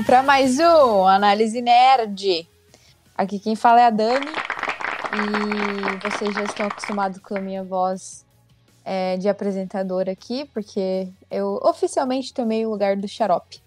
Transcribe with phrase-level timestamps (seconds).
[0.00, 2.48] comigo para mais um Análise Nerd.
[3.16, 4.26] Aqui quem fala é a Dani.
[5.12, 8.24] E vocês já estão acostumados com a minha voz
[8.84, 13.62] é, de apresentadora aqui, porque eu oficialmente tomei o lugar do Xarope.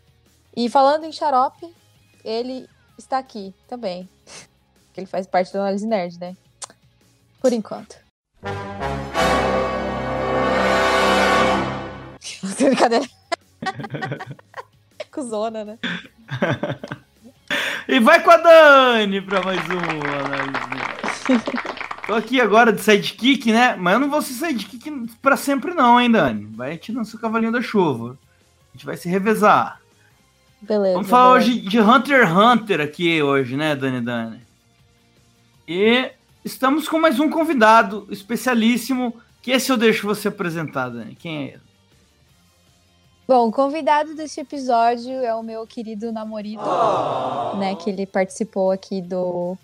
[0.55, 1.73] E falando em Xarope,
[2.23, 4.09] ele está aqui também.
[4.95, 6.37] Ele faz parte do Análise Nerd, né?
[7.41, 7.97] Por enquanto.
[12.59, 13.09] Brincadeira.
[15.13, 15.77] Cusona, né?
[17.87, 19.77] E vai com a Dani pra mais um
[20.25, 21.43] análise.
[22.07, 23.75] Tô aqui agora de sidekick, né?
[23.75, 24.89] Mas eu não vou ser sidekick
[25.21, 26.45] pra sempre, não, hein, Dani?
[26.55, 28.17] Vai tirando seu cavalinho da chuva.
[28.73, 29.79] A gente vai se revezar.
[30.61, 30.93] Beleza.
[30.93, 31.51] Vamos falar beleza.
[31.51, 34.41] hoje de Hunter x Hunter aqui hoje, né, Dani Dani?
[35.67, 36.09] E
[36.43, 41.15] estamos com mais um convidado especialíssimo, que esse eu deixo você apresentar, Dani.
[41.15, 41.72] Quem é ele?
[43.25, 47.73] Bom, o convidado deste episódio é o meu querido namorado, né?
[47.75, 49.57] Que ele participou aqui do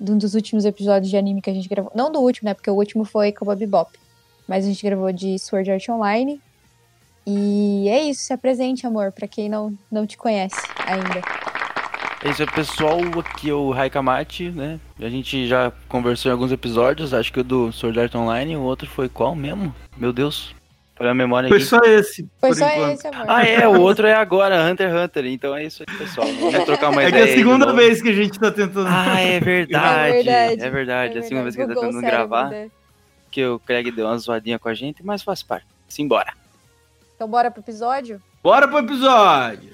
[0.00, 1.92] de um dos últimos episódios de anime que a gente gravou.
[1.94, 2.54] Não do último, né?
[2.54, 3.98] Porque o último foi Cowboy Bebop.
[4.46, 6.40] Mas a gente gravou de Sword Art Online.
[7.26, 10.56] E é isso, se apresente, amor, pra quem não, não te conhece
[10.86, 11.20] ainda.
[12.24, 12.98] É isso aí, pessoal.
[13.20, 14.80] Aqui é o Raikamachi, né?
[14.98, 17.12] A gente já conversou em alguns episódios.
[17.14, 18.56] Acho que o do Sword Art Online.
[18.56, 19.74] O outro foi qual mesmo?
[19.96, 20.57] Meu Deus.
[21.00, 21.66] Olha a memória Foi aqui.
[21.66, 22.28] só esse.
[22.40, 22.92] Foi só enquanto.
[22.94, 23.24] esse, amor.
[23.28, 23.68] Ah, é.
[23.68, 25.26] O outro é agora, Hunter x Hunter.
[25.26, 26.26] Então é isso aí, pessoal.
[26.26, 27.22] Vamos trocar uma É que ideia.
[27.22, 28.88] é a aí de segunda vez que a gente tá tentando.
[28.90, 30.08] Ah, é verdade.
[30.08, 30.62] É verdade.
[30.64, 31.16] É verdade.
[31.16, 32.50] É a segunda vez que ele tá Bugou o tentando gravar.
[32.50, 32.68] né?
[33.30, 35.66] Que o Craig deu uma zoadinha com a gente, mas faz parte.
[35.88, 36.32] Simbora.
[37.14, 38.20] Então bora pro episódio?
[38.42, 39.70] Bora pro episódio!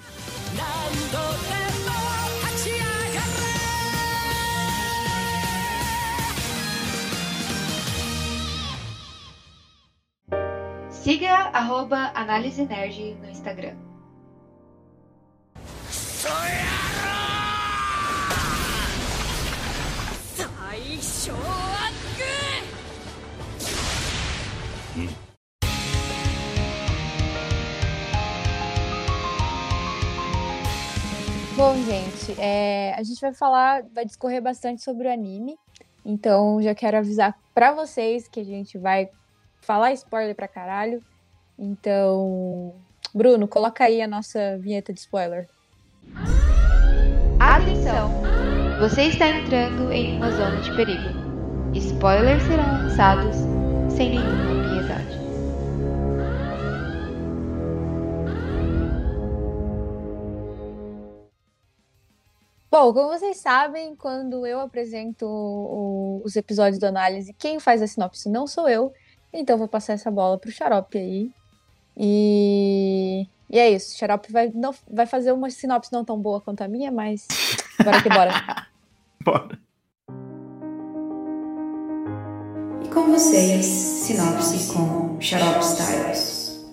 [11.05, 13.77] Siga arroba Análise Nerd no Instagram.
[31.55, 35.59] Bom, gente, é, a gente vai falar, vai discorrer bastante sobre o anime.
[36.03, 39.11] Então, já quero avisar para vocês que a gente vai
[39.65, 41.03] falar spoiler pra caralho.
[41.59, 42.75] Então,
[43.15, 45.49] Bruno, coloca aí a nossa vinheta de spoiler.
[47.41, 48.11] Atenção!
[48.81, 51.09] Você está entrando em uma zona de perigo.
[51.75, 53.37] Spoilers serão lançados
[53.89, 55.25] sem nenhuma piedade.
[62.71, 65.25] Bom, como vocês sabem, quando eu apresento
[66.25, 68.93] os episódios do análise, quem faz a sinopse não sou eu.
[69.37, 71.33] Então, vou passar essa bola pro Xarope aí.
[71.97, 73.93] E, e é isso.
[73.93, 77.27] O Xarope vai, não, vai fazer uma sinopse não tão boa quanto a minha, mas
[77.83, 78.33] bora que bora.
[79.25, 79.59] Bora.
[82.85, 86.69] E com vocês, sinopse com Xarope Styles.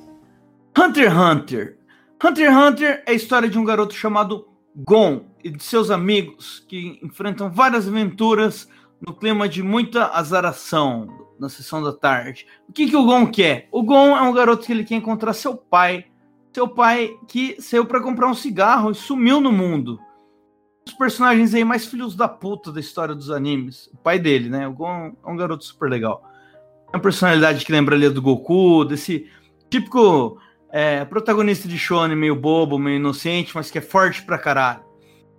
[0.78, 1.78] Hunter x Hunter.
[2.22, 6.60] Hunter x Hunter é a história de um garoto chamado Gon e de seus amigos
[6.68, 8.68] que enfrentam várias aventuras
[9.00, 11.08] no clima de muita azaração
[11.42, 12.46] na sessão da tarde.
[12.70, 13.68] O que, que o Gon quer?
[13.72, 16.06] O Gon é um garoto que ele quer encontrar seu pai.
[16.54, 20.00] Seu pai que saiu para comprar um cigarro e sumiu no mundo.
[20.86, 23.88] Os personagens aí mais filhos da puta da história dos animes.
[23.88, 24.68] O pai dele, né?
[24.68, 26.24] O Gon é um garoto super legal.
[26.94, 29.28] É uma personalidade que lembra ali do Goku, desse
[29.68, 30.38] típico
[30.70, 34.84] é, protagonista de shonen meio bobo, meio inocente, mas que é forte pra caralho.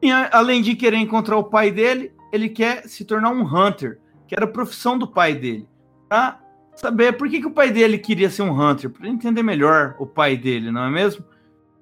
[0.03, 4.35] E além de querer encontrar o pai dele, ele quer se tornar um hunter, que
[4.35, 5.69] era a profissão do pai dele.
[6.13, 6.39] Pra
[6.77, 10.05] saber por que, que o pai dele queria ser um hunter, pra entender melhor o
[10.05, 11.25] pai dele, não é mesmo?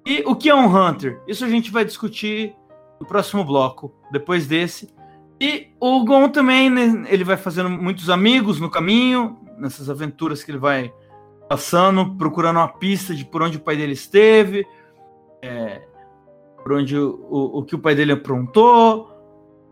[0.05, 1.21] E o que é um hunter?
[1.27, 2.55] Isso a gente vai discutir
[2.97, 4.87] no próximo bloco, depois desse.
[5.37, 10.51] E o Gon também, né, ele vai fazendo muitos amigos no caminho, nessas aventuras que
[10.51, 10.93] ele vai
[11.49, 14.65] passando, procurando uma pista de por onde o pai dele esteve,
[15.41, 15.81] é,
[16.63, 19.11] por onde o, o, o que o pai dele aprontou,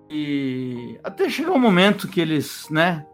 [0.10, 3.06] e até chegar o momento que eles, né?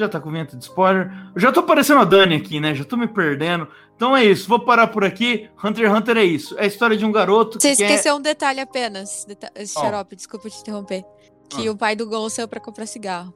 [0.00, 1.12] Já tá com vento de spoiler.
[1.34, 2.74] Eu já tô parecendo a Dani aqui, né?
[2.74, 3.68] Já tô me perdendo.
[3.94, 5.46] Então é isso, vou parar por aqui.
[5.62, 6.58] Hunter x Hunter é isso.
[6.58, 9.52] É a história de um garoto Você que quer- esqueceu um detalhe apenas, deta.
[9.66, 11.04] Xarope, desculpa te interromper.
[11.50, 11.72] Que Ah.
[11.72, 13.34] o pai do Gon saiu pra comprar cigarro.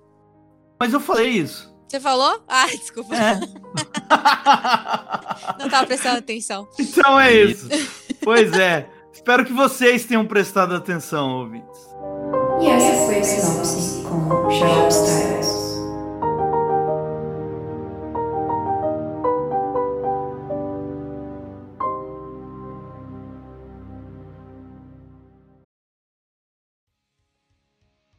[0.80, 1.70] Mas eu falei isso.
[1.86, 2.42] Você falou?
[2.48, 3.14] Ai, desculpa.
[3.14, 3.38] É.
[5.58, 6.66] Não tava prestando atenção.
[6.78, 7.68] então é isso.
[8.22, 8.88] Pois é.
[9.12, 11.78] Espero que vocês tenham prestado atenção, ouvintes.
[12.60, 15.53] E essa foi a sinopse com Xarope Styles.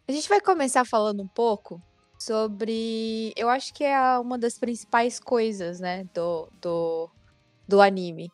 [0.08, 1.82] A gente vai começar falando um pouco
[2.20, 3.34] sobre.
[3.36, 7.10] Eu acho que é uma das principais coisas, né, do, do,
[7.68, 8.32] do anime.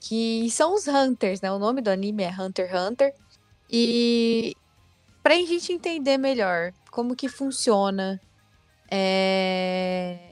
[0.00, 1.50] Que são os Hunters, né?
[1.50, 3.14] O nome do anime é Hunter x Hunter.
[3.70, 4.54] E
[5.22, 8.20] pra gente entender melhor como que funciona
[8.90, 10.30] é,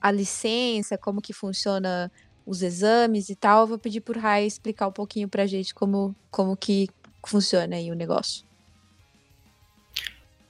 [0.00, 2.10] a licença, como que funciona
[2.46, 6.16] os exames e tal, eu vou pedir pro Rai explicar um pouquinho pra gente como,
[6.30, 6.88] como que
[7.26, 8.49] funciona aí o negócio.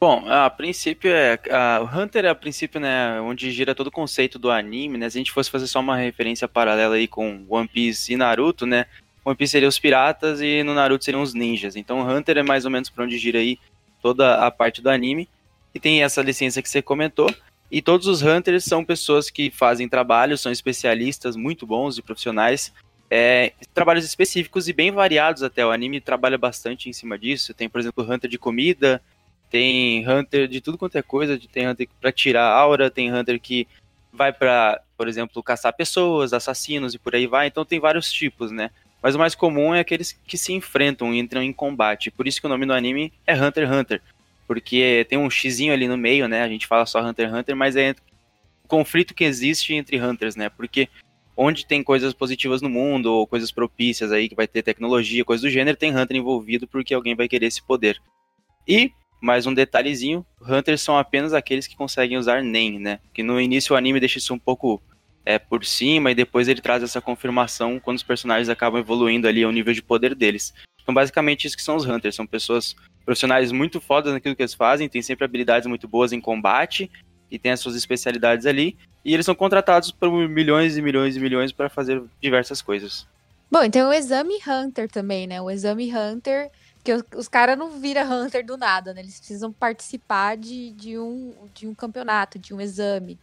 [0.03, 1.39] Bom, a princípio é.
[1.83, 3.21] O Hunter é a princípio, né?
[3.21, 5.11] Onde gira todo o conceito do anime, né?
[5.11, 8.65] Se a gente fosse fazer só uma referência paralela aí com One Piece e Naruto,
[8.65, 8.87] né?
[9.23, 11.77] One Piece seria os piratas e no Naruto seriam os ninjas.
[11.77, 13.59] Então Hunter é mais ou menos pra onde gira aí
[14.01, 15.29] toda a parte do anime.
[15.75, 17.31] E tem essa licença que você comentou.
[17.71, 22.73] E todos os Hunters são pessoas que fazem trabalho, são especialistas muito bons e profissionais.
[23.11, 25.65] É, trabalhos específicos e bem variados até.
[25.67, 27.53] O anime trabalha bastante em cima disso.
[27.53, 29.03] Tem, por exemplo, Hunter de comida,
[29.51, 33.67] tem Hunter de tudo quanto é coisa, tem Hunter para tirar aura, tem Hunter que
[34.13, 37.49] vai para, por exemplo, caçar pessoas, assassinos e por aí vai.
[37.49, 38.71] Então tem vários tipos, né?
[39.03, 42.11] Mas o mais comum é aqueles que se enfrentam e entram em combate.
[42.11, 44.03] Por isso que o nome do anime é Hunter x Hunter.
[44.47, 46.43] Porque tem um xizinho ali no meio, né?
[46.43, 47.95] A gente fala só Hunter x Hunter, mas é
[48.65, 50.49] o conflito que existe entre Hunters, né?
[50.49, 50.89] Porque
[51.37, 55.43] onde tem coisas positivas no mundo, ou coisas propícias aí, que vai ter tecnologia, coisa
[55.43, 58.01] do gênero, tem Hunter envolvido porque alguém vai querer esse poder.
[58.69, 63.01] E mais um detalhezinho, Hunters são apenas aqueles que conseguem usar NEM, né?
[63.13, 64.81] Que no início o anime deixa isso um pouco
[65.25, 69.45] é, por cima e depois ele traz essa confirmação quando os personagens acabam evoluindo ali
[69.45, 70.55] ao nível de poder deles.
[70.83, 72.75] Então basicamente isso que são os Hunters, são pessoas
[73.05, 76.91] profissionais muito fodas naquilo que eles fazem, têm sempre habilidades muito boas em combate
[77.31, 81.21] e têm as suas especialidades ali, e eles são contratados por milhões e milhões e
[81.21, 83.07] milhões para fazer diversas coisas.
[83.51, 85.41] Bom, então o Exame Hunter também, né?
[85.41, 86.51] O Exame Hunter
[86.81, 89.03] porque os, os caras não viram Hunter do nada, né?
[89.03, 93.19] Eles precisam participar de, de, um, de um campeonato, de um exame.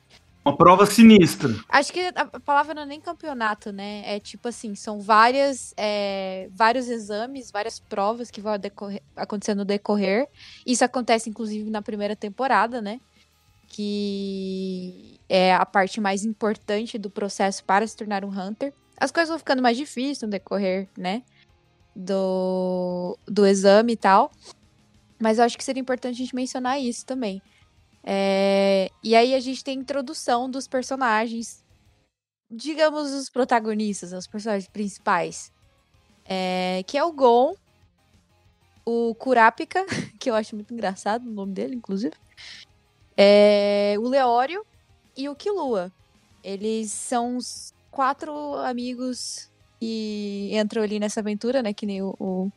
[0.45, 1.49] Uma prova sinistra.
[1.67, 4.03] Acho que a palavra não é nem campeonato, né?
[4.05, 9.65] É tipo assim, são várias, é, vários exames, várias provas que vão decorrer, acontecer no
[9.65, 10.27] decorrer.
[10.65, 13.01] Isso acontece, inclusive, na primeira temporada, né?
[13.67, 18.71] Que é a parte mais importante do processo para se tornar um Hunter.
[18.95, 21.23] As coisas vão ficando mais difíceis no decorrer, né?
[21.97, 24.31] Do, do exame e tal.
[25.19, 27.41] Mas eu acho que seria importante a gente mencionar isso também.
[28.03, 31.65] É, e aí a gente tem a introdução dos personagens,
[32.49, 35.51] digamos, os protagonistas, os personagens principais.
[36.23, 37.55] É, que é o Gon,
[38.85, 39.85] o Kurapika,
[40.19, 42.15] que eu acho muito engraçado o nome dele, inclusive.
[43.15, 44.63] É, o Leório
[45.15, 45.91] e o Killua.
[46.43, 49.49] Eles são os quatro amigos
[49.81, 51.73] e entram ali nessa aventura, né?
[51.73, 52.51] Que nem o, o,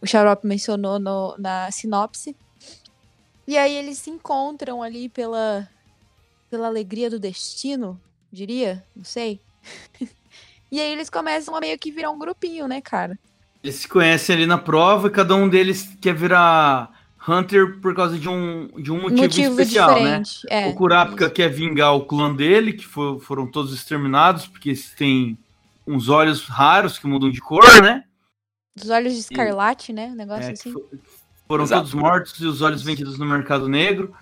[0.00, 2.36] o Xarope mencionou no, na sinopse.
[3.46, 5.68] E aí eles se encontram ali pela,
[6.50, 8.00] pela alegria do destino,
[8.32, 9.40] diria, não sei.
[10.70, 13.18] e aí eles começam a meio que virar um grupinho, né, cara?
[13.62, 16.90] Eles se conhecem ali na prova e cada um deles quer virar
[17.28, 19.96] Hunter por causa de um, de um motivo, motivo especial, né?
[19.96, 20.46] diferente.
[20.48, 20.68] né?
[20.68, 21.34] É, o Kurapika isso.
[21.34, 25.38] quer vingar o clã dele, que for, foram todos exterminados, porque eles têm
[25.86, 28.04] uns olhos raros que mudam de cor, né?
[28.76, 30.06] Os olhos de escarlate, e, né?
[30.08, 30.74] Um negócio é, assim.
[31.46, 31.82] Foram Exato.
[31.82, 34.14] todos mortos e os olhos vendidos no mercado negro.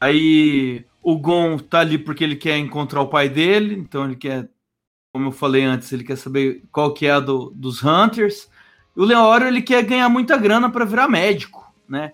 [0.00, 4.48] Aí o Gon tá ali porque ele quer encontrar o pai dele, então ele quer,
[5.12, 8.48] como eu falei antes, ele quer saber qual que é a do, dos Hunters.
[8.96, 12.12] E o Leório ele quer ganhar muita grana para virar médico, né?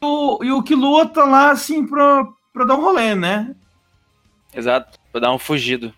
[0.00, 3.54] O, e o Killua tá lá assim pra, pra dar um rolê, né?
[4.54, 5.92] Exato, pra dar um fugido.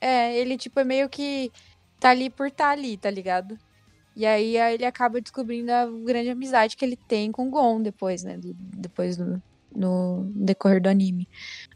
[0.00, 1.52] É, ele, tipo, é meio que
[1.98, 3.58] tá ali por tá ali, tá ligado?
[4.16, 8.24] E aí, ele acaba descobrindo a grande amizade que ele tem com o Gon depois,
[8.24, 8.38] né?
[8.42, 9.40] Depois do,
[9.74, 11.28] no decorrer do anime.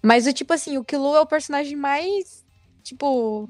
[0.03, 2.45] Mas o tipo assim, o Killua é o personagem mais,
[2.83, 3.49] tipo.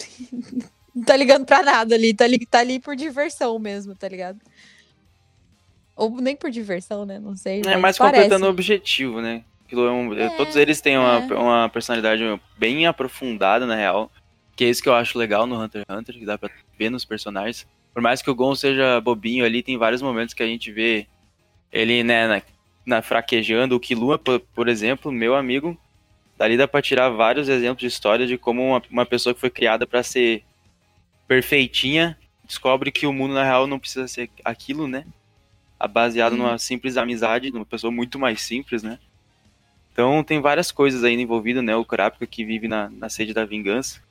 [1.04, 4.40] tá ligando pra nada ali, tá ali, tá ali por diversão mesmo, tá ligado?
[5.94, 7.18] Ou nem por diversão, né?
[7.18, 7.62] Não sei.
[7.66, 8.22] É mais parece.
[8.22, 9.44] completando o objetivo, né?
[9.74, 11.34] É um, é, todos eles têm uma, é.
[11.34, 12.22] uma personalidade
[12.56, 14.10] bem aprofundada, na real.
[14.54, 16.90] Que é isso que eu acho legal no Hunter x Hunter, que dá pra ver
[16.90, 17.66] nos personagens.
[17.92, 21.06] Por mais que o Gon seja bobinho ali, tem vários momentos que a gente vê
[21.72, 22.42] ele, né, na,
[22.84, 23.74] na fraquejando.
[23.74, 25.78] O Killua, por, por, exemplo, meu amigo,
[26.38, 29.50] dali dá pra tirar vários exemplos de história de como uma, uma pessoa que foi
[29.50, 30.42] criada para ser
[31.26, 35.04] perfeitinha, descobre que o mundo, na real, não precisa ser aquilo, né?
[35.90, 38.98] Baseado numa simples amizade, numa pessoa muito mais simples, né?
[39.96, 41.74] Então tem várias coisas ainda envolvidas, né?
[41.74, 44.02] O Kurapika que vive na, na sede da vingança.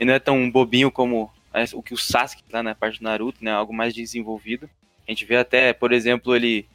[0.00, 3.04] E não é tão bobinho como é, o que o Sasuke tá na parte do
[3.04, 3.50] Naruto, né?
[3.50, 4.70] Algo mais desenvolvido.
[5.06, 6.66] A gente vê até, por exemplo, ele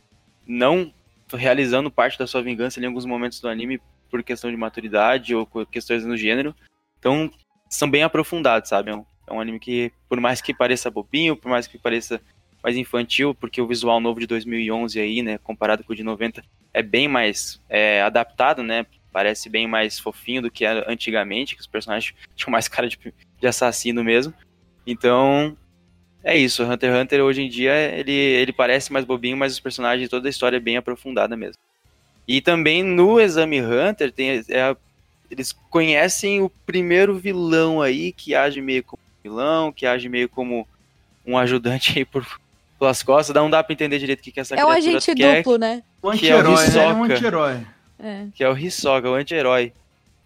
[0.45, 0.93] não
[1.33, 5.47] realizando parte da sua vingança em alguns momentos do anime por questão de maturidade ou
[5.65, 6.53] questões no gênero.
[6.99, 7.31] Então,
[7.67, 8.91] são bem aprofundados, sabe?
[8.91, 12.21] É um, é um anime que, por mais que pareça bobinho, por mais que pareça
[12.63, 16.43] mais infantil, porque o visual novo de 2011 aí, né, comparado com o de 90,
[16.73, 18.85] é bem mais é, adaptado, né?
[19.11, 22.97] Parece bem mais fofinho do que era antigamente, que os personagens tinham mais cara de,
[23.39, 24.33] de assassino mesmo.
[24.85, 25.57] Então,
[26.23, 26.63] é isso.
[26.63, 30.27] Hunter x Hunter hoje em dia ele, ele parece mais bobinho, mas os personagens, toda
[30.27, 31.61] a história é bem aprofundada mesmo.
[32.27, 34.75] E também no Exame Hunter tem é,
[35.29, 40.67] eles conhecem o primeiro vilão aí que age meio como vilão, que age meio como
[41.25, 42.25] um ajudante aí por
[42.79, 45.38] pelas costas, não dá pra entender direito o que, que essa é um agente quer,
[45.38, 45.83] duplo, né?
[46.01, 46.83] O é o anti-herói, né?
[46.86, 47.67] É um anti-herói.
[48.01, 48.27] É.
[48.33, 49.74] que é o Hisoka, o anti-herói.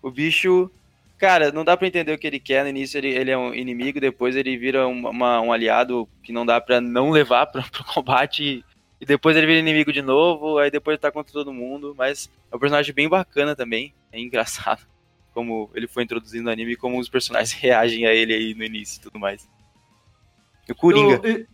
[0.01, 0.69] O bicho,
[1.17, 2.63] cara, não dá pra entender o que ele quer.
[2.63, 6.31] No início ele, ele é um inimigo, depois ele vira um, uma- um aliado que
[6.31, 8.63] não dá pra não levar pra, pro combate.
[9.01, 11.95] E, depois ele vira inimigo de novo, aí depois ele tá contra todo mundo.
[11.98, 13.91] Mas é um personagem bem bacana também.
[14.12, 14.81] É engraçado
[15.33, 18.63] como ele foi introduzido no anime e como os personagens reagem a ele aí no
[18.63, 19.50] início e tudo mais.
[20.69, 21.19] O Coringa.
[21.27, 21.45] Eu- eu-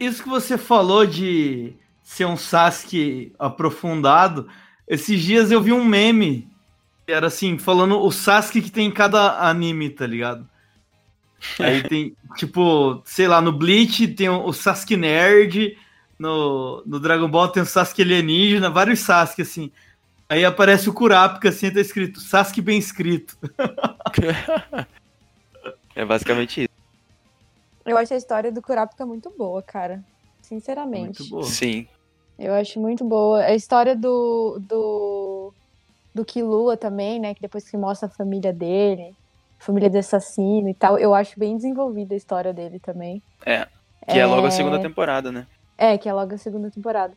[0.00, 4.48] isso que você falou de ser um Sasuke aprofundado,
[4.86, 6.48] esses dias eu vi um meme
[7.06, 10.48] que era assim, falando o Sasuke que tem em cada anime, tá ligado?
[11.58, 15.76] Aí tem, tipo, sei lá, no Bleach tem o o Sasuke Nerd,
[16.18, 19.70] no, no Dragon Ball tem o Sasuke Alienígena, vários Sasuke, assim.
[20.28, 23.36] Aí aparece o Kurapika, assim, tá escrito Sasuke bem escrito.
[25.94, 26.69] É basicamente isso.
[27.90, 30.00] Eu acho a história do Kurapika muito boa, cara.
[30.40, 31.20] Sinceramente.
[31.22, 31.42] Muito boa.
[31.42, 31.88] Sim.
[32.38, 33.42] Eu acho muito boa.
[33.42, 35.52] A história do, do,
[36.14, 37.34] do Killua também, né?
[37.34, 39.12] Que depois que mostra a família dele,
[39.58, 43.20] família de assassino e tal, eu acho bem desenvolvida a história dele também.
[43.44, 43.66] É.
[44.08, 45.48] Que é logo a segunda temporada, né?
[45.76, 47.14] É, que é logo a segunda temporada.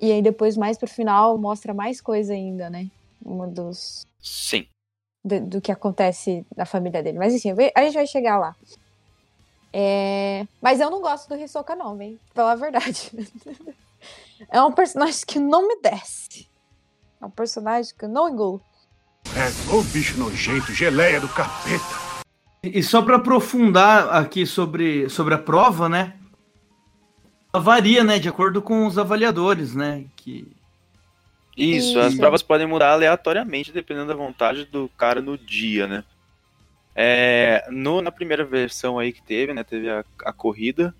[0.00, 2.90] E aí depois, mais pro final, mostra mais coisa ainda, né?
[3.24, 4.06] Uma dos.
[4.20, 4.66] Sim.
[5.24, 7.18] do, do que acontece na família dele.
[7.18, 8.54] Mas enfim, a gente vai chegar lá.
[9.76, 12.20] É, Mas eu não gosto do Hisoka, não, vem.
[12.32, 13.10] Pela a verdade.
[14.50, 16.46] É um personagem que não me desce.
[17.20, 18.60] É um personagem que eu não engulo.
[19.34, 22.24] É, ô bicho nojento, geleia do capeta.
[22.62, 26.14] E só para aprofundar aqui sobre, sobre a prova, né?
[27.54, 30.04] Ela varia, né, de acordo com os avaliadores, né?
[30.16, 30.46] Que
[31.56, 32.20] Isso, as Isso.
[32.20, 36.04] provas podem mudar aleatoriamente dependendo da vontade do cara no dia, né?
[36.94, 39.64] É, no, na primeira versão aí que teve, né?
[39.64, 40.94] Teve a, a corrida,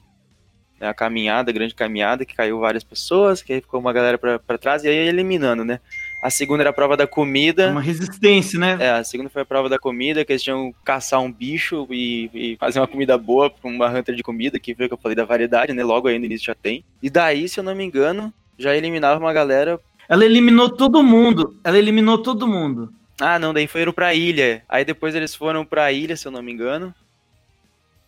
[0.81, 4.19] né, a caminhada, a grande caminhada, que caiu várias pessoas, que aí ficou uma galera
[4.19, 5.81] pra, pra trás e aí eliminando, né?
[6.23, 7.71] A segunda era a prova da comida.
[7.71, 8.79] uma resistência, né?
[8.81, 11.87] É, a segunda foi a prova da comida, que eles tinham que caçar um bicho
[11.91, 14.95] e, e fazer uma comida boa pra uma hunter de comida, que foi o que
[14.95, 15.85] eu falei da variedade, né?
[15.85, 16.85] Logo aí no início já tem.
[17.03, 19.79] E daí, se eu não me engano, já eliminava uma galera.
[20.09, 21.59] Ela eliminou todo mundo.
[21.63, 22.93] Ela eliminou todo mundo.
[23.21, 24.65] Ah, não, daí foram pra ilha.
[24.69, 26.95] Aí depois eles foram pra ilha, se eu não me engano.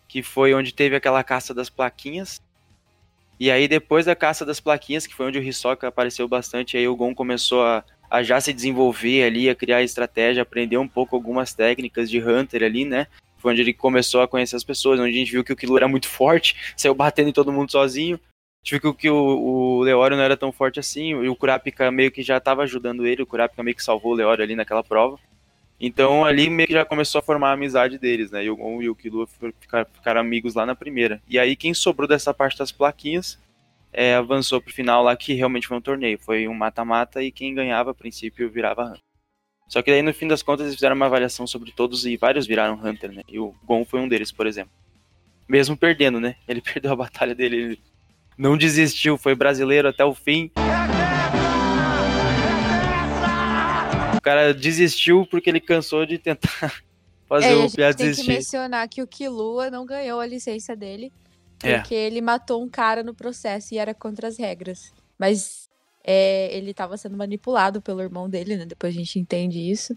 [0.09, 2.41] Que foi onde teve aquela caça das plaquinhas.
[3.39, 6.89] E aí depois da caça das plaquinhas, que foi onde o Hisoka apareceu bastante, aí
[6.89, 11.15] o Gon começou a, a já se desenvolver ali, a criar estratégia, aprender um pouco
[11.15, 13.07] algumas técnicas de Hunter ali, né?
[13.37, 15.81] Foi onde ele começou a conhecer as pessoas, onde a gente viu que o Killua
[15.81, 18.19] era muito forte, saiu batendo em todo mundo sozinho.
[18.67, 22.11] Gente viu que o, o Leório não era tão forte assim, e o Kurapika meio
[22.11, 25.21] que já estava ajudando ele, o Kurapika meio que salvou o Leório ali naquela prova.
[25.79, 28.45] Então ali meio que já começou a formar a amizade deles, né?
[28.45, 31.23] E o Gon e o Killua foram- ficar- ficaram amigos lá na primeira.
[31.29, 33.39] E aí quem sobrou dessa parte das plaquinhas
[33.93, 36.19] é, avançou pro final lá, que realmente foi um torneio.
[36.19, 39.01] Foi um mata-mata e quem ganhava, a princípio, virava Hunter.
[39.69, 42.47] Só que daí, no fim das contas, eles fizeram uma avaliação sobre todos e vários
[42.49, 43.23] viraram Hunter, né?
[43.29, 44.73] E o Gon foi um deles, por exemplo.
[45.49, 46.35] Mesmo perdendo, né?
[46.49, 47.81] Ele perdeu a batalha dele, ele
[48.37, 50.51] não desistiu, foi brasileiro até o fim.
[54.17, 56.51] O cara desistiu porque ele cansou de tentar
[57.29, 58.29] fazer É, o Piá tem que desistir.
[58.33, 61.13] mencionar que o Killua não ganhou a licença dele
[61.63, 61.79] É.
[61.79, 64.93] porque ele matou um cara no processo e era contra as regras.
[65.19, 65.69] Mas
[66.05, 68.65] é, ele tava sendo manipulado pelo irmão dele, né?
[68.67, 69.97] Depois a gente entende isso.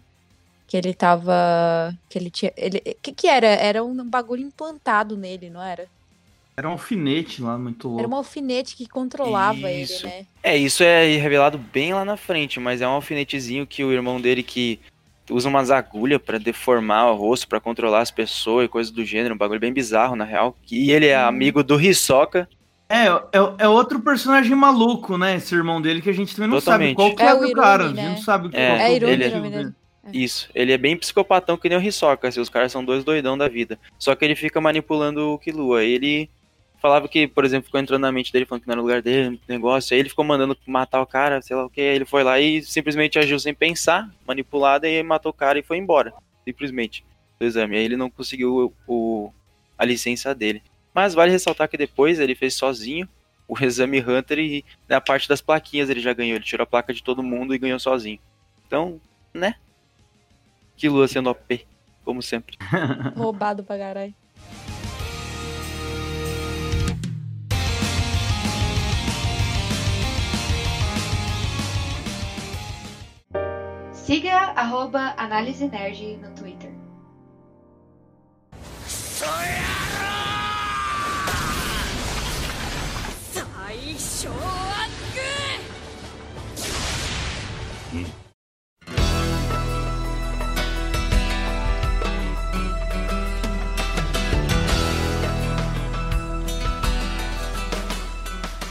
[0.66, 1.92] Que ele tava.
[2.08, 2.52] Que ele tinha.
[2.56, 3.48] Ele, que que era?
[3.48, 5.88] Era um bagulho implantado nele, não era?
[6.60, 8.02] Era um alfinete lá, muito louco.
[8.02, 10.06] Era um alfinete que controlava Isso.
[10.06, 10.26] ele, né?
[10.42, 14.20] É, isso é revelado bem lá na frente, mas é um alfinetezinho que o irmão
[14.20, 14.78] dele que
[15.30, 19.34] usa umas agulhas pra deformar o rosto, pra controlar as pessoas e coisas do gênero.
[19.34, 20.54] Um bagulho bem bizarro, na real.
[20.70, 22.46] E ele é amigo do Hisoka.
[22.90, 25.36] É, é, é outro personagem maluco, né?
[25.36, 26.88] Esse irmão dele, que a gente também não Totalmente.
[26.88, 27.84] sabe qual que É é, o Irumi, cara.
[27.84, 28.02] A né?
[28.02, 29.74] gente não sabe É, qual que É Irumi o ele é- o nome objetivo dele.
[30.12, 30.50] Isso.
[30.54, 33.48] Ele é bem psicopatão que nem o Hisoka, assim, os caras são dois doidão da
[33.48, 33.78] vida.
[33.98, 35.84] Só que ele fica manipulando o Killua.
[35.84, 36.28] Ele
[36.80, 39.02] falava que, por exemplo, ficou entrando na mente dele, falando que não era o lugar
[39.02, 39.94] dele, negócio.
[39.94, 41.80] Aí ele ficou mandando matar o cara, sei lá o que.
[41.80, 45.62] Aí ele foi lá e simplesmente agiu sem pensar, manipulado, e matou o cara e
[45.62, 46.12] foi embora.
[46.44, 47.04] Simplesmente.
[47.38, 47.76] Do exame.
[47.76, 49.32] Aí ele não conseguiu o, o-
[49.78, 50.62] a licença dele.
[50.94, 53.08] Mas vale ressaltar que depois ele fez sozinho
[53.48, 56.36] o exame Hunter e na parte das plaquinhas ele já ganhou.
[56.36, 58.18] Ele tirou a placa de todo mundo e ganhou sozinho.
[58.66, 59.00] Então,
[59.32, 59.54] né?
[60.76, 61.66] Killua sendo OP,
[62.04, 62.56] como sempre.
[63.16, 64.14] Roubado pra caralho.
[74.10, 76.72] Siga arroba Análise Nerd no Twitter.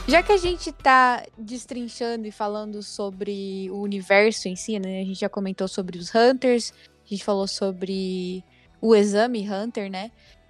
[0.09, 5.01] Já que a gente tá destrinchando e falando sobre o universo em si, né?
[5.01, 6.73] A gente já comentou sobre os Hunters,
[7.05, 8.43] a gente falou sobre
[8.81, 10.09] o exame Hunter, né?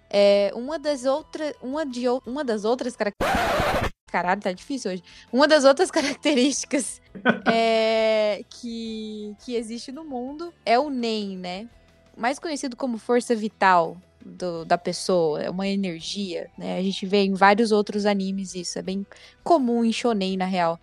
[0.10, 1.54] É, uma das outras.
[1.62, 3.92] Uma, de, uma das outras características.
[4.10, 5.04] Caralho, tá difícil hoje.
[5.30, 7.02] Uma das outras características
[7.46, 11.68] é, que, que existe no mundo é o NEM, né?
[12.16, 16.78] Mais conhecido como força vital do- da pessoa, é uma energia, né?
[16.78, 19.06] A gente vê em vários outros animes isso, é bem
[19.44, 20.80] comum em shonen, na real.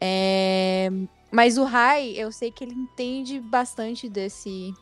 [0.00, 0.88] É,
[1.30, 4.72] Mas o Rai, eu sei que ele entende bastante desse,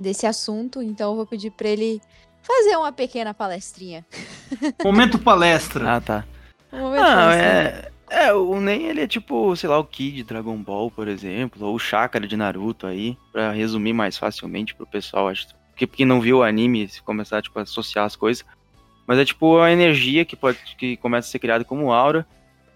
[0.00, 2.00] desse assunto, então eu vou pedir pra ele
[2.42, 4.04] fazer uma pequena palestrinha.
[4.82, 5.96] Momento palestra.
[5.96, 6.24] Ah, tá.
[6.72, 7.90] Um momento Não, palestrinha.
[7.90, 7.94] é.
[8.10, 11.66] É, o Nen, ele é tipo, sei lá, o Ki de Dragon Ball, por exemplo,
[11.66, 15.46] ou o Chakra de Naruto aí, pra resumir mais facilmente pro pessoal, acho.
[15.74, 18.46] Porque, porque não viu o anime, se começar, tipo, a associar as coisas.
[19.06, 22.24] Mas é tipo a energia que pode que começa a ser criada como aura.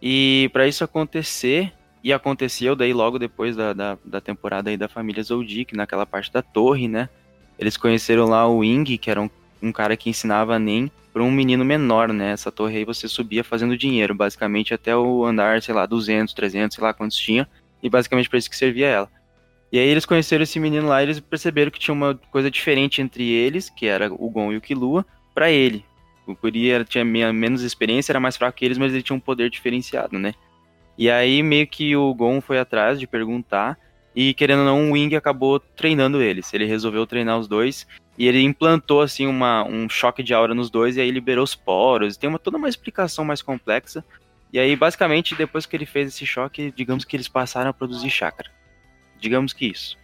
[0.03, 4.89] E pra isso acontecer, e aconteceu daí logo depois da, da, da temporada aí da
[4.89, 7.09] família Zoldyck, naquela parte da torre, né?
[7.59, 9.31] Eles conheceram lá o Ing, que era um,
[9.63, 12.33] um cara que ensinava a Nen para um menino menor, né?
[12.33, 16.75] Essa torre aí você subia fazendo dinheiro, basicamente até o andar, sei lá, 200, 300,
[16.75, 17.49] sei lá quantos tinha,
[17.83, 19.18] e basicamente para isso que servia ela.
[19.71, 23.03] E aí eles conheceram esse menino lá e eles perceberam que tinha uma coisa diferente
[23.03, 25.05] entre eles, que era o Gon e o Killua,
[25.35, 25.85] para ele.
[26.27, 29.21] O Kuri tinha me- menos experiência, era mais fraco que eles, mas ele tinha um
[29.21, 30.35] poder diferenciado, né?
[30.97, 33.79] E aí meio que o Gon foi atrás de perguntar,
[34.15, 36.53] e querendo ou não, o Wing acabou treinando eles.
[36.53, 37.87] Ele resolveu treinar os dois,
[38.19, 41.55] e ele implantou assim uma, um choque de aura nos dois, e aí liberou os
[41.55, 42.17] poros.
[42.17, 44.05] Tem uma, toda uma explicação mais complexa.
[44.53, 48.11] E aí, basicamente, depois que ele fez esse choque, digamos que eles passaram a produzir
[48.11, 48.51] chakra.
[49.21, 49.97] Digamos que isso.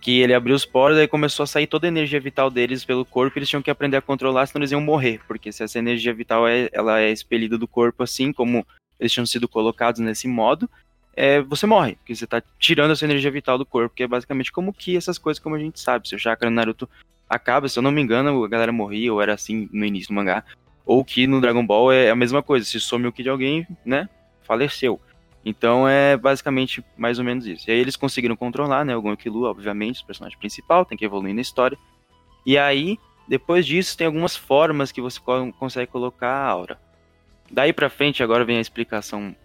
[0.00, 3.04] Que ele abriu os poros, aí começou a sair toda a energia vital deles pelo
[3.04, 5.20] corpo, e eles tinham que aprender a controlar, senão eles iam morrer.
[5.26, 8.66] Porque se essa energia vital é, ela é expelida do corpo assim, como
[8.98, 10.68] eles tinham sido colocados nesse modo,
[11.16, 14.50] é, você morre, porque você tá tirando essa energia vital do corpo, que é basicamente
[14.50, 16.08] como que essas coisas, como a gente sabe.
[16.08, 16.88] Seu chakra no Naruto
[17.28, 20.14] acaba, se eu não me engano, a galera morria, ou era assim no início do
[20.14, 20.44] mangá.
[20.84, 23.66] Ou que no Dragon Ball é a mesma coisa, se some o ki de alguém,
[23.84, 24.08] né,
[24.42, 25.00] faleceu.
[25.44, 27.68] Então é basicamente mais ou menos isso.
[27.68, 31.04] E aí eles conseguiram controlar, né, o Gon Killua, obviamente, o personagem principal, tem que
[31.04, 31.76] evoluir na história.
[32.46, 36.78] E aí, depois disso, tem algumas formas que você co- consegue colocar a aura.
[37.50, 39.36] Daí pra frente, agora vem a explicação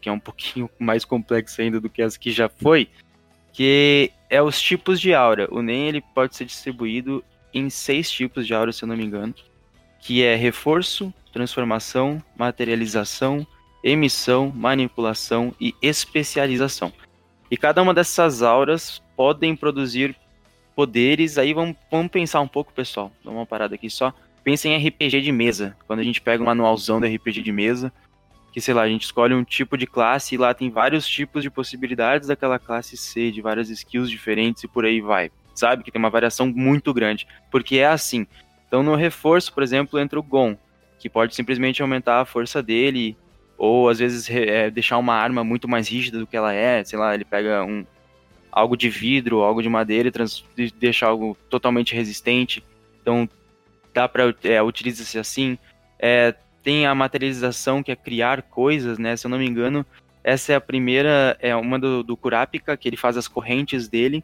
[0.00, 2.88] que é um pouquinho mais complexa ainda do que as que já foi,
[3.52, 5.48] que é os tipos de aura.
[5.50, 9.04] O NEM ele pode ser distribuído em seis tipos de aura, se eu não me
[9.04, 9.34] engano,
[9.98, 13.44] que é reforço, transformação, materialização,
[13.82, 16.92] emissão, manipulação e especialização.
[17.50, 20.16] E cada uma dessas auras podem produzir
[20.74, 21.38] poderes.
[21.38, 23.10] Aí vamos, vamos pensar um pouco, pessoal.
[23.24, 24.12] Dá uma parada aqui só.
[24.44, 25.76] Pensa em RPG de mesa.
[25.86, 27.92] Quando a gente pega um manualzão do RPG de mesa,
[28.52, 31.42] que sei lá, a gente escolhe um tipo de classe e lá tem vários tipos
[31.42, 35.30] de possibilidades daquela classe C, de várias skills diferentes e por aí vai.
[35.54, 35.82] Sabe?
[35.82, 37.26] Que tem uma variação muito grande.
[37.50, 38.26] Porque é assim.
[38.66, 40.56] Então no reforço, por exemplo, entra o Gon,
[40.98, 43.16] que pode simplesmente aumentar a força dele,
[43.58, 46.98] ou às vezes é, deixar uma arma muito mais rígida do que ela é, sei
[46.98, 47.84] lá, ele pega um
[48.50, 52.64] algo de vidro, algo de madeira e trans, de- deixa algo totalmente resistente.
[53.02, 53.28] Então
[53.92, 55.58] dá para é, utiliza-se assim.
[55.98, 59.16] É, tem a materialização que é criar coisas, né?
[59.16, 59.84] Se eu não me engano,
[60.22, 64.22] essa é a primeira, é uma do, do Kurapika, que ele faz as correntes dele.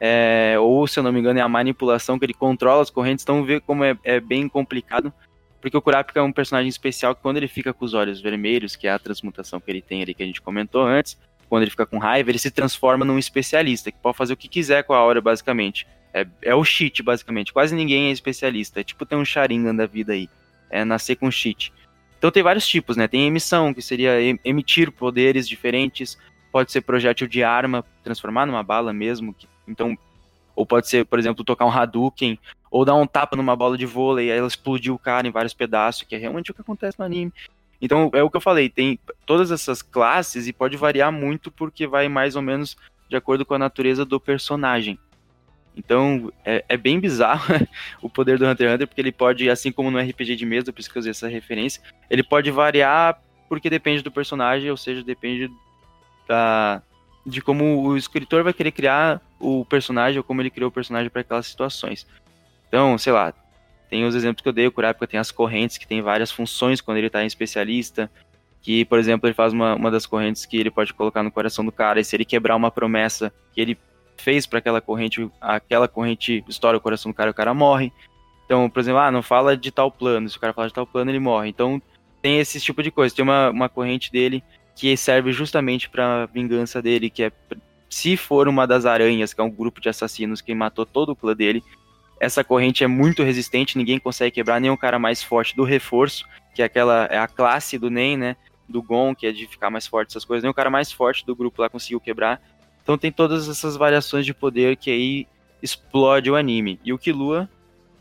[0.00, 3.24] é, ou se eu não me engano é a manipulação que ele controla as correntes,
[3.24, 5.12] então vê como é, é bem complicado,
[5.60, 8.76] porque o Kurapika é um personagem especial que quando ele fica com os olhos vermelhos,
[8.76, 11.18] que é a transmutação que ele tem ali que a gente comentou antes,
[11.48, 14.48] quando ele fica com raiva, ele se transforma num especialista, que pode fazer o que
[14.48, 15.86] quiser com a aura, basicamente.
[16.12, 17.52] É, é o cheat, basicamente.
[17.52, 18.80] Quase ninguém é especialista.
[18.80, 20.28] É tipo ter um Sharingan da vida aí.
[20.70, 21.72] É nascer com cheat.
[22.18, 23.06] Então tem vários tipos, né?
[23.06, 26.18] Tem emissão, que seria emitir poderes diferentes.
[26.50, 29.34] Pode ser projétil de arma, transformar numa bala mesmo.
[29.66, 29.96] Então,
[30.54, 32.38] ou pode ser, por exemplo, tocar um Hadouken,
[32.70, 35.54] ou dar um tapa numa bola de vôlei, e ela explodir o cara em vários
[35.54, 37.32] pedaços, que é realmente o que acontece no anime.
[37.80, 41.86] Então, é o que eu falei, tem todas essas classes e pode variar muito porque
[41.86, 42.76] vai mais ou menos
[43.08, 44.98] de acordo com a natureza do personagem.
[45.76, 47.54] Então, é, é bem bizarro
[48.02, 50.72] o poder do Hunter x Hunter, porque ele pode, assim como no RPG de mesa,
[50.72, 54.76] por isso que eu usei essa referência, ele pode variar porque depende do personagem, ou
[54.76, 55.50] seja, depende
[56.26, 56.82] da,
[57.24, 61.08] de como o escritor vai querer criar o personagem ou como ele criou o personagem
[61.08, 62.06] para aquelas situações.
[62.68, 63.32] Então, sei lá,
[63.88, 66.80] tem os exemplos que eu dei, o Kurapika tem as correntes que tem várias funções
[66.80, 68.10] quando ele está em especialista,
[68.60, 71.64] que, por exemplo, ele faz uma, uma das correntes que ele pode colocar no coração
[71.64, 73.78] do cara, e se ele quebrar uma promessa que ele
[74.16, 77.92] fez para aquela corrente, aquela corrente estoura o coração do cara, o cara morre.
[78.44, 80.86] Então, por exemplo, ah, não fala de tal plano, se o cara fala de tal
[80.86, 81.48] plano, ele morre.
[81.48, 81.80] Então,
[82.20, 83.14] tem esse tipo de coisa.
[83.14, 84.42] Tem uma, uma corrente dele
[84.74, 87.32] que serve justamente para vingança dele, que é
[87.90, 91.16] se for uma das aranhas, que é um grupo de assassinos que matou todo o
[91.16, 91.62] clã dele,
[92.20, 96.26] essa corrente é muito resistente, ninguém consegue quebrar, nem o cara mais forte do reforço,
[96.54, 98.36] que é aquela é a classe do Nen, né?
[98.68, 101.24] Do Gon, que é de ficar mais forte essas coisas, nem o cara mais forte
[101.24, 102.40] do grupo lá conseguiu quebrar.
[102.82, 105.26] Então tem todas essas variações de poder que aí
[105.62, 106.80] explode o anime.
[106.84, 107.48] E o Killua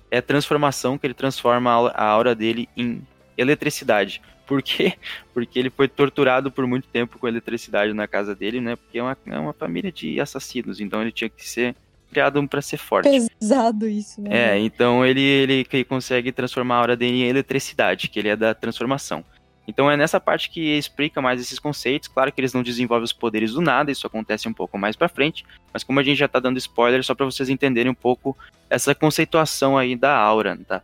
[0.10, 3.02] é transformação, que ele transforma a aura dele em
[3.38, 4.22] eletricidade.
[4.48, 4.94] Por quê?
[5.34, 8.78] Porque ele foi torturado por muito tempo com eletricidade na casa dele, né?
[8.78, 11.76] Porque é uma, é uma família de assassinos, então ele tinha que ser
[12.10, 13.10] criado para ser forte.
[13.40, 14.56] Pesado isso, né?
[14.56, 18.54] É, então ele, ele consegue transformar a aura dele em eletricidade, que ele é da
[18.54, 19.24] transformação.
[19.68, 22.08] Então é nessa parte que explica mais esses conceitos.
[22.08, 25.10] Claro que eles não desenvolvem os poderes do nada, isso acontece um pouco mais para
[25.10, 28.38] frente, mas como a gente já tá dando spoiler, só para vocês entenderem um pouco
[28.70, 30.82] essa conceituação aí da aura, tá?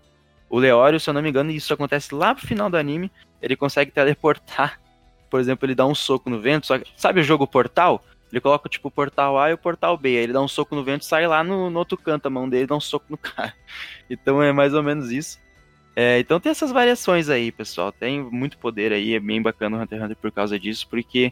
[0.50, 3.10] O Leório, se eu não me engano, isso acontece lá pro final do anime,
[3.42, 4.80] ele consegue teleportar.
[5.30, 8.04] Por exemplo, ele dá um soco no vento, só que, sabe o jogo Portal?
[8.34, 10.10] Ele coloca, tipo, o portal A e o portal B.
[10.10, 12.32] Aí ele dá um soco no vento e sai lá no, no outro canto, a
[12.32, 13.54] mão dele dá um soco no cara.
[14.10, 15.40] Então é mais ou menos isso.
[15.96, 17.92] É, então tem essas variações aí, pessoal.
[17.92, 21.32] Tem muito poder aí, é bem bacana o Hunter x Hunter por causa disso, porque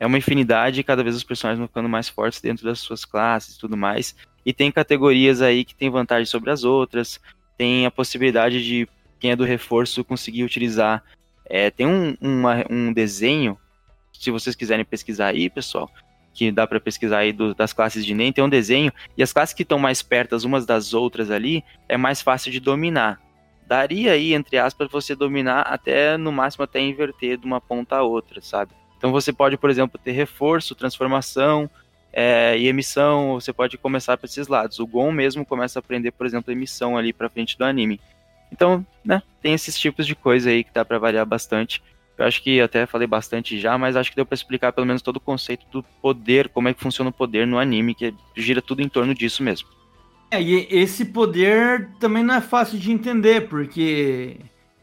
[0.00, 3.04] é uma infinidade e cada vez os personagens vão ficando mais fortes dentro das suas
[3.04, 4.16] classes e tudo mais.
[4.44, 7.20] E tem categorias aí que tem vantagem sobre as outras.
[7.56, 8.88] Tem a possibilidade de
[9.20, 11.04] quem é do reforço conseguir utilizar.
[11.44, 13.56] É, tem um, uma, um desenho,
[14.12, 15.88] se vocês quiserem pesquisar aí, pessoal,
[16.40, 19.30] que dá para pesquisar aí do, das classes de NEM, tem um desenho, e as
[19.30, 23.20] classes que estão mais perto umas das outras ali, é mais fácil de dominar.
[23.66, 28.02] Daria aí, entre aspas, você dominar até, no máximo, até inverter de uma ponta a
[28.02, 28.72] outra, sabe?
[28.96, 31.68] Então você pode, por exemplo, ter reforço, transformação
[32.10, 34.78] é, e emissão, você pode começar para esses lados.
[34.78, 38.00] O Gon mesmo começa a aprender, por exemplo, emissão ali para frente do anime.
[38.50, 41.82] Então, né, tem esses tipos de coisa aí que dá para variar bastante.
[42.20, 45.00] Eu acho que até falei bastante já, mas acho que deu para explicar pelo menos
[45.00, 48.60] todo o conceito do poder, como é que funciona o poder no anime, que gira
[48.60, 49.66] tudo em torno disso mesmo.
[50.30, 54.36] É, e esse poder também não é fácil de entender, porque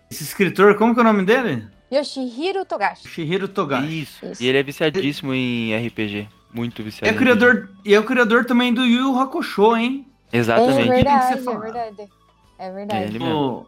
[0.10, 1.67] esse escritor, como que é o nome dele?
[1.93, 3.08] Yoshihiro Togashi.
[3.08, 4.02] Yoshihiro Togashi.
[4.02, 4.26] Isso.
[4.26, 4.43] Isso.
[4.43, 6.28] E ele é viciadíssimo em RPG.
[6.52, 7.13] Muito viciado.
[7.13, 10.08] É criador, e é o criador também do Yu Hakusho, hein?
[10.34, 10.89] Exatamente.
[10.89, 12.10] É verdade, é verdade.
[12.58, 13.04] É verdade.
[13.04, 13.67] É ele mesmo.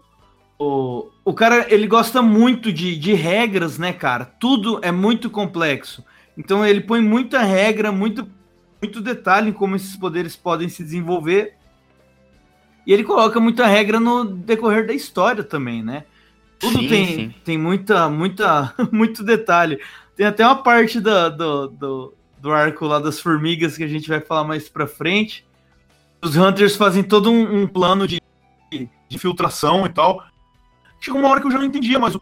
[0.59, 4.25] O, o cara, ele gosta muito de, de regras, né, cara?
[4.25, 6.03] Tudo é muito complexo.
[6.37, 8.29] Então ele põe muita regra, muito,
[8.81, 11.55] muito detalhe em como esses poderes podem se desenvolver.
[12.85, 16.03] E ele coloca muita regra no decorrer da história também, né?
[16.59, 17.35] Tudo Sim, tem, sim.
[17.45, 19.79] tem muita, muita, muito detalhe.
[20.15, 24.09] Tem até uma parte do, do, do, do arco lá das formigas que a gente
[24.09, 25.47] vai falar mais pra frente.
[26.21, 28.21] Os Hunters fazem todo um, um plano de,
[28.69, 30.21] de infiltração e tal.
[30.99, 32.21] Chegou uma hora que eu já não entendia mais o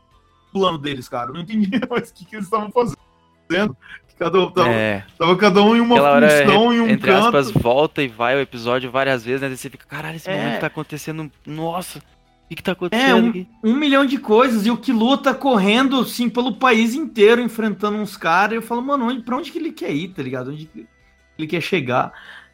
[0.54, 1.30] plano deles, cara.
[1.30, 3.76] Eu não entendia mais o que, que eles estavam fazendo.
[4.20, 5.06] Cada um, tava, É.
[5.18, 7.38] tava cada um em uma Aquela hora, função, em um entre canto.
[7.38, 9.56] aspas, volta e vai o episódio várias vezes, né?
[9.56, 10.36] Você fica, caralho, esse É.
[10.36, 11.32] momento tá acontecendo.
[11.46, 12.02] Nossa, o
[12.50, 13.48] que, que tá É, acontecendo um, aqui?
[13.63, 14.66] um milhão de coisas.
[14.66, 18.54] E o Killua tá correndo, assim, pelo país inteiro, enfrentando uns caras.
[18.54, 20.50] E eu falo, mano, onde, pra onde que ele quer ir, tá ligado?
[20.50, 20.88] Onde que
[21.38, 22.12] ele quer chegar?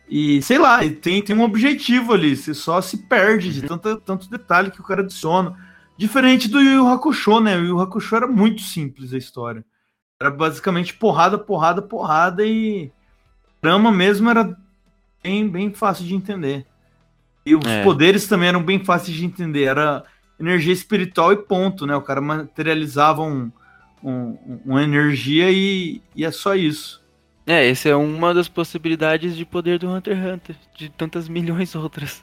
[0.10, 2.36] E, sei lá, tem, tem um objetivo ali.
[2.36, 3.54] Você só se perde Uhum.
[3.54, 5.56] de tanta, tanto detalhe que o cara adiciona.
[6.04, 7.56] Diferente do Yu Yu Hakusho, né?
[7.56, 9.64] O Yu Yu Hakusho era muito simples a história.
[10.20, 12.92] Era basicamente porrada, porrada, porrada e...
[13.62, 14.54] Trama mesmo era
[15.24, 16.66] bem, bem fácil de entender.
[17.46, 17.84] E os É.
[17.84, 19.64] poderes também eram bem fáceis de entender.
[19.64, 20.04] Era
[20.38, 21.96] energia espiritual e ponto, né?
[21.96, 23.50] O cara materializava um,
[24.04, 27.02] um- uma energia e, e é só isso.
[27.48, 31.74] É, essa é uma das possibilidades de poder do Hunter x Hunter, de tantas milhões
[31.76, 32.22] outras.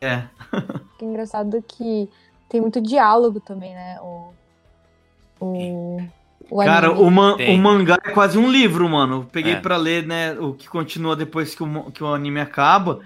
[0.00, 0.24] É.
[0.98, 2.08] Que engraçado que
[2.54, 3.98] tem muito diálogo também, né?
[4.00, 4.32] O.
[5.40, 6.00] O.
[6.48, 9.22] o Cara, o, man- o mangá é quase um livro, mano.
[9.22, 9.60] Eu Peguei É.
[9.60, 13.00] pra ler, né, o que continua depois que o, que o anime acaba.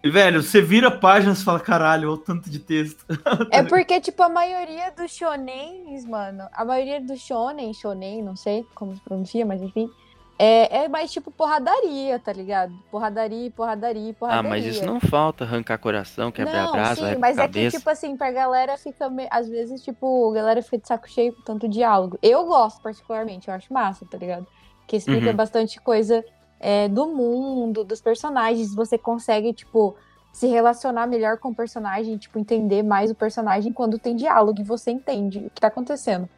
[0.00, 3.04] E, velho, você vira páginas e fala, caralho, olha o tanto de texto.
[3.50, 8.64] É porque, tipo, a maioria dos shonens, mano, a maioria dos shonen, shonen, não sei
[8.76, 9.90] como se pronuncia, mas enfim,
[10.38, 12.72] é, é mais tipo porradaria, tá ligado?
[12.90, 14.50] Porradaria, porradaria, Ah, porradaria.
[14.50, 18.16] mas isso não falta, arrancar coração, quebrar Não, braço, sim, mas é que, tipo assim,
[18.16, 21.68] pra galera fica, me- às vezes, tipo, a galera fica de saco cheio com tanto
[21.68, 22.18] diálogo.
[22.20, 24.46] Eu gosto, particularmente, eu acho massa, tá ligado?
[24.86, 25.36] Que explica Uhum.
[25.36, 26.24] bastante coisa
[26.60, 29.94] é, do mundo, dos personagens, você consegue, tipo,
[30.32, 34.64] se relacionar melhor com o personagem, tipo, entender mais o personagem quando tem diálogo e
[34.64, 36.28] você entende o que tá acontecendo.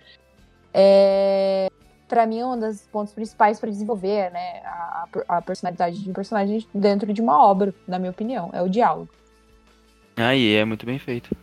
[0.75, 1.69] É...
[2.09, 6.65] Pra mim, um dos pontos principais pra desenvolver, né, a, a personalidade de um personagem
[6.73, 9.09] dentro de uma obra, na minha opinião, é o diálogo.
[10.17, 11.35] Aí é muito bem feito.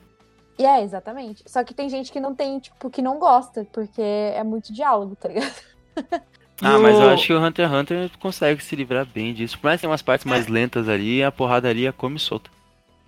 [0.58, 1.44] E é, exatamente.
[1.48, 5.16] Só que tem gente que não tem, tipo, que não gosta, porque é muito diálogo,
[5.16, 5.54] tá ligado?
[6.62, 9.58] Ah, mas eu o- acho que o Hunter x Hunter consegue se livrar bem disso.
[9.60, 12.50] Por mais que tenha umas partes mais lentas ali, a porradaria come solta.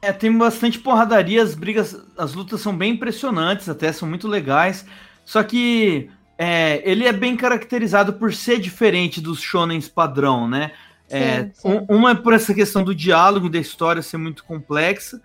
[0.01, 4.85] É, tem bastante porradaria, as brigas, as lutas são bem impressionantes, até são muito legais.
[5.23, 10.71] Só que é, ele é bem caracterizado por ser diferente dos shonens padrão, né?
[11.09, 11.67] É, Sim, sim.
[11.89, 15.21] um- uma é por essa questão do diálogo, da história ser muito complexa.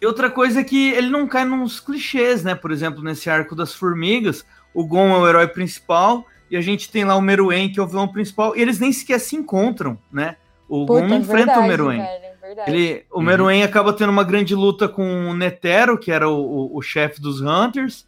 [0.00, 2.54] E outra coisa é que ele não cai nos clichês, né?
[2.54, 6.88] Por exemplo, nesse arco das formigas, o Gon é o herói principal e a gente
[6.90, 9.98] tem lá o Meruem, que é o vilão principal, e eles nem sequer se encontram,
[10.10, 10.36] né?
[10.68, 11.98] O Puta, Gon não é enfrenta verdade, o Meruem.
[11.98, 12.64] velho, é.
[12.70, 13.24] Ele, o Uhum.
[13.24, 17.20] Meruem acaba tendo uma grande luta com o Netero, que era o, o, o chefe
[17.20, 18.06] dos Hunters.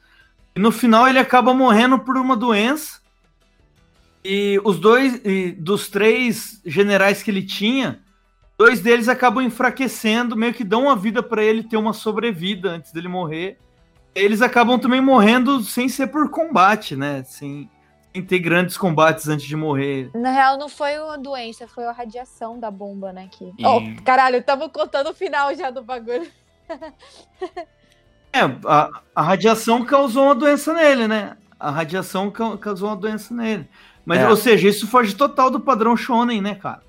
[0.60, 3.00] E no final ele acaba morrendo por uma doença.
[4.22, 8.00] E os dois, e dos três generais que ele tinha,
[8.58, 12.92] dois deles acabam enfraquecendo, meio que dão uma vida pra ele ter uma sobrevida antes
[12.92, 13.56] dele morrer.
[14.14, 17.22] Eles acabam também morrendo sem ser por combate, né?
[17.24, 17.70] Sem,
[18.12, 20.10] sem ter grandes combates antes de morrer.
[20.14, 23.30] Na real, não foi uma doença, foi a radiação da bomba, né?
[23.32, 23.44] Que...
[23.56, 26.30] E- Oh, caralho, estamos contando o final já do bagulho.
[28.32, 31.36] É, a, a radiação causou uma doença nele, né?
[31.58, 33.68] A radiação ca- causou uma doença nele.
[34.06, 34.28] Mas, É.
[34.28, 36.82] ou seja, isso foge total do padrão shonen, né, cara?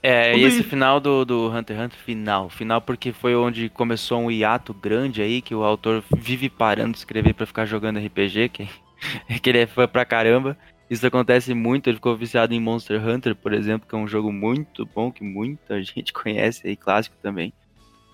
[0.00, 0.68] É, Tudo e esse isso.
[0.68, 2.48] final do, do Hunter x Hunter, final.
[2.48, 6.98] Final porque foi onde começou um hiato grande aí, que o autor vive parando de
[6.98, 8.68] escrever pra ficar jogando RPG, que,
[9.42, 10.56] que ele é fã pra caramba.
[10.88, 14.32] Isso acontece muito, ele ficou viciado em Monster Hunter, por exemplo, que é um jogo
[14.32, 17.52] muito bom, que muita gente conhece aí, clássico também.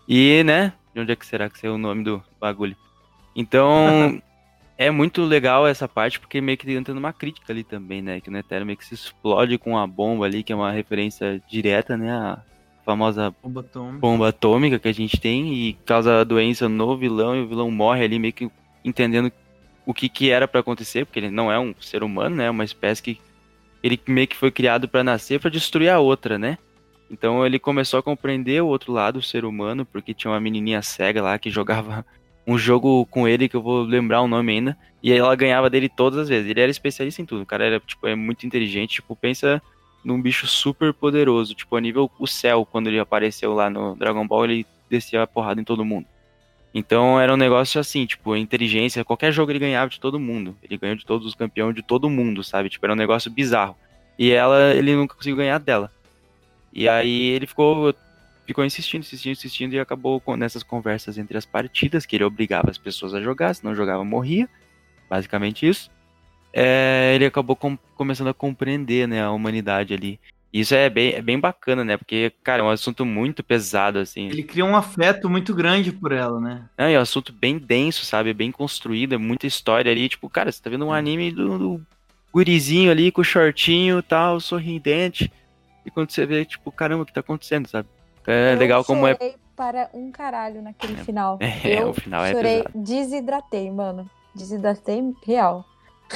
[0.08, 2.76] E, né, de onde é que será que saiu o nome do bagulho?
[3.34, 4.20] Então,
[4.78, 8.20] é muito legal essa parte, porque meio que entra numa crítica ali também, né?
[8.20, 11.42] Que o Netero meio que se explode com a bomba ali, que é uma referência
[11.48, 12.12] direta, né?
[12.12, 12.38] A
[12.84, 13.92] famosa O batom.
[13.98, 17.70] bomba atômica que a gente tem e causa a doença no vilão e o vilão
[17.70, 18.50] morre ali meio que
[18.84, 19.32] entendendo
[19.86, 22.44] o que que era pra acontecer, porque ele não é um ser humano, né?
[22.46, 23.20] É uma espécie que
[23.82, 26.58] ele meio que foi criado pra nascer pra destruir a outra, né?
[27.10, 30.82] Então ele começou a compreender o outro lado, o ser humano, porque tinha uma menininha
[30.82, 32.04] cega lá que jogava
[32.46, 35.88] um jogo com ele que eu vou lembrar o nome ainda, e ela ganhava dele
[35.88, 36.50] todas as vezes.
[36.50, 39.62] Ele era especialista em tudo, o cara era tipo é muito inteligente, tipo, pensa
[40.04, 44.26] num bicho super poderoso, tipo, a nível o céu, quando ele apareceu lá no Dragon
[44.26, 46.06] Ball, ele descia a porrada em todo mundo.
[46.74, 50.56] Então era um negócio assim, tipo, inteligência, qualquer jogo ele ganhava de todo mundo.
[50.60, 52.68] Ele ganhou de todos os campeões de todo mundo, sabe?
[52.68, 53.76] Tipo, era um negócio bizarro.
[54.18, 55.90] E ela, ele nunca conseguiu ganhar dela.
[56.74, 57.94] E aí ele ficou
[58.46, 62.70] ficou insistindo, insistindo, insistindo e acabou com, nessas conversas entre as partidas, que ele obrigava
[62.70, 64.48] as pessoas a jogar, se não jogava morria,
[65.08, 65.90] basicamente isso.
[66.52, 70.20] É, ele acabou com- começando a compreender, né, a humanidade ali.
[70.52, 74.28] Isso é bem, é bem bacana, né, porque, cara, é um assunto muito pesado, assim.
[74.28, 76.68] Ele cria um afeto muito grande por ela, né?
[76.78, 78.32] Não, é um assunto bem denso, sabe?
[78.32, 80.08] Bem construído, é muita história ali.
[80.08, 81.82] Tipo, cara, você tá vendo um anime do, do
[82.32, 85.32] gurizinho ali com o shortinho e tal, sorridente.
[85.84, 87.88] E quando você vê, tipo, caramba, o que tá acontecendo, sabe?
[88.26, 89.12] É Eu legal como é.
[89.14, 91.38] chorei para um caralho naquele final.
[91.40, 92.70] É, eu o final é chorei, pesado.
[92.84, 94.08] desidratei, mano.
[94.34, 95.64] Desidratei real.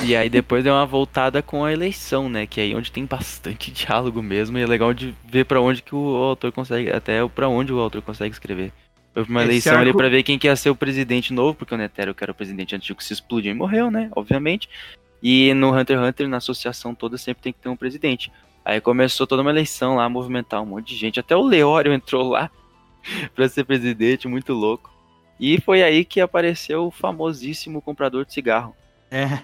[0.02, 2.46] E aí depois deu uma voltada com a eleição, né?
[2.46, 4.59] Que é aí onde tem bastante diálogo mesmo.
[4.59, 6.90] E é legal de ver pra onde que o autor consegue.
[6.90, 8.72] Até pra onde o autor consegue escrever.
[9.14, 11.54] Foi uma Esse eleição ali arco- pra ver quem que ia ser o presidente novo,
[11.54, 14.09] porque o Netero, que era o presidente antigo, se explodiu e morreu, né?
[14.14, 14.68] Obviamente.
[15.22, 18.31] E no Hunter x Hunter, na associação toda, sempre tem que ter um presidente.
[18.68, 21.18] Aí começou toda uma eleição lá, movimentar um monte de gente.
[21.18, 22.50] Até o Leório entrou lá
[23.35, 24.92] pra ser presidente, muito louco.
[25.40, 28.76] E foi aí que apareceu o famosíssimo comprador de cigarro.
[29.11, 29.38] É,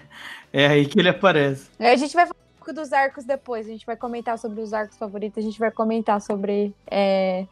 [0.53, 1.71] é aí que ele aparece.
[1.79, 3.65] A gente vai falar um pouco dos arcos depois.
[3.65, 5.39] A gente vai comentar sobre os arcos favoritos.
[5.39, 7.47] A gente vai comentar sobre é,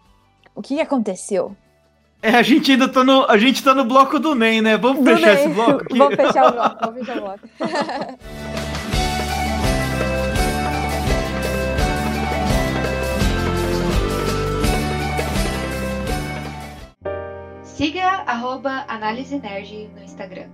[0.54, 1.58] o que aconteceu.
[2.22, 4.78] É, a gente ainda tá no, a gente tá no bloco do NEM, né?
[4.78, 5.98] Vamos Do fechar esse bloco aqui?
[5.98, 6.78] Vamos fechar o bloco.
[6.82, 7.50] Vamos fechar o bloco.
[17.74, 20.52] Siga arroba Análise Nerd no Instagram.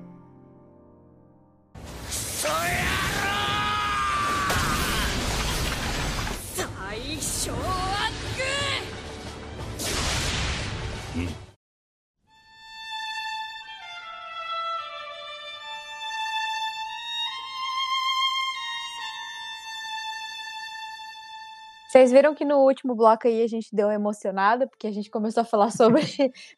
[21.89, 25.41] Vocês viram que no último bloco aí a gente deu emocionada, porque a gente começou
[25.41, 26.03] a falar sobre,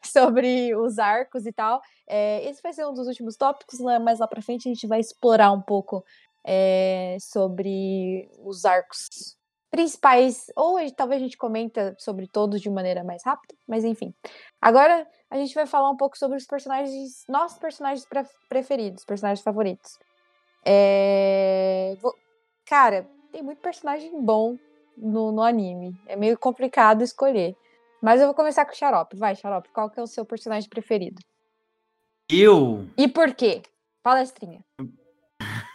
[0.03, 1.81] sobre os arcos e tal.
[2.05, 3.97] É, esse vai ser um dos últimos tópicos, né?
[3.97, 6.03] mas lá pra frente a gente vai explorar um pouco
[6.45, 9.37] é, sobre os arcos
[9.69, 14.13] principais, ou talvez a gente comenta sobre todos de maneira mais rápida, mas enfim.
[14.61, 19.41] Agora a gente vai falar um pouco sobre os personagens, nossos personagens pre- preferidos, personagens
[19.41, 19.97] favoritos.
[20.65, 21.95] É,
[22.65, 24.57] Cara, tem muito personagem bom
[24.97, 25.95] no, no anime.
[26.07, 27.55] É meio complicado escolher.
[28.01, 29.15] Mas eu vou começar com o Xarope.
[29.15, 31.21] Vai, Xarope, qual que é o seu personagem preferido?
[32.29, 32.87] Eu.
[32.97, 33.61] E por quê?
[34.01, 34.63] Palestrinha.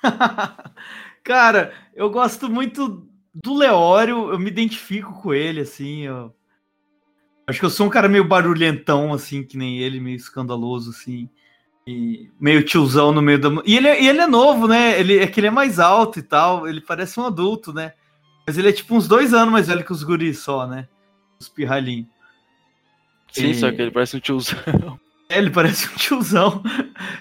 [1.22, 6.02] Cara, eu gosto muito do Leório, eu me identifico com ele, assim.
[6.02, 6.34] Eu...
[7.46, 11.28] Acho que eu sou um cara meio barulhentão, assim, que nem ele, meio escandaloso, assim.
[11.86, 13.48] E meio tiozão no meio da.
[13.64, 14.98] E ele, é- e ele é novo, né?
[14.98, 16.66] Ele, é que ele é mais alto e tal.
[16.66, 17.92] Ele parece um adulto, né?
[18.46, 20.86] Mas ele é tipo uns dois anos mais velho que os guris só, né?
[21.38, 22.06] Os pirralhinhos.
[23.32, 24.56] Sim, E- só que ele parece um tiozão.
[25.28, 26.62] É, ele parece um tiozão.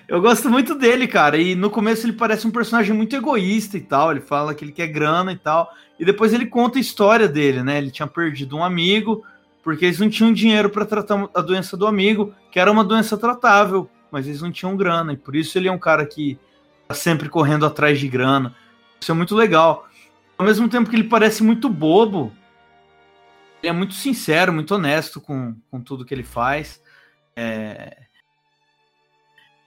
[0.07, 1.39] Eu gosto muito dele, cara.
[1.39, 4.11] E no começo ele parece um personagem muito egoísta e tal.
[4.11, 5.73] Ele fala que ele quer grana e tal.
[5.99, 7.79] E depois ele conta a história dele, né?
[7.79, 9.25] Ele tinha perdido um amigo
[9.63, 13.17] porque eles não tinham dinheiro para tratar a doença do amigo, que era uma doença
[13.17, 15.13] tratável, mas eles não tinham grana.
[15.13, 16.37] E por isso ele é um cara que
[16.87, 18.55] tá sempre correndo atrás de grana.
[19.01, 19.87] Isso é muito legal.
[20.37, 22.31] Ao mesmo tempo que ele parece muito bobo,
[23.61, 26.81] ele é muito sincero, muito honesto com, com tudo que ele faz.
[27.35, 27.97] É,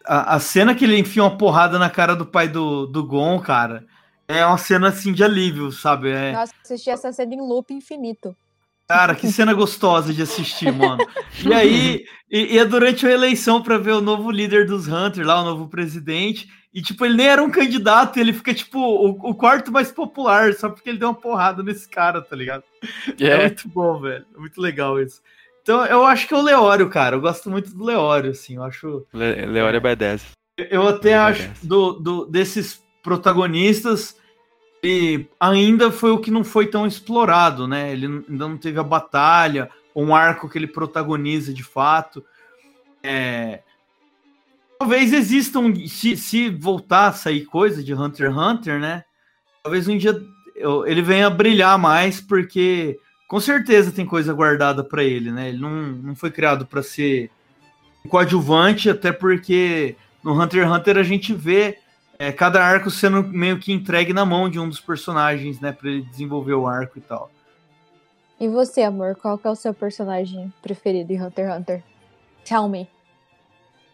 [0.04, 3.40] A, a cena que ele enfia uma porrada na cara do pai do, do Gon,
[3.40, 3.87] cara,
[4.26, 6.11] é uma cena assim de alívio, sabe?
[6.11, 8.37] É, Nossa, assisti essa cena em loop infinito.
[8.88, 11.07] Cara, que cena gostosa de assistir, mano.
[11.44, 15.27] E aí, e, e é durante a eleição pra ver o novo líder dos Hunters,
[15.27, 16.48] lá, o novo presidente.
[16.72, 20.53] E, tipo, ele nem era um candidato, ele fica, tipo, o, o quarto mais popular,
[20.55, 22.62] só porque ele deu uma porrada nesse cara, tá ligado?
[23.20, 24.24] É, É, muito bom, velho.
[24.35, 25.20] É muito legal isso.
[25.62, 27.16] Então, eu acho que é o Leório, cara.
[27.16, 28.57] Eu gosto muito do Leório, assim.
[28.57, 29.07] Eu acho.
[29.12, 30.24] Le Leório é badass.
[30.59, 34.16] Eu até Ele acho do, do- desses protagonistas,
[34.82, 37.92] ele ainda foi o que não foi tão explorado, né?
[37.92, 42.24] Ele ainda não teve a batalha, um arco que ele protagoniza de fato.
[43.02, 43.60] É,
[44.78, 49.02] Talvez existam, se, se voltar a sair coisa de Hunter x Hunter, né?
[49.60, 50.16] Talvez um dia
[50.86, 55.48] ele venha brilhar mais, porque com certeza tem coisa guardada pra ele, né?
[55.48, 57.28] Ele não, não foi criado pra ser
[58.08, 61.78] coadjuvante, até porque no Hunter x Hunter a gente vê
[62.18, 65.70] é, cada arco sendo meio que entregue na mão de um dos personagens, né?
[65.70, 67.31] Pra ele desenvolver o arco e tal.
[68.40, 71.83] E você, amor, qual que é o seu personagem preferido em Hunter x Hunter?
[72.44, 72.88] Tell me.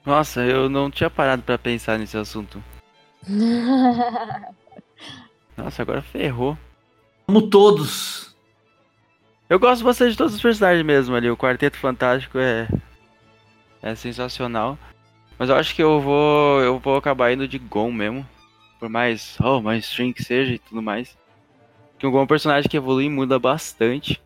[0.04, 2.62] Nossa, eu não tinha parado pra pensar nesse assunto.
[5.56, 6.58] Nossa, agora ferrou.
[7.26, 8.36] Como todos.
[9.48, 11.30] Eu gosto bastante de todos os personagens mesmo ali.
[11.30, 12.68] O Quarteto Fantástico é.
[13.82, 14.78] É sensacional.
[15.38, 16.60] Mas eu acho que eu vou.
[16.60, 18.26] Eu vou acabar indo de Gon mesmo.
[18.78, 19.36] Por mais.
[19.40, 21.16] Oh, mais string que seja e tudo mais.
[21.92, 24.20] Porque o Gon é um personagem que evolui e muda bastante.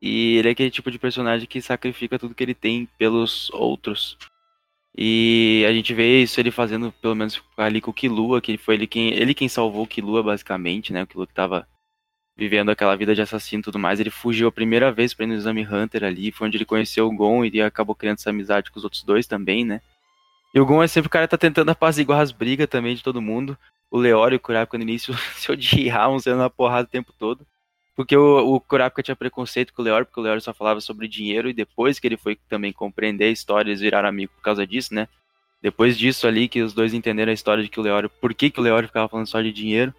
[0.00, 4.18] E ele é aquele tipo de personagem que sacrifica tudo que ele tem pelos outros.
[4.96, 8.74] E a gente vê isso ele fazendo, pelo menos ali com o Killua, que foi
[8.74, 11.02] ele quem, ele quem salvou o Killua, basicamente, né?
[11.02, 11.66] O Killua que tava
[12.36, 14.00] vivendo aquela vida de assassino e tudo mais.
[14.00, 17.06] Ele fugiu a primeira vez pra ir no Exame Hunter ali, foi onde ele conheceu
[17.06, 19.80] o Gon e acabou criando essa amizade com os outros dois também, né?
[20.54, 23.02] E o Gon é sempre o cara que tá tentando apaziguar as brigas também de
[23.02, 23.56] todo mundo.
[23.90, 27.46] O Leório e o Kurapika no início se odiavam, sendo na porrada o tempo todo.
[27.94, 31.08] Porque o, o Kurapika tinha preconceito com o Leório, porque o Leório só falava sobre
[31.08, 34.66] dinheiro, e depois que ele foi também compreender a história, eles viraram amigos por causa
[34.66, 35.08] disso, né?
[35.60, 38.50] Depois disso ali, que os dois entenderam a história de que o Leório, por que,
[38.50, 39.94] que o Leório ficava falando só de dinheiro.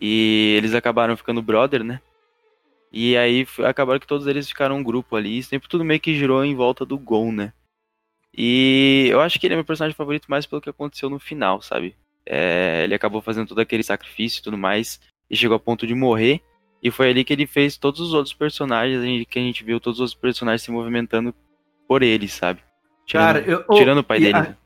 [0.00, 2.00] E eles acabaram ficando brother, né?
[2.92, 5.38] E aí acabaram que todos eles ficaram um grupo ali.
[5.38, 7.52] E sempre tudo meio que girou em volta do Gon, né?
[8.36, 11.60] E eu acho que ele é meu personagem favorito mais pelo que aconteceu no final,
[11.62, 11.96] sabe?
[12.24, 15.00] É, ele acabou fazendo todo aquele sacrifício e tudo mais.
[15.28, 16.40] E chegou a ponto de morrer.
[16.82, 19.98] E foi ali que ele fez todos os outros personagens, que a gente viu todos
[19.98, 21.34] os outros personagens se movimentando
[21.86, 22.60] por ele, sabe?
[23.04, 24.34] Tirando, Cara, eu, tirando o pai dele.
[24.38, 24.56] a-?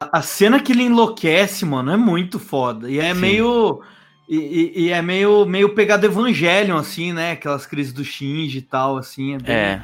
[0.00, 2.90] A cena que ele enlouquece, mano, é muito foda.
[2.90, 3.20] E é Sim.
[3.20, 3.82] meio.
[4.28, 7.32] E, e- e é meio, meio pegado Evangelion, assim, né?
[7.32, 9.34] Aquelas crises do Shinji e tal, assim.
[9.34, 9.82] É, bem- É.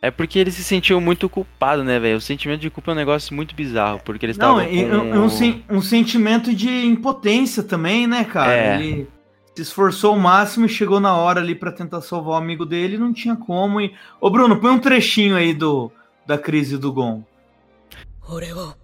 [0.00, 2.16] É porque ele se sentiu muito culpado, né, velho?
[2.16, 4.96] O sentimento de culpa é um negócio muito bizarro, porque eles Não, estavam e com...
[4.96, 8.52] um, um sen- um sentimento de impotência também, né, cara?
[8.52, 8.74] É.
[8.80, 9.08] Ele
[9.54, 12.96] se esforçou ao máximo e chegou na hora ali pra tentar salvar o amigo dele
[12.96, 13.80] e não tinha como.
[13.80, 13.94] E...
[14.20, 15.92] Ô, Bruno, põe um trechinho aí do,
[16.26, 17.22] da crise do Gon.
[18.28, 18.74] 俺を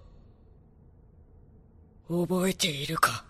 [2.09, 3.23] 覚えているか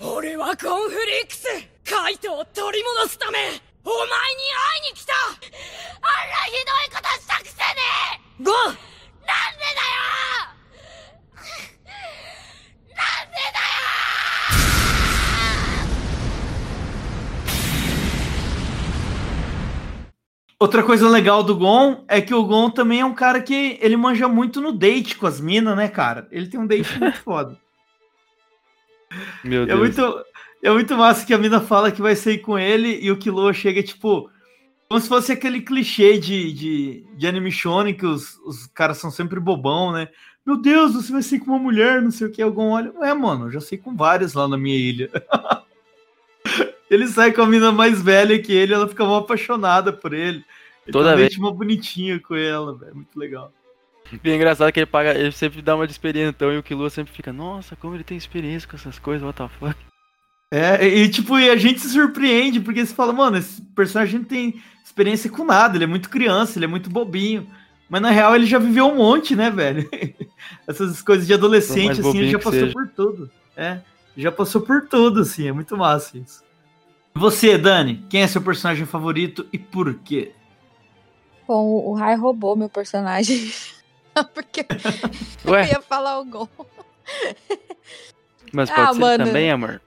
[0.00, 1.46] 俺はコンフリックス
[1.84, 3.38] カイトを取り戻すため
[3.84, 7.80] お前に会いに来たあんなひどいことしたくせね
[8.40, 8.78] えゴンなんで
[9.74, 9.98] だよ
[12.94, 13.74] なんでだよ
[20.60, 23.96] Outra coisa legal do Gon é que o Gon também é um cara que ele
[23.96, 26.26] manja muito no date com as minas, né, cara?
[26.30, 27.58] Ele tem um date muito foda.
[29.44, 29.78] Meu É Deus.
[29.78, 30.24] muito,
[30.61, 33.53] é muito massa que a mina fala que vai sair com ele e o Killua
[33.53, 34.29] chega, tipo,
[34.89, 39.11] como se fosse aquele clichê de, de, de anime shonen que os, os caras são
[39.11, 40.09] sempre bobão, né?
[40.45, 42.41] Meu Deus, você vai sair com uma mulher, não sei o que.
[42.41, 45.09] Algum olha, é, mano, eu já sei com várias lá na minha ilha.
[46.89, 50.43] ele sai com a mina mais velha que ele, ela fica mal apaixonada por ele.
[50.85, 51.29] Ele Toda um vez.
[51.29, 53.53] date mó bonitinho com ela, velho, muito legal.
[54.23, 56.89] E é engraçado que ele paga, ele sempre dá uma de experientão e o Killua
[56.89, 59.88] sempre fica, nossa, como ele tem experiência com essas coisas, what the fuck.
[60.51, 64.25] É, e tipo, e a gente se surpreende, porque você fala, mano, esse personagem não
[64.25, 67.47] tem experiência com nada, ele é muito criança, ele é muito bobinho.
[67.87, 69.89] Mas na real ele já viveu um monte, né, velho?
[70.67, 72.73] Essas coisas de adolescente, assim, ele já passou seja.
[72.73, 73.31] por tudo.
[73.55, 73.79] É,
[74.17, 76.43] já passou por tudo, assim, é muito massa isso.
[77.15, 80.33] E Você, Dani, quem é seu personagem favorito e por quê?
[81.47, 83.51] Bom, o Rai roubou meu personagem.
[84.33, 84.65] Porque
[85.45, 86.47] eu ia falar o Gon.
[88.51, 89.25] mas Ah, pode ser mano.
[89.25, 89.81] também, amor.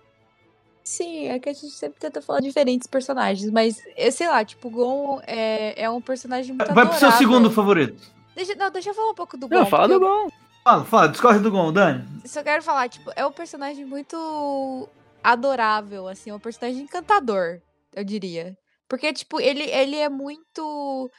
[0.84, 4.68] Sim, é que a gente sempre tenta falar diferentes personagens, mas, eh, sei lá, tipo,
[4.68, 8.02] o Gon é, é um personagem muito Vai pro seu segundo favorito.
[8.34, 9.54] Deixa, não, deixa eu falar um pouco do Gon.
[9.56, 10.28] Não, fala do eu- Gon.
[10.64, 12.04] Fala, fala, discorre do Gon, Dani.
[12.24, 14.88] Só quero falar, tipo, é um personagem muito
[15.22, 17.60] adorável, assim, é um personagem encantador,
[17.94, 18.56] eu diria.
[18.88, 21.10] Porque, tipo, ele, ele é muito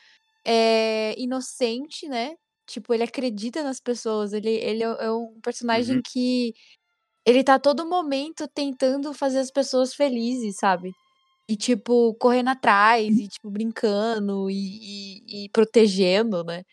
[0.46, 2.36] é, inocente, né?
[2.68, 6.02] Tipo, ele acredita nas pessoas, ele, ele é é um personagem Uhum.
[6.06, 6.54] que
[7.26, 10.92] ele tá todo momento tentando fazer as pessoas felizes, sabe?
[11.50, 16.64] E, tipo, correndo atrás, e, tipo, brincando e, e, e protegendo, né?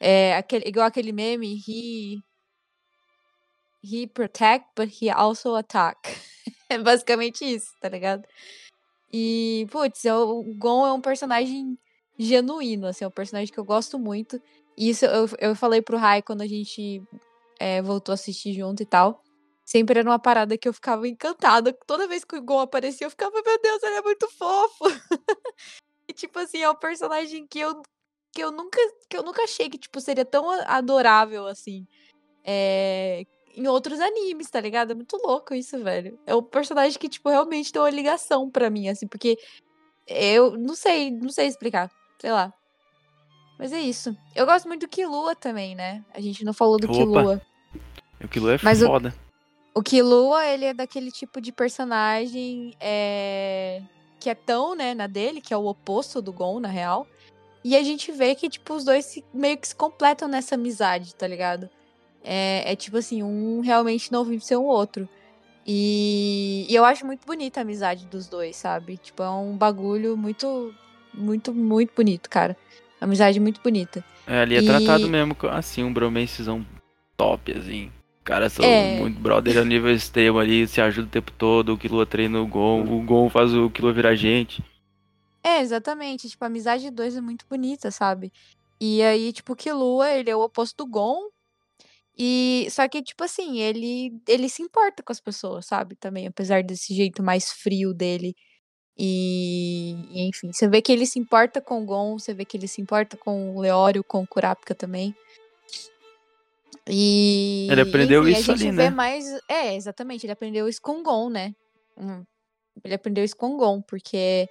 [0.00, 2.18] É, aquele, igual aquele meme, he,
[3.82, 5.96] he protect, but he also attack.
[6.70, 8.24] É basicamente isso, tá ligado?
[9.12, 11.78] E, putz, eu- o Gon é um personagem
[12.18, 14.40] genuíno, assim, é um personagem que eu gosto muito.
[14.76, 17.02] Isso eu, eu falei pro Rai quando a gente
[17.60, 19.22] é, voltou a assistir junto e tal.
[19.68, 21.74] Sempre era uma parada que eu ficava encantada.
[21.86, 24.84] Toda vez que o Gon aparecia, eu ficava, meu Deus, ele é muito fofo.
[26.08, 27.82] e, tipo assim, é um personagem que eu,
[28.32, 31.86] que eu nunca que eu nunca achei que, tipo, seria tão adorável, assim.
[32.42, 34.92] É, em outros animes, tá ligado?
[34.92, 36.18] É muito louco isso, velho.
[36.26, 39.36] É um personagem que, tipo, realmente tem uma ligação pra mim, assim, porque
[40.06, 41.90] eu não sei, não sei explicar.
[42.18, 42.54] Sei lá.
[43.58, 44.16] Mas é isso.
[44.34, 46.02] Eu gosto muito do Killua também, né?
[46.14, 46.96] A gente não falou do Opa.
[46.96, 47.42] Killua.
[48.24, 49.14] O Killua é Mas foda.
[49.14, 49.27] O
[49.82, 53.80] Killua, ele é daquele tipo de personagem é,
[54.18, 57.06] que é tão, né, na dele, que é o oposto do Gon, na real.
[57.64, 61.14] E a gente vê que, tipo, os dois se- meio que se completam nessa amizade,
[61.14, 61.68] tá ligado?
[62.24, 65.08] É, é tipo assim, um realmente não vive sem o outro.
[65.66, 68.96] E, e eu acho muito bonita a amizade dos dois, sabe?
[68.96, 70.74] Tipo, é um bagulho muito,
[71.12, 72.56] muito, muito bonito, cara.
[73.00, 74.02] Amizade muito bonita.
[74.26, 76.64] É, ali é E- tratado mesmo assim, um bromancezão
[77.16, 77.92] top, assim.
[78.28, 78.98] Caras são É.
[78.98, 82.46] muito brother a nível extremo ali, se ajuda o tempo todo, o Killua treina o
[82.46, 84.62] Gon, o Gon faz o Killua virar gente.
[85.42, 86.28] É, exatamente.
[86.28, 88.30] Tipo, a amizade de dois é muito bonita, sabe?
[88.78, 91.30] E aí, tipo, o Killua, ele é o oposto do Gon.
[92.18, 95.96] E só que, tipo assim, ele ele se importa com as pessoas, sabe?
[95.96, 98.36] Também, apesar desse jeito mais frio dele.
[98.98, 102.58] E, e, enfim, você vê que ele se importa com o Gon, você vê que
[102.58, 105.14] ele se importa com o Leório, com o Kurapika também.
[106.88, 108.90] E Ele aprendeu enfim, isso a gente ali, vê né?
[108.90, 111.54] mais, é, exatamente, ele aprendeu isso com o Gon, né?
[111.96, 112.24] Hum,
[112.82, 114.48] Ele aprendeu isso com o Gon, porque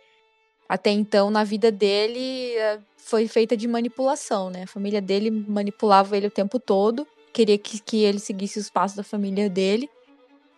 [0.69, 4.63] até então, na vida dele, eh, foi feita de manipulação, né?
[4.63, 8.97] A família dele manipulava ele o tempo todo, queria que, que ele seguisse os passos
[8.97, 9.89] da família dele.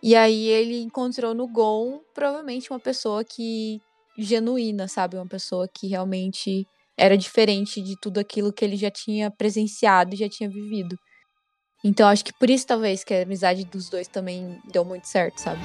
[0.02, 3.80] E aí ele encontrou no Gon, provavelmente, uma pessoa que
[4.18, 5.16] genuína, sabe?
[5.16, 6.66] Uma pessoa que realmente
[6.96, 10.98] era diferente de tudo aquilo que ele já tinha presenciado e já tinha vivido.
[11.82, 15.38] Então acho que por isso talvez que a amizade dos dois também deu muito certo,
[15.38, 15.60] sabe?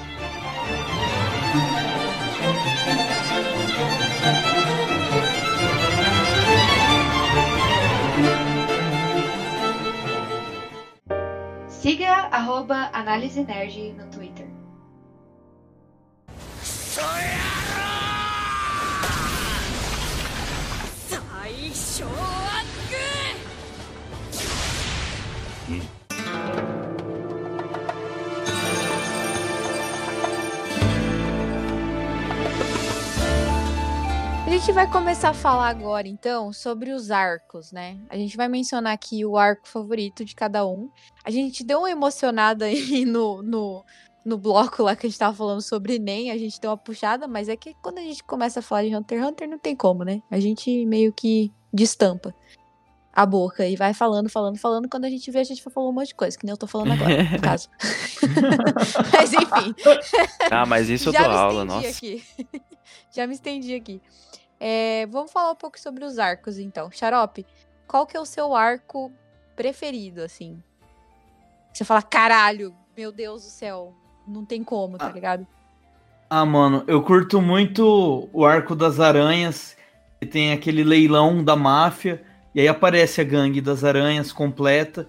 [11.68, 14.46] Siga arroba Análise Nerd no Twitter.
[21.32, 22.55] A
[34.58, 37.98] gente vai começar a falar agora, então, sobre os arcos, né?
[38.08, 40.88] A gente vai mencionar aqui o arco favorito de cada um.
[41.22, 43.84] A gente deu uma emocionada aí no, no,
[44.24, 47.28] no bloco lá que a gente tava falando sobre NEM, a gente deu uma puxada,
[47.28, 49.76] mas é que quando a gente começa a falar de Hunter x Hunter, não tem
[49.76, 50.22] como, né?
[50.30, 52.34] A gente meio que destampa
[53.12, 54.88] a boca e vai falando, falando, falando.
[54.88, 56.66] Quando a gente vê, a gente falou um monte de coisa, que nem eu tô
[56.66, 57.68] falando agora, no caso.
[59.12, 59.74] mas enfim.
[60.50, 61.98] Ah, mas isso eu Já dou me aula, estendi nossa.
[61.98, 62.24] aqui.
[63.14, 64.00] Já me estendi aqui.
[64.58, 66.90] É, vamos falar um pouco sobre os arcos, então.
[66.90, 67.46] Xarope,
[67.86, 69.12] qual que é o seu arco
[69.54, 70.62] preferido, assim?
[71.72, 73.94] Você fala, caralho, meu Deus do céu,
[74.26, 75.12] não tem como, tá Ah.
[75.12, 75.46] ligado?
[76.28, 79.76] Ah, mano, eu curto muito o arco das aranhas,
[80.20, 85.08] que tem aquele leilão da máfia, e aí aparece a gangue das aranhas completa.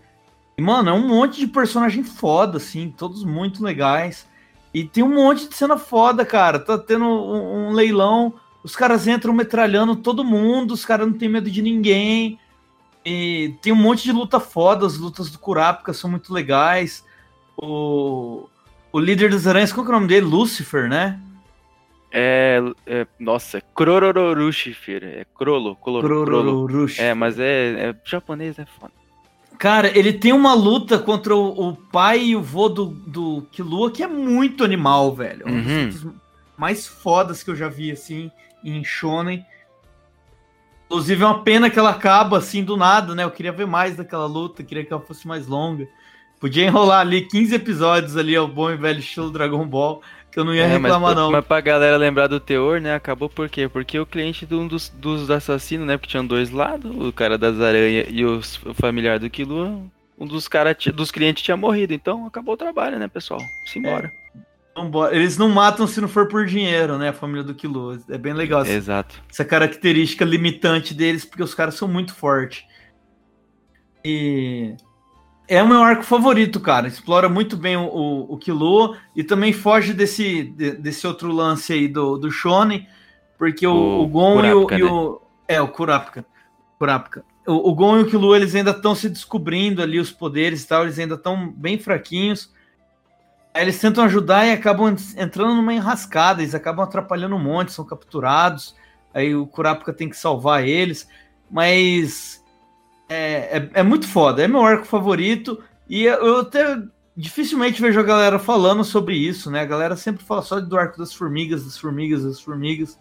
[0.57, 4.27] E, mano, é um monte de personagem foda, assim, todos muito legais.
[4.73, 6.59] E tem um monte de cena foda, cara.
[6.59, 8.33] Tá tendo um, um leilão,
[8.67, 12.37] os caras entram metralhando todo mundo, os caras não tem medo de ninguém.
[13.05, 17.05] E tem um monte de luta foda, as lutas do Kurapika são muito legais.
[17.55, 18.49] O,
[18.91, 20.25] o líder das aranhas, qual que é o nome dele?
[20.25, 21.17] Lucifer, né?
[22.11, 26.25] É, é- nossa, Krorororushifir, é Crolo, Crolo, Crolo.
[26.25, 26.99] Krororush.
[26.99, 28.91] É, mas é, é japonês, é foda.
[29.57, 33.89] Cara, ele tem uma luta contra o, o pai e o vô do, do Killua
[33.91, 35.47] que é muito animal, velho.
[35.47, 36.13] É um dos Uhum.
[36.57, 38.31] Mais fodas que eu já vi, assim,
[38.63, 39.45] em Shonen.
[40.87, 43.23] Inclusive, é uma pena que ela acaba, assim, do nada, né?
[43.23, 45.87] Eu queria ver mais daquela luta, queria que ela fosse mais longa.
[46.39, 50.01] Podia enrolar ali 15 episódios ali, ao bom e velho estilo Dragon Ball,
[50.31, 51.31] que eu não ia É, mas, reclamar, pra- não.
[51.31, 53.67] mas pra galera lembrar do teor, né, acabou por quê?
[53.67, 57.37] Porque o cliente de um dos, dos assassinos, né, porque tinham dois lados, o cara
[57.37, 59.81] das aranhas e os- o familiar do Killua,
[60.17, 63.41] um dos cara dos clientes tinha morrido, então acabou o trabalho, né, pessoal?
[63.65, 64.13] Simbora.
[64.77, 65.15] Vambora.
[65.15, 67.09] Eles não matam se não for por dinheiro, né?
[67.09, 67.99] A família do Killua.
[68.09, 69.21] É bem legal essa- Exato.
[69.29, 72.63] essa característica limitante deles, porque os caras são muito fortes.
[74.03, 74.75] E
[75.47, 76.87] é o meu arco favorito, cara.
[76.87, 81.73] Explora muito bem o, o, o Killua e também foge desse, de- desse outro lance
[81.73, 82.87] aí do, do Shonen,
[83.37, 86.25] porque o, O o Gon e o, Kurapika, e o- É, o Kurapika.
[86.77, 87.25] Kurapika.
[87.47, 90.67] O, o Gon e o Killua, eles ainda estão se descobrindo ali os poderes e
[90.67, 92.53] tal, eles ainda estão bem fraquinhos.
[93.57, 97.83] Aí eles tentam ajudar e acabam entrando numa enrascada, eles acabam atrapalhando um monte, são
[97.83, 98.75] capturados.
[99.11, 101.09] Aí o Kurapika tem que salvar eles.
[101.49, 102.45] Mas
[103.09, 105.59] é, é, é muito foda, é meu arco favorito.
[105.89, 106.79] E eu até
[107.15, 109.61] dificilmente vejo a galera falando sobre isso, né?
[109.61, 112.99] A galera sempre fala só do arco das formigas, das formigas, das formigas.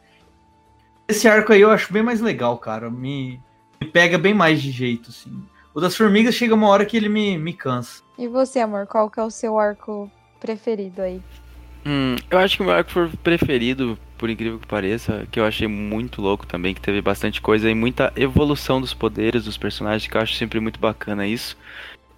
[1.06, 2.90] Esse arco aí eu acho bem mais legal, cara.
[2.90, 3.38] Me,
[3.78, 5.38] me pega bem mais de jeito, assim.
[5.74, 8.02] O das formigas chega uma hora que ele me, me cansa.
[8.16, 10.10] E você, amor, qual que é o seu arco
[10.40, 11.20] preferido aí?
[11.84, 12.90] Hum, eu acho que o meu arco
[13.22, 17.70] preferido, por incrível que pareça, que eu achei muito louco também, que teve bastante coisa
[17.70, 21.56] e muita evolução dos poderes dos personagens, que eu acho sempre muito bacana isso,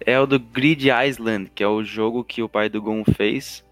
[0.03, 3.63] é o do Grid Island, que é o jogo que o pai do Gon fez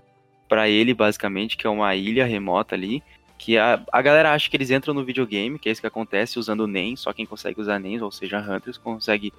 [0.47, 3.01] pra ele, basicamente, que é uma ilha remota ali,
[3.37, 6.39] que a, a galera acha que eles entram no videogame, que é isso que acontece
[6.39, 9.33] usando o NEM, só quem consegue usar NEM, ou seja, Hunters, consegue...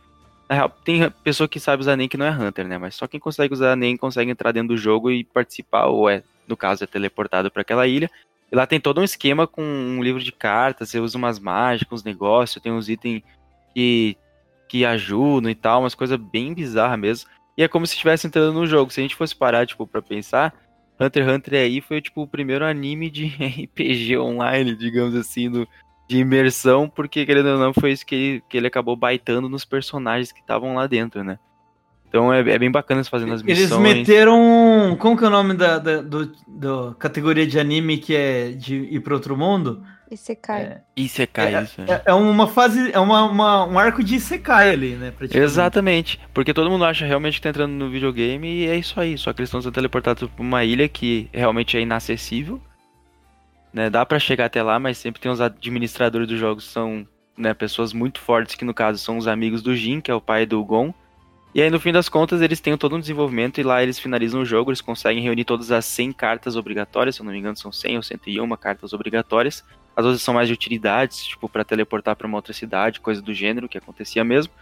[0.49, 2.79] Na real, tem pessoa que sabe usar NEM que não é Hunter, né?
[2.79, 6.23] Mas só quem consegue usar NEM consegue entrar dentro do jogo e participar, ou é
[6.49, 8.11] no caso, é teleportado para aquela ilha.
[8.51, 12.01] E lá tem todo um esquema com um livro de cartas, você usa umas mágicas,
[12.01, 13.23] uns negócios, tem uns itens
[13.75, 14.17] que,
[14.67, 17.31] que ajudam e tal, umas coisas bem bizarras mesmo.
[17.57, 18.91] E é como se estivesse entrando no jogo.
[18.91, 20.55] Se a gente fosse parar, tipo, pra pensar,
[20.99, 25.69] Hunter x Hunter aí foi, tipo, o primeiro anime de RPG online, digamos assim, do,
[26.09, 29.65] de imersão, porque, querendo ou não, foi isso que ele, que ele acabou baitando nos
[29.65, 31.39] personagens que estavam lá dentro, né?
[32.09, 33.83] Então é, é bem bacana eles fazendo as Eles missões.
[33.83, 34.97] meteram.
[34.99, 38.77] Como que é o nome da, da do, do categoria de anime que é de
[38.77, 39.85] ir para outro mundo?
[40.11, 40.63] Isekai.
[40.63, 40.81] É.
[40.97, 41.83] Isekai, É, isso.
[41.83, 41.93] é.
[41.93, 45.13] É, é uma fase, é uma, uma- um arco de Isekai ali, né?
[45.35, 49.19] Exatamente, porque todo mundo acha realmente que tá entrando no videogame e é isso aí,
[49.19, 52.59] só que eles estão sendo teleportados pra uma ilha que realmente é inacessível,
[53.73, 57.07] né, dá pra chegar até lá, mas sempre tem os administradores dos jogos são,
[57.37, 60.21] né, pessoas muito fortes, que no caso são os amigos do Jin, que é o
[60.21, 60.93] pai do Gon,
[61.55, 64.43] e aí no fim das contas eles têm todo um desenvolvimento e lá eles finalizam
[64.43, 67.57] o jogo, eles conseguem reunir todas as 100 cartas obrigatórias, se eu não me engano
[67.57, 69.65] são 100 ou 101 cartas obrigatórias,
[69.99, 73.35] as outras são mais de utilidades, tipo pra teleportar pra uma outra cidade, coisa do
[73.35, 74.53] gênero, que acontecia mesmo.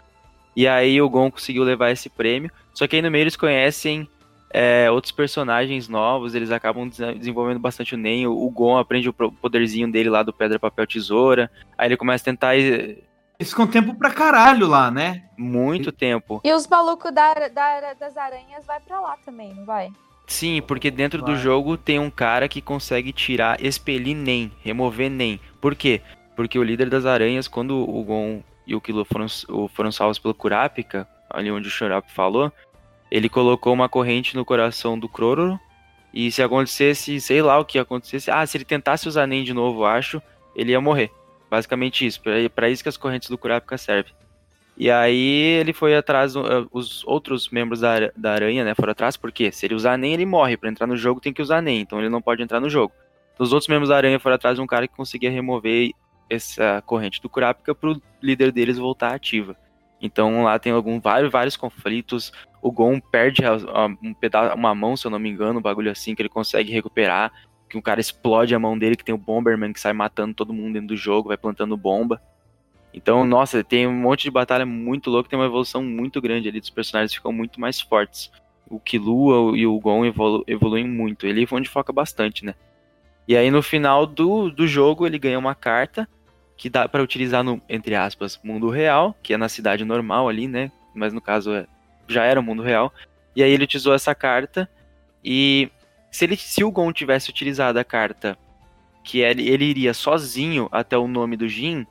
[0.55, 2.49] E aí o Gon conseguiu levar esse prêmio.
[2.73, 4.09] Só que aí no meio eles conhecem
[4.49, 8.27] é, outros personagens novos, eles acabam desenvolvendo bastante o Nen.
[8.27, 11.51] O, Gon aprende o poderzinho dele lá do Pedra, Papel, Tesoura.
[11.77, 15.23] Aí ele começa a tentar Eles ficam tempo pra caralho lá, né?
[15.37, 16.41] muito tempo.
[16.43, 19.89] E os malucos da, da- das aranhas vai pra lá também, não vai?
[20.25, 21.37] Sim, porque dentro do Vai.
[21.37, 25.39] jogo tem um cara que consegue tirar, expelir Nen, remover Nen.
[25.61, 26.01] Por quê?
[26.35, 29.27] Porque o líder das aranhas, quando o Gon e o Killua foram,
[29.73, 32.51] foram salvos pelo Kurapika, ali onde o Shurap falou,
[33.09, 35.59] ele colocou uma corrente no coração do Crororo,
[36.13, 39.53] e se acontecesse, sei lá o que acontecesse, ah, se ele tentasse usar Nen de
[39.53, 40.21] novo, acho,
[40.55, 41.11] ele ia morrer.
[41.49, 42.21] Basicamente isso,
[42.53, 44.13] pra isso que as correntes do Kurapika servem.
[44.75, 49.17] E aí ele foi atrás, uh, os outros membros da, da aranha, né, foram atrás,
[49.17, 50.55] porque se ele usar NEM, ele morre.
[50.55, 52.93] Pra entrar no jogo tem que usar NEM, então ele não pode entrar no jogo.
[53.39, 55.91] Os outros membros da aranha foram atrás de um cara que conseguia remover
[56.29, 59.55] essa corrente do Kurapika pro líder deles voltar ativa.
[59.99, 62.31] Então lá tem algum, vários, vários conflitos.
[62.67, 65.61] O Gon perde a- a- um pedaço, uma mão, se eu não me engano, um
[65.61, 67.31] bagulho assim que ele consegue recuperar.
[67.69, 70.53] Que um cara explode a mão dele, que tem o Bomberman que sai matando todo
[70.53, 72.21] mundo dentro do jogo, vai plantando bomba.
[72.93, 76.59] Então, nossa, tem um monte de batalha muito louca, tem uma evolução muito grande ali
[76.59, 78.31] dos personagens, ficam muito mais fortes.
[78.69, 82.53] O Killua e o Gon evolu evoluem muito, ele é onde foca bastante, né?
[83.27, 86.07] E aí no final do, do jogo ele ganha uma carta
[86.55, 90.47] que dá pra utilizar no, entre aspas, mundo real, que é na cidade normal ali,
[90.47, 90.71] né?
[90.95, 91.67] Mas no caso é,
[92.07, 92.93] já era o mundo real.
[93.35, 94.69] E aí ele utilizou essa carta
[95.23, 95.69] e
[96.11, 98.37] se, ele, se o Gon tivesse utilizado a carta
[99.03, 101.85] que ele, ele iria sozinho até o nome do Jin,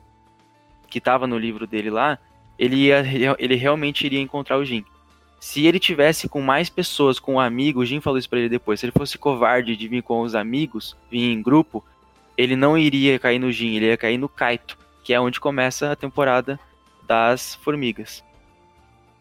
[0.89, 2.19] que tava no livro dele lá,
[2.59, 3.03] ele, ia,
[3.39, 4.83] ele realmente iria encontrar o Jin.
[5.39, 8.49] Se ele tivesse com mais pessoas, com um amigo, o Jin falou isso pra ele
[8.49, 11.83] depois, se ele fosse covarde de vir com os amigos, vir em grupo,
[12.35, 15.91] ele não iria cair no Jin, ele ia cair no Kaito, que é onde começa
[15.91, 16.59] a temporada
[17.07, 18.23] das formigas.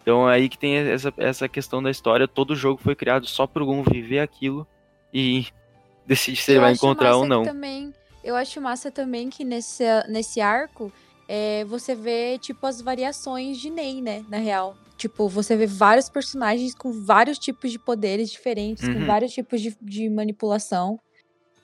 [0.07, 3.45] Então é aí que tem essa, essa questão da história, todo jogo foi criado só
[3.45, 4.65] pro Gon viver aquilo
[5.13, 5.47] e
[6.07, 7.43] decidir se ele Eu vai acho encontrar ou não.
[7.43, 7.93] Também,
[8.23, 10.93] eu acho massa também que nesse, nesse arco
[11.29, 14.25] é, você vê, tipo, as variações de Ney, né?
[14.29, 14.77] Na real.
[14.97, 19.07] Tipo, você vê vários personagens com vários tipos de poderes diferentes, com Uhum.
[19.07, 21.01] vários tipos de, de manipulação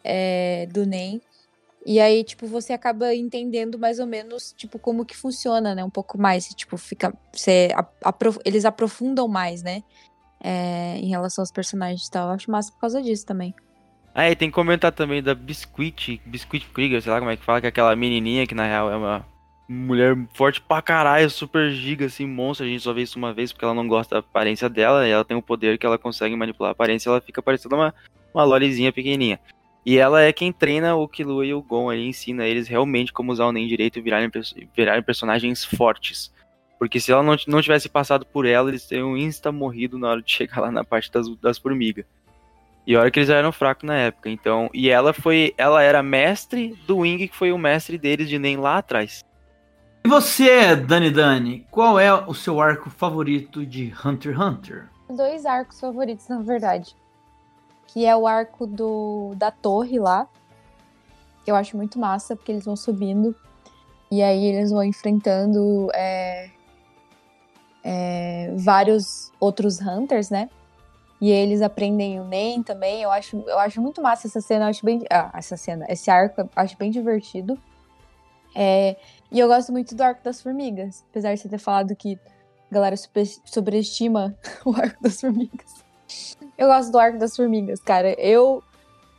[0.03, 1.23] é, do Ney.
[1.85, 5.83] E aí, tipo, você acaba entendendo mais ou menos, tipo, como que funciona, né?
[5.85, 6.49] Um pouco mais.
[6.49, 7.13] Tipo, fica.
[7.33, 7.71] Você,
[8.45, 9.83] eles aprofundam mais, né?
[10.41, 12.29] É, em relação aos personagens e tal.
[12.29, 13.55] Eu acho massa por causa disso também.
[14.15, 17.45] Ah, e tem que comentar também da Biscuit, Biscuit Krieger, sei lá como é que
[17.45, 19.27] fala, que é aquela menininha que na real é uma
[19.67, 22.67] mulher forte pra caralho, super giga, assim, monstro.
[22.67, 25.11] A gente só vê isso uma vez porque ela não gosta da aparência dela e
[25.11, 27.95] ela tem o poder que ela consegue manipular a aparência ela fica parecendo uma,
[28.35, 29.41] uma lolizinha pequenininha.
[29.85, 33.33] E ela é quem treina o Killua e o Gon ali, ensina eles realmente como
[33.33, 34.31] usar o Nen direito e virarem,
[34.77, 36.33] virarem personagens fortes.
[36.79, 40.23] Porque se ela não, não tivesse passado por ela, eles teriam insta morrido na hora
[40.23, 42.05] de chegar lá na parte das, das formigas.
[42.87, 44.69] E olha que eles já eram fracos na época, então.
[44.75, 45.55] E ela foi.
[45.57, 49.25] Ela era mestre do Wing, que foi o mestre deles de Nen lá atrás.
[50.05, 54.93] E você, Dani Dani, qual é o seu arco favorito de Hunter x Hunter?
[55.17, 56.97] dois arcos favoritos, na verdade.
[57.93, 60.27] Que é o arco do, da torre lá.
[61.47, 63.35] Eu acho muito massa, porque eles vão subindo.
[64.11, 66.51] E aí eles vão enfrentando é,
[67.83, 70.49] é, vários outros Hunters, né?
[71.21, 73.03] E eles aprendem o Nen também.
[73.03, 74.69] Eu acho, eu acho muito massa essa cena.
[74.69, 75.03] Acho bem.
[75.11, 75.87] Ah, essa cena.
[75.89, 77.59] Esse arco acho bem divertido.
[78.55, 78.97] É,
[79.31, 81.05] e eu gosto muito do arco das formigas.
[81.11, 82.19] Apesar de você ter falado que
[82.71, 84.35] a galera super- sobreestima
[84.65, 85.85] o arco das formigas.
[86.57, 88.13] Eu gosto do arco das formigas, cara.
[88.21, 88.63] Eu,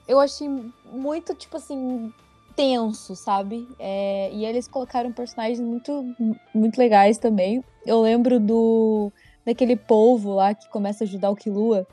[0.07, 0.49] eu achei
[0.91, 2.11] muito, tipo assim,
[2.55, 3.67] tenso, sabe?
[3.79, 6.15] É, e eles colocaram personagens muito,
[6.53, 7.63] muito legais também.
[7.85, 9.11] Eu lembro do
[9.45, 11.85] daquele polvo lá que começa a ajudar o Killua.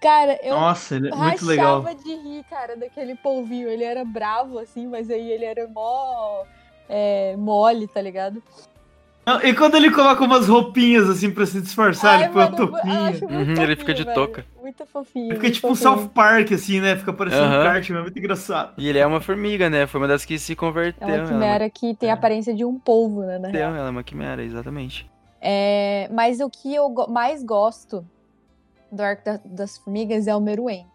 [0.00, 1.82] Cara, eu Nossa, ele é muito legal.
[1.82, 3.68] de rir, cara, daquele polvinho.
[3.68, 6.44] Ele era bravo, assim, mas aí ele era mó
[6.88, 8.42] é, mole, tá ligado?
[9.28, 12.50] Não, E quando ele coloca umas roupinhas assim pra se disfarçar, Ai, ele põe a
[12.50, 13.28] mano, eu topinha.
[13.38, 14.14] Uhum, ele fica de velho.
[14.14, 14.46] touca.
[14.60, 15.28] Muito fofinho.
[15.28, 15.98] Fica muito tipo um fofinho.
[15.98, 16.96] South Park, assim, né?
[16.96, 17.64] Fica parecendo um Aham.
[17.64, 18.72] kart, é muito engraçado.
[18.78, 19.86] E ele é uma formiga, né?
[19.86, 21.06] Foi uma das que se É converteu.
[21.06, 23.38] uma ela quimera que tem a aparência de um polvo, né?
[23.38, 23.74] Na Ela, real.
[23.74, 25.08] ela é uma quimera, exatamente.
[25.40, 28.04] É, mas o que eu go- mais gosto
[28.90, 30.86] do Arco da- das Formigas é o Meruem.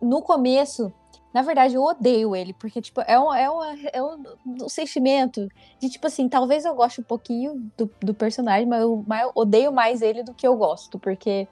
[0.00, 0.90] No começo,
[1.34, 3.62] na verdade, eu odeio ele, porque, tipo, é um, é um,
[3.92, 5.48] é um, um sentimento
[5.80, 9.32] de, tipo assim, talvez eu goste um pouquinho do, do personagem, mas eu, mas eu
[9.34, 11.48] odeio mais ele do que eu gosto, porque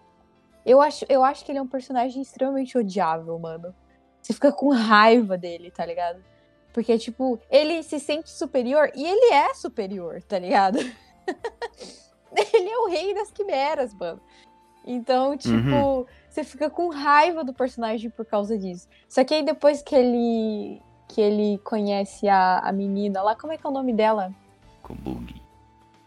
[0.64, 3.74] eu acho, eu acho que ele é um personagem extremamente odiável, mano.
[4.20, 6.22] Você fica com raiva dele, tá ligado?
[6.72, 10.78] Porque, tipo, ele se sente superior e ele é superior, tá ligado?
[12.54, 14.20] ele é o rei das quimeras, mano.
[14.86, 18.88] Então, tipo, você fica com raiva do personagem por causa disso.
[19.06, 23.58] Só que aí depois que ele que ele conhece a, a menina lá, como é
[23.58, 24.32] que é o nome dela?
[24.82, 25.42] Kobugi.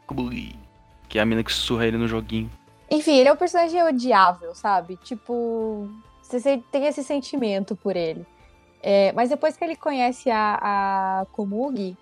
[0.07, 0.55] Kobugi.
[1.07, 2.49] Que é a mina que sussurra ele no joguinho.
[2.89, 4.97] Enfim, ele é um personagem odiável, sabe?
[4.97, 5.87] Tipo,
[6.23, 8.25] você tem esse sentimento por ele.
[8.81, 11.95] É, mas depois que ele conhece a, a Komugi,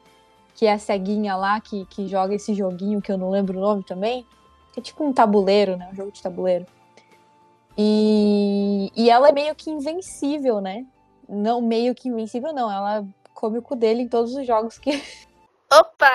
[0.55, 3.61] que é a ceguinha lá, que, que joga esse joguinho que eu não lembro o
[3.61, 4.25] nome também,
[4.71, 5.89] que é tipo um tabuleiro, né?
[5.91, 6.65] Um jogo de tabuleiro.
[7.77, 10.85] E, e ela é meio que invencível, né?
[11.27, 12.71] Não meio que invencível, não.
[12.71, 14.91] Ela come o cu dele em todos os jogos que.
[15.71, 16.09] Opa!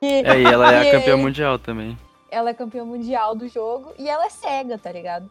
[0.00, 1.98] que É, e ela é que a campeã mundial também.
[2.30, 5.30] ela é campeã mundial do jogo e ela é cega, tá ligado?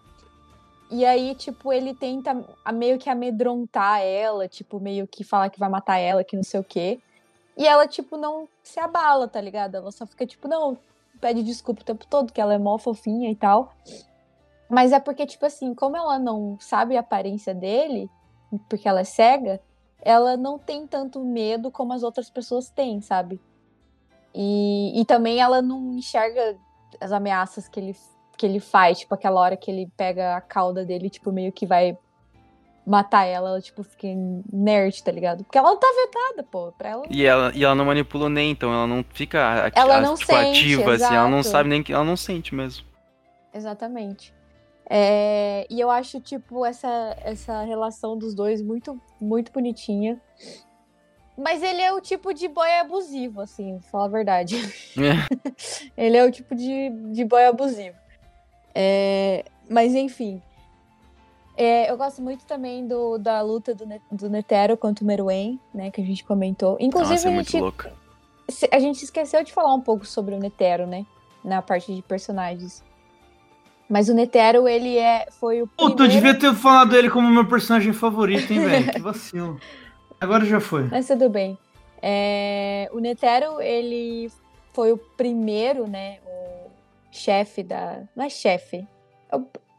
[0.92, 5.60] E aí, tipo, ele tenta a- meio que amedrontar ela, tipo, meio que falar que
[5.60, 7.00] vai matar ela, que não sei o quê.
[7.58, 9.76] E ela, tipo, não se abala, tá ligado?
[9.76, 10.78] Ela só fica, tipo, não,
[11.24, 13.74] pede desculpa o tempo todo, que ela é mó fofinha e tal.
[14.70, 18.12] Mas é porque, tipo assim, como ela não sabe a aparência dele,
[18.68, 19.62] porque ela é cega,
[20.02, 23.40] ela não tem tanto medo como as outras pessoas têm, sabe?
[24.36, 26.58] E, e também ela não enxerga
[27.00, 27.96] as ameaças que ele,
[28.38, 31.66] que ele faz, tipo, aquela hora que ele pega a cauda dele, tipo, meio que
[31.66, 31.98] vai
[32.86, 34.08] matar ela, ela, tipo, fica
[34.52, 35.44] nerd, tá ligado?
[35.44, 37.06] Porque ela não tá vetada, pô, pra ela.
[37.10, 40.60] E ela, e ela não manipula nem, então ela não fica Ela não tipo, sente,
[40.60, 41.52] ativa, assim, ela não exato.
[41.52, 41.94] sabe nem que.
[41.94, 42.86] Ela não sente mesmo.
[43.54, 44.34] Exatamente.
[44.90, 50.22] É, e eu acho, tipo, essa, essa relação dos dois muito, muito bonitinha.
[51.38, 54.56] Mas ele é o tipo de boy abusivo, assim, falar a verdade.
[55.98, 57.98] ele é o tipo de, de boy abusivo.
[58.76, 60.42] É, mas enfim.
[61.56, 65.92] É, eu gosto muito também do, da luta do, do Netero contra o Meruem, né?
[65.92, 66.78] Que a gente comentou.
[66.80, 70.88] Inclusive, Nossa, é a, gente, a gente esqueceu de falar um pouco sobre o Netero,
[70.88, 71.06] né?
[71.44, 72.84] Na parte de personagens.
[73.88, 76.14] Mas o Netero, ele é, foi o Puta, eu primeiro...
[76.14, 78.92] devia ter falado ele como meu personagem favorito, hein, velho?
[78.92, 79.60] Que vacilo.
[80.20, 80.86] Agora já foi.
[80.86, 81.58] Mas tudo bem.
[82.02, 84.32] É, o Netero, ele
[84.74, 86.18] foi o primeiro, né?
[86.26, 86.70] O
[87.12, 88.02] chefe da.
[88.16, 88.88] Não é chefe.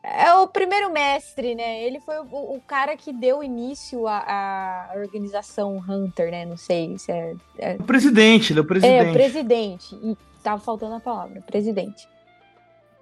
[0.07, 1.83] É o, é primeiro mestre, né?
[1.83, 6.45] Ele foi o, o cara que deu início à, à organização Hunter, né?
[6.45, 7.35] Não sei se é.
[7.59, 9.09] é O presidente, ele é o é, presidente.
[9.09, 9.95] o presidente.
[10.03, 12.07] E tava faltando a palavra, presidente.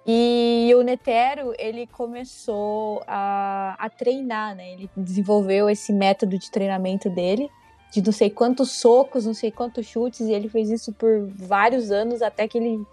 [0.07, 4.71] E o Netero, ele começou a, a treinar, né?
[4.71, 7.49] Ele desenvolveu esse método de treinamento dele,
[7.91, 11.91] de não sei quantos socos, não sei quantos chutes, e ele fez isso por vários
[11.91, 12.85] anos até que ele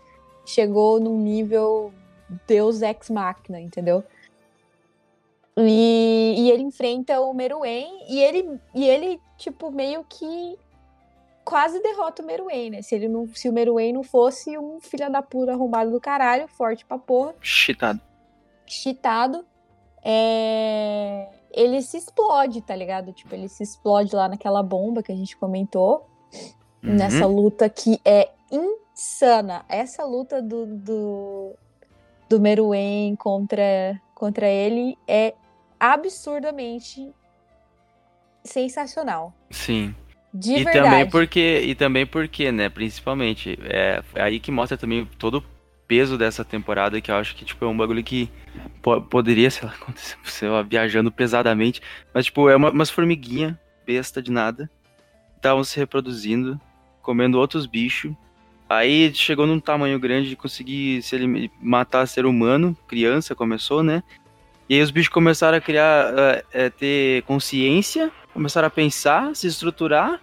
[0.44, 1.92] chegou num nível
[2.46, 4.04] Deus Ex Machina, entendeu?
[5.56, 10.56] E, e ele enfrenta o Meruem e ele, e ele, tipo, meio que
[11.44, 12.82] quase derrota o Meruem, né?
[12.82, 16.46] Se, ele não, se o Meruem não fosse um filho da puta arrombado do caralho,
[16.48, 18.00] forte pra porra, Chitado.
[18.64, 19.44] cheatado,
[20.02, 23.12] é, ele se explode, tá ligado?
[23.12, 26.06] Tipo, ele se explode lá naquela bomba que a gente comentou,
[26.82, 26.94] Uhum.
[26.94, 29.62] nessa luta que é insana.
[29.68, 31.54] Essa luta do, do,
[32.30, 35.34] do Meruem contra, contra ele é
[35.80, 37.12] absurdamente
[38.44, 39.34] sensacional.
[39.50, 39.92] Sim.
[40.32, 40.78] De e verdade.
[40.78, 45.44] também porque, e também porque, né, principalmente, é é aí que mostra também todo o
[45.88, 48.30] peso dessa temporada, que eu acho que, tipo, é um bagulho que
[48.80, 51.82] po- poderia, sei lá, acontecer, sei lá, viajando pesadamente,
[52.14, 54.70] mas, tipo, é uma, umas formiguinha besta de nada,
[55.34, 56.60] estavam se reproduzindo,
[57.02, 58.12] comendo outros bichos,
[58.70, 64.02] aí chegou num tamanho grande de conseguir se elim- matar ser humano, criança começou, né,
[64.70, 69.48] e aí os bichos começaram a criar, é, é, ter consciência, começaram a pensar, se
[69.48, 70.20] estruturar.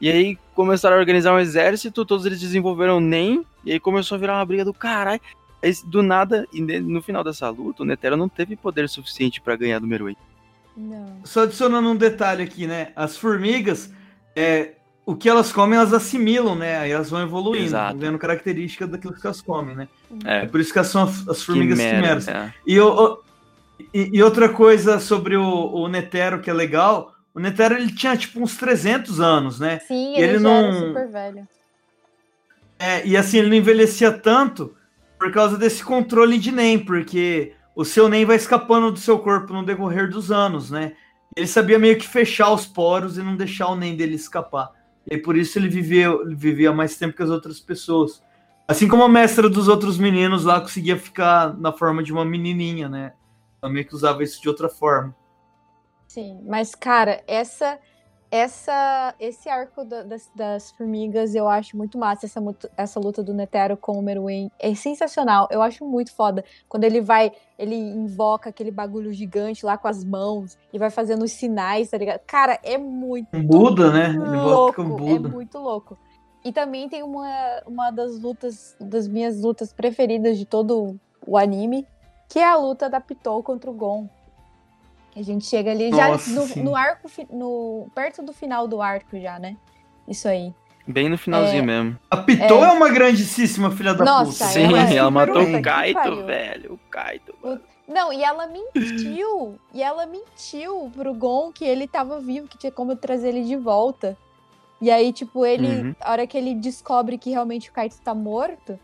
[0.00, 4.18] E aí começaram a organizar um exército, todos eles desenvolveram NEM, e aí começou a
[4.18, 5.20] virar uma briga do caralho.
[5.62, 9.54] Aí, do nada, e no final dessa luta, o Netero não teve poder suficiente pra
[9.54, 10.16] ganhar do Meruem.
[10.76, 11.20] Não.
[11.22, 12.90] Só adicionando um detalhe aqui, né?
[12.96, 13.94] As formigas,
[14.34, 14.72] é,
[15.06, 16.78] o que elas comem, elas assimilam, né?
[16.78, 17.98] Aí elas vão evoluindo, Exato.
[17.98, 19.88] vendo característica daquilo que elas comem, né?
[20.24, 22.28] É É, por isso que elas são as as formigas quimera, quimeras.
[22.28, 22.54] é.
[22.66, 23.18] E, o- o-
[23.92, 28.16] e- e outra coisa sobre o, o Netero que é legal, o Netero ele tinha
[28.16, 29.80] tipo uns 300 anos, né?
[29.80, 31.48] Sim, E ele, ele era não- super velho.
[32.78, 34.74] É, e assim, ele não envelhecia tanto
[35.18, 39.52] por causa desse controle de NEM, porque o seu NEM vai escapando do seu corpo
[39.52, 40.92] no decorrer dos anos, né?
[41.36, 44.70] Ele sabia meio que fechar os poros e não deixar o NEM dele escapar.
[45.10, 48.22] E por isso ele vivia, ele vivia mais tempo que as outras pessoas.
[48.66, 52.88] Assim como a mestra dos outros meninos lá conseguia ficar na forma de uma menininha,
[52.88, 53.12] né?
[53.62, 55.14] Meio que usava isso de outra forma.
[56.06, 57.78] Sim, mas cara, essa
[58.34, 62.40] essa esse arco da- das, das formigas eu acho muito massa essa,
[62.76, 67.00] essa luta do Netero com o Meruem é sensacional, eu acho muito foda quando ele
[67.00, 71.90] vai, ele invoca aquele bagulho gigante lá com as mãos e vai fazendo os sinais,
[71.90, 72.18] tá ligado?
[72.26, 74.10] Cara, é muito Buda, né?
[74.10, 75.28] Ele volta louco, com o é Buda.
[75.28, 75.96] muito louco.
[76.44, 77.28] E também tem uma,
[77.66, 81.86] uma das lutas, das minhas lutas preferidas de todo o anime,
[82.28, 84.08] que é a luta da Pitou contra o Gon.
[85.16, 86.62] A gente chega ali já Nossa, no, sim.
[86.62, 89.56] no arco, no, perto do final do arco já, né?
[90.08, 90.52] Isso aí.
[90.86, 91.66] Bem no finalzinho É.
[91.66, 91.98] mesmo.
[92.10, 92.68] A Pitou É.
[92.68, 92.72] é.
[92.72, 94.44] uma grandíssima filha da Nossa, puta.
[94.46, 96.72] Sim, ela é ela super matou o Kaito, velho.
[96.74, 97.34] O Kaito.
[97.42, 97.60] mano.
[97.86, 99.58] Não, e ela mentiu.
[99.72, 103.56] e ela mentiu pro Gon que ele tava vivo, que tinha como trazer ele de
[103.56, 104.16] volta.
[104.80, 105.68] E aí, tipo, ele.
[105.68, 105.94] Uhum.
[106.00, 108.78] A hora que ele descobre que realmente o Kaito tá morto.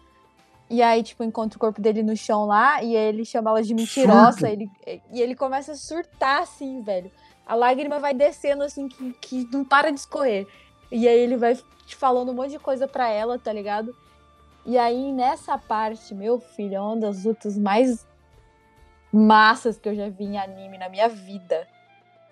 [0.71, 2.81] E aí, tipo, encontra o corpo dele no chão lá.
[2.83, 4.49] E aí ele chama ela de mentirosa.
[4.49, 4.71] Ele,
[5.13, 7.11] e ele começa a surtar, assim, velho.
[7.45, 10.47] A lágrima vai descendo, assim, que, que não para de escorrer.
[10.93, 11.57] E aí ele vai
[11.87, 13.93] te falando um monte de coisa pra ela, tá ligado?
[14.65, 18.07] E aí, nessa parte, meu filho, é uma das lutas mais
[19.13, 21.67] massas que eu já vi em anime na minha vida.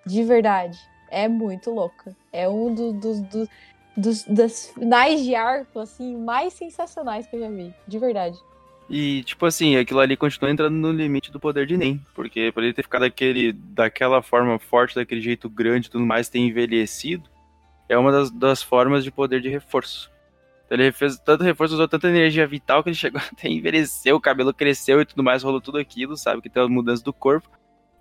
[0.06, 0.78] De verdade.
[1.10, 2.14] É muito louca.
[2.32, 3.48] É um do- dos,
[3.98, 7.74] dos, das finais de arco, assim, mais sensacionais que eu já vi.
[7.86, 8.38] De verdade.
[8.88, 12.00] E, tipo assim, aquilo ali continua entrando no limite do poder de Nen.
[12.14, 16.28] Porque pra ele ter ficado daquele, daquela forma forte, daquele jeito grande e tudo mais,
[16.28, 17.28] ter envelhecido,
[17.88, 20.10] é uma das, das formas de poder de reforço.
[20.64, 24.20] Então ele fez tanto reforço, usou tanta energia vital que ele chegou até envelhecer, o
[24.20, 26.40] cabelo cresceu e tudo mais, rolou tudo aquilo, sabe?
[26.40, 27.50] Que tem as mudanças do corpo.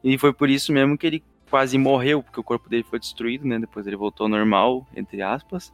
[0.03, 3.47] E foi por isso mesmo que ele quase morreu, porque o corpo dele foi destruído,
[3.47, 3.57] né?
[3.59, 5.73] Depois ele voltou ao normal, entre aspas.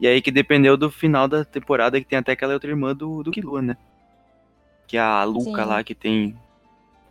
[0.00, 3.22] E aí que dependeu do final da temporada, que tem até aquela outra irmã do,
[3.22, 3.76] do Killua, né?
[4.86, 5.68] Que é a Luca Sim.
[5.68, 6.36] lá, que tem.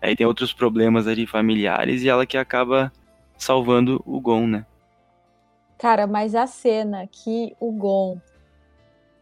[0.02, 2.92] Aí tem outros problemas ali familiares e ela que acaba
[3.38, 4.66] salvando o Gon, né?
[5.78, 8.20] Cara, mas a cena que o Gon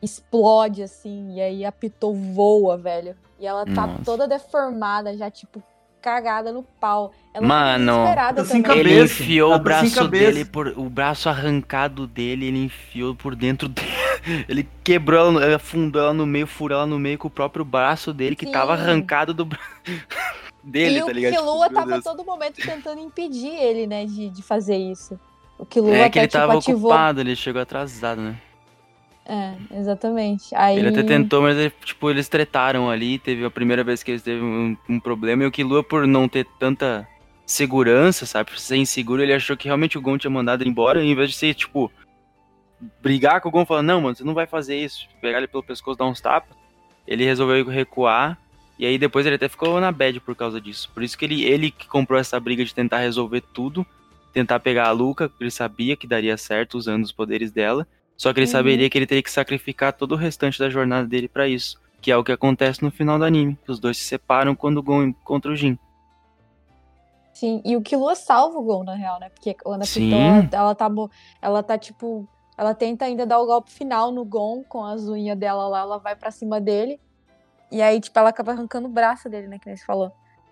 [0.02, 3.16] explode assim, e aí a Pitou voa, velho.
[3.40, 4.04] E ela tá Nossa.
[4.04, 5.64] toda deformada, já, tipo,
[6.02, 7.14] cagada no pau.
[7.34, 8.78] Ela Mano, desesperada sem também.
[8.84, 8.96] cabeça.
[8.96, 13.68] Ele enfiou o sem braço dele por o braço arrancado dele, ele enfiou por dentro
[13.70, 13.88] dele.
[14.50, 17.64] Ele quebrou ela, no- afundou ela no meio, furou ela no meio com o próprio
[17.64, 18.52] braço dele que Sim.
[18.52, 19.64] tava arrancado do braço
[20.64, 21.34] dele, e tá o ligado?
[21.34, 22.04] Killua Tipo, meu tava Deus.
[22.04, 25.20] todo momento tentando impedir ele, né, de, de fazer isso.
[25.58, 26.92] O Killua É até, que ele tipo, tava ativou.
[26.92, 28.36] ocupado, ele chegou atrasado, né?
[29.26, 30.54] É, exatamente.
[30.56, 30.78] Aí...
[30.80, 33.20] Ele até tentou, mas ele, tipo, eles tretaram ali.
[33.20, 35.44] Teve a primeira vez que eles teve um, um problema.
[35.44, 37.08] E o Killua, por não ter tanta
[37.46, 38.50] segurança, sabe?
[38.50, 41.04] Por ser inseguro, ele achou que realmente o Gon tinha mandado ele embora.
[41.04, 41.92] E em vez de ser, tipo,
[43.02, 45.08] brigar com o Gon, falando, não, mano, você não vai fazer isso.
[45.22, 46.56] Pegar ele pelo pescoço, dar uns tapas.
[47.08, 48.38] Ele resolveu recuar.
[48.80, 50.90] E aí depois ele até ficou na bad por causa disso.
[50.94, 53.86] Por isso que ele, ele que comprou essa briga de tentar resolver tudo.
[54.34, 57.86] Tentar pegar a Luca, porque ele sabia que daria certo usando os poderes dela.
[58.22, 58.52] Só que ele Uhum.
[58.52, 61.82] saberia que ele teria que sacrificar todo o restante da jornada dele pra isso.
[62.00, 63.58] Que é o que acontece no final do anime.
[63.66, 65.76] Que os dois se separam quando o Gon encontra o Jin.
[67.34, 69.30] Sim, e o Killua salva o Gon, na real, né?
[69.30, 69.86] Porque quando a.
[69.88, 70.20] Pitou,
[70.52, 70.88] ela tá,
[71.42, 72.28] ela tá, tipo...
[72.56, 75.98] Ela tenta ainda dar o golpe final no Gon com as unhas dela lá, ela
[75.98, 77.00] vai pra cima dele.
[77.72, 79.58] E aí, tipo, ela acaba arrancando o braço dele, né?
[79.58, 80.12] Que nem você falou.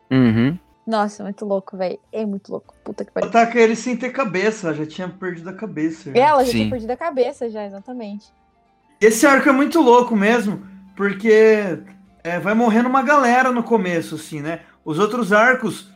[0.10, 0.58] Uhum.
[0.90, 2.00] Nossa, muito louco, velho.
[2.12, 2.74] É muito louco.
[2.84, 3.30] Puta que pariu.
[3.30, 6.12] Ataca ele sem ter cabeça, já tinha perdido a cabeça.
[6.12, 6.20] já.
[6.20, 6.70] Ela já tinha Sim.
[6.72, 8.34] perdido a cabeça, já, exatamente.
[9.00, 11.78] Esse arco é muito louco mesmo, porque
[12.24, 14.62] é, vai morrendo uma galera no começo, assim, né?
[14.84, 15.92] Os outros arcos.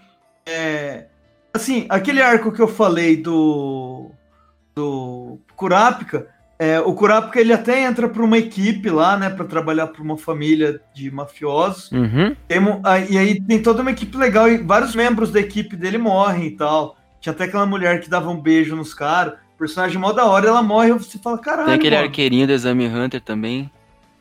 [0.45, 1.07] é,
[1.51, 4.11] assim, aquele arco que eu falei do.
[4.75, 6.27] do Kurapika.
[6.57, 9.29] É, o Kurapika ele até entra para uma equipe lá, né?
[9.29, 11.91] Para trabalhar para uma família de mafiosos.
[11.91, 12.35] Uhum.
[12.47, 12.59] Tem
[13.09, 16.51] e aí tem toda uma equipe legal e vários membros da equipe dele morrem e
[16.51, 16.95] tal.
[17.19, 19.33] Tinha até aquela mulher que dava um beijo nos caras.
[19.57, 21.67] Personagem mó da hora, ela morre e você fala, caralho.
[21.67, 22.07] Tem aquele mano.
[22.07, 23.71] arqueirinho do Exame Hunter também.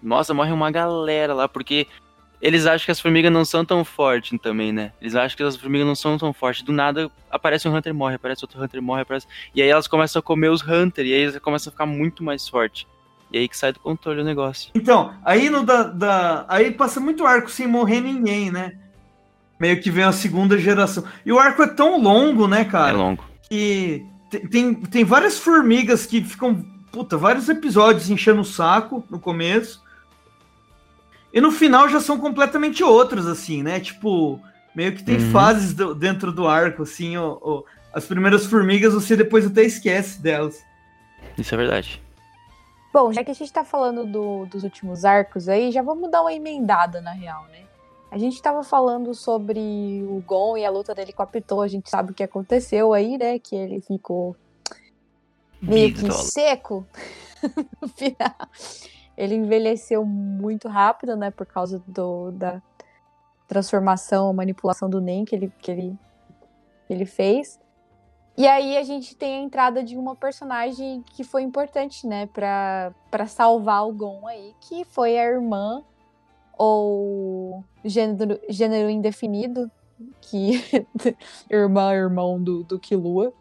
[0.03, 1.87] Nossa, morre uma galera lá, porque
[2.43, 4.93] eles acham que as formigas não são tão fortes também, né?
[5.01, 6.63] Eles acham que as formigas não são tão fortes.
[6.63, 9.27] Do nada aparece um Hunter morre, aparece outro Hunter morre, aparece.
[9.55, 12.23] E aí elas começam a comer os Hunter, e aí eles começam a ficar muito
[12.25, 12.87] mais forte.
[13.33, 14.71] E aí que sai do controle o negócio.
[14.75, 18.73] Então, aí no da, da- Aí passa muito arco sem morrer ninguém, né?
[19.59, 21.05] Meio que vem a segunda geração.
[21.25, 22.97] E o arco é tão longo, né, É cara?
[22.97, 23.25] longo.
[23.49, 26.57] que te- tem, tem várias formigas que ficam,
[26.91, 29.81] puta, vários episódios enchendo o saco no começo.
[31.33, 33.81] E no final já são completamente outros, assim, né?
[33.81, 34.39] Tipo,
[34.75, 35.31] meio que tem Uhum.
[35.31, 37.63] fases do- dentro do arco, assim, ó, ó.
[37.95, 40.65] as primeiras formigas você depois até esquece delas.
[41.37, 42.03] Isso é verdade.
[42.93, 46.23] Bom, já que a gente tá falando do- dos últimos arcos aí, já vamos dar
[46.23, 47.61] uma emendada, na real, né?
[48.11, 51.69] A gente tava falando sobre o Gon e a luta dele com a Pitou, a
[51.69, 53.39] gente sabe o que aconteceu aí, né?
[53.39, 54.37] Que ele ficou
[55.61, 56.23] meio Big que dollar.
[56.25, 56.87] seco
[57.81, 58.35] no final.
[59.17, 61.31] Ele envelheceu muito rápido, né?
[61.31, 62.63] Por causa do, da
[63.47, 65.99] transformação, manipulação do Nen que ele, que ele,
[66.87, 67.61] que ele fez.
[68.37, 72.95] E aí a gente tem a entrada de uma personagem que foi importante, né, pra,
[73.11, 75.85] pra salvar o Gon aí, que foi a irmã,
[76.57, 79.71] ou gênero, gênero indefinido,
[80.23, 80.65] que
[81.51, 83.35] irmã, irmão do, do Killua.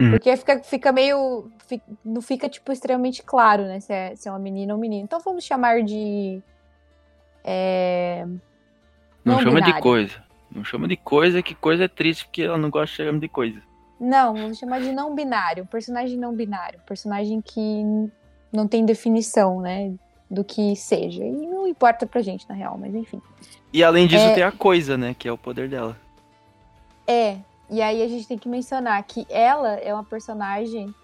[0.00, 0.10] Hum.
[0.12, 1.50] Porque fica, fica meio.
[1.66, 3.80] fi- não fica, tipo, extremamente claro, né?
[3.80, 5.02] Se é, se é uma menina ou um menino.
[5.04, 6.40] Então vamos chamar de.
[7.44, 8.24] É,
[9.24, 10.22] Não, Não chama de coisa.
[10.50, 13.28] Não chama de coisa, que coisa é triste, porque ela não gosta de chamar de
[13.28, 13.60] coisa.
[14.00, 15.66] Não, vamos chamar de não binário.
[15.66, 16.80] Personagem não binário.
[16.86, 17.82] Personagem que
[18.52, 19.92] não tem definição, né?
[20.30, 21.24] Do que seja.
[21.24, 23.20] E não importa pra gente, na real, mas enfim.
[23.72, 24.34] E além disso, É.
[24.34, 25.14] tem a coisa, né?
[25.18, 25.96] Que é o poder dela.
[27.06, 27.38] É.
[27.70, 30.94] E aí a gente tem que mencionar que ela é uma personagem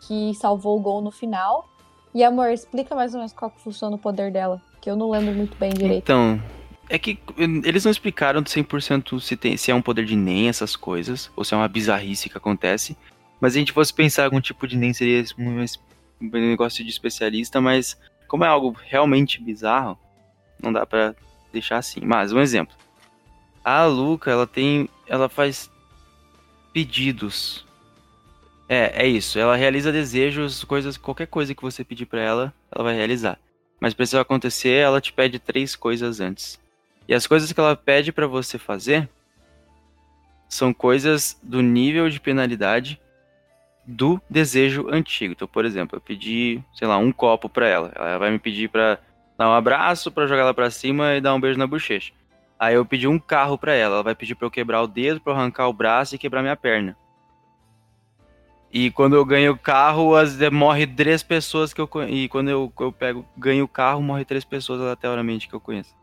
[0.00, 1.68] que salvou o gol no final.
[2.14, 4.62] E amor, explica mais ou menos qual que funciona o poder dela.
[4.80, 6.04] Que eu não lembro muito bem direito.
[6.04, 6.40] Então,
[6.88, 7.18] é que
[7.64, 11.44] eles não explicaram 100% se, tem, se é um poder de NEM, essas coisas, ou
[11.44, 12.96] se é uma bizarrice que acontece.
[13.40, 15.64] Mas se a gente fosse pensar algum tipo de NEM, seria um,
[16.20, 17.98] negócio de especialista, mas
[18.28, 19.98] como é algo realmente bizarro,
[20.62, 21.14] não dá pra
[21.52, 22.00] deixar assim.
[22.02, 22.74] Mas, um exemplo.
[23.64, 24.88] A Luca, ela tem.
[25.06, 25.70] Ela faz
[26.74, 27.64] pedidos.
[28.68, 29.38] É, é isso.
[29.38, 33.38] Ela realiza desejos, coisas, qualquer coisa que você pedir pra ela, ela vai realizar.
[33.80, 36.60] Mas pra isso acontecer, ela te pede três coisas antes.
[37.06, 39.08] E as coisas que ela pede pra você fazer
[40.48, 43.00] são coisas do nível de penalidade
[43.86, 45.32] do desejo antigo.
[45.32, 47.92] Então, por exemplo, eu pedi, sei lá, um copo pra ela.
[47.94, 48.98] Ela vai me pedir pra
[49.38, 52.12] dar um abraço, pra jogar ela pra cima e dar um beijo na bochecha.
[52.58, 53.96] Aí eu pedi um carro pra ela.
[53.96, 56.42] Ela vai pedir pra eu quebrar o dedo, pra eu arrancar o braço e quebrar
[56.42, 56.96] minha perna.
[58.72, 62.12] E quando eu ganho o carro, as, morre três pessoas que eu conheço.
[62.12, 65.94] E quando eu, eu pego, ganho o carro, morre três pessoas aleatoriamente que eu conheço.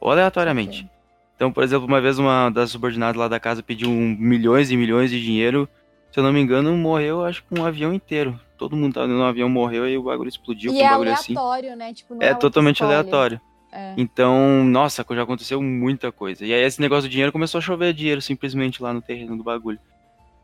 [0.00, 0.90] Ou aleatoriamente.
[1.36, 4.76] Então, por exemplo, uma vez uma das subordinadas lá da casa pediu um, milhões e
[4.76, 5.68] milhões de dinheiro.
[6.10, 8.38] Se eu não me engano, morreu, acho que um avião inteiro.
[8.58, 11.12] Todo mundo tava no avião morreu e o bagulho explodiu E com um é bagulho
[11.12, 11.36] assim.
[11.36, 11.94] aleatório, né?
[11.94, 13.40] Tipo, É que totalmente aleatório.
[13.72, 13.94] É.
[13.96, 16.44] Então, nossa, já aconteceu muita coisa.
[16.44, 19.42] E aí esse negócio do dinheiro começou a chover dinheiro simplesmente lá no terreno do
[19.42, 19.78] bagulho.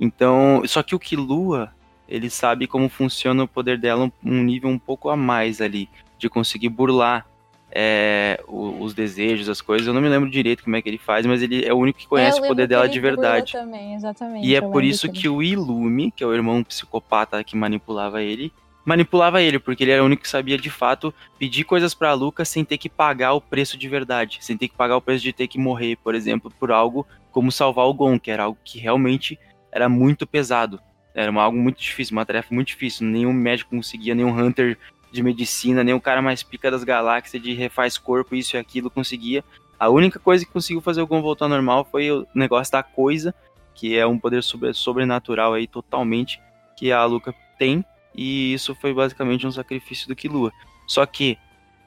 [0.00, 1.70] Então, só que o Kilua,
[2.08, 5.88] ele sabe como funciona o poder dela um, um nível um pouco a mais ali,
[6.18, 7.26] de conseguir burlar
[7.70, 9.86] é, o- os desejos, as coisas.
[9.86, 11.98] Eu não me lembro direito como é que ele faz, mas ele é o único
[11.98, 13.52] que conhece Eu o poder dela de verdade.
[13.52, 14.46] Também, exatamente.
[14.46, 18.22] E é por isso que que o Ilume, que é o irmão psicopata que manipulava
[18.22, 18.50] ele,
[18.88, 22.42] manipulava ele, porque ele era o único que sabia de fato pedir coisas pra Luca
[22.42, 25.30] sem ter que pagar o preço de verdade, sem ter que pagar o preço de
[25.30, 28.78] ter que morrer, por exemplo, por algo como salvar o Gon, que era algo que
[28.78, 29.38] realmente
[29.70, 30.80] era muito pesado.
[31.14, 33.06] Era uma- algo muito difícil, uma tarefa muito difícil.
[33.06, 34.78] Nenhum médico conseguia, nenhum hunter
[35.12, 39.44] de medicina, o cara mais pica das galáxias de refaz corpo, isso e aquilo conseguia.
[39.78, 42.82] A única coisa que conseguiu fazer o Gon voltar ao normal foi o negócio da
[42.82, 43.34] coisa,
[43.74, 46.40] que é um poder sobre- sobrenatural aí totalmente
[46.74, 47.84] que a Luca tem,
[48.14, 50.52] e isso foi basicamente um sacrifício do Killua.
[50.86, 51.38] Só que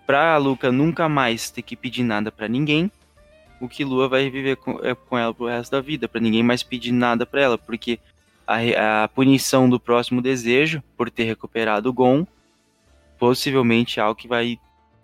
[0.06, 2.92] pra Luca nunca mais ter que pedir nada pra ninguém,
[3.60, 6.64] o Killua vai viver com, é, com ela pro resto da vida, pra ninguém mais
[6.64, 8.00] pedir nada pra ela, porque
[8.48, 12.26] a, a punição do próximo desejo por ter recuperado o Gon
[13.20, 14.60] possivelmente é algo que vai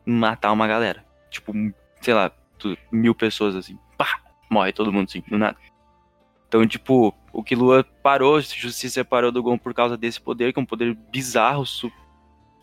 [0.05, 1.05] matar uma galera.
[1.29, 1.53] Tipo,
[2.01, 2.31] sei lá,
[2.91, 5.57] mil pessoas assim, pá, morre todo mundo assim, do nada.
[6.47, 10.59] Então, tipo, o Killua parou, se se separou do Gon por causa desse poder, que
[10.59, 11.63] é um poder bizarro,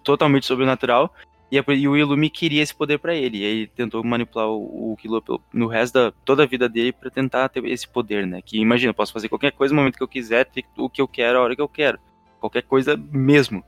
[0.02, 1.14] totalmente sobrenatural.
[1.50, 3.38] E, por- e o Illumi queria esse poder pra ele.
[3.38, 5.22] E aí ele tentou manipular o, o Killua
[5.52, 8.42] no resto da toda a vida dele pra tentar ter esse poder, né?
[8.42, 11.00] Que imagina, eu posso fazer qualquer coisa no momento que eu quiser, ter o que
[11.00, 11.98] eu quero, a hora que eu quero.
[12.40, 13.62] Qualquer coisa mesmo.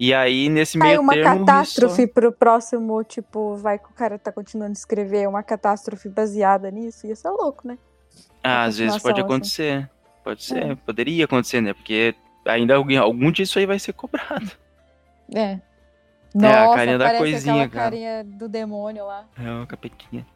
[0.00, 3.86] E aí, nesse Aí meio uma termo, o catástrofe Hisoka- pro próximo, tipo, vai que
[3.86, 7.78] o cara tá continuando a escrever uma catástrofe baseada nisso, ia ser louco, né?
[8.42, 9.90] Ah, a às vezes pode continuação, acontecer.
[10.28, 10.74] Pode ser, É.
[10.74, 11.72] poderia acontecer, né?
[11.72, 12.14] Porque
[12.44, 14.50] ainda alguém, algum disso aí vai ser cobrado.
[15.34, 15.52] É.
[15.54, 15.58] a
[16.38, 17.84] Nossa, carinha da coisinha, cara.
[17.84, 19.24] carinha do demônio lá.
[19.42, 20.26] É uma capetinha.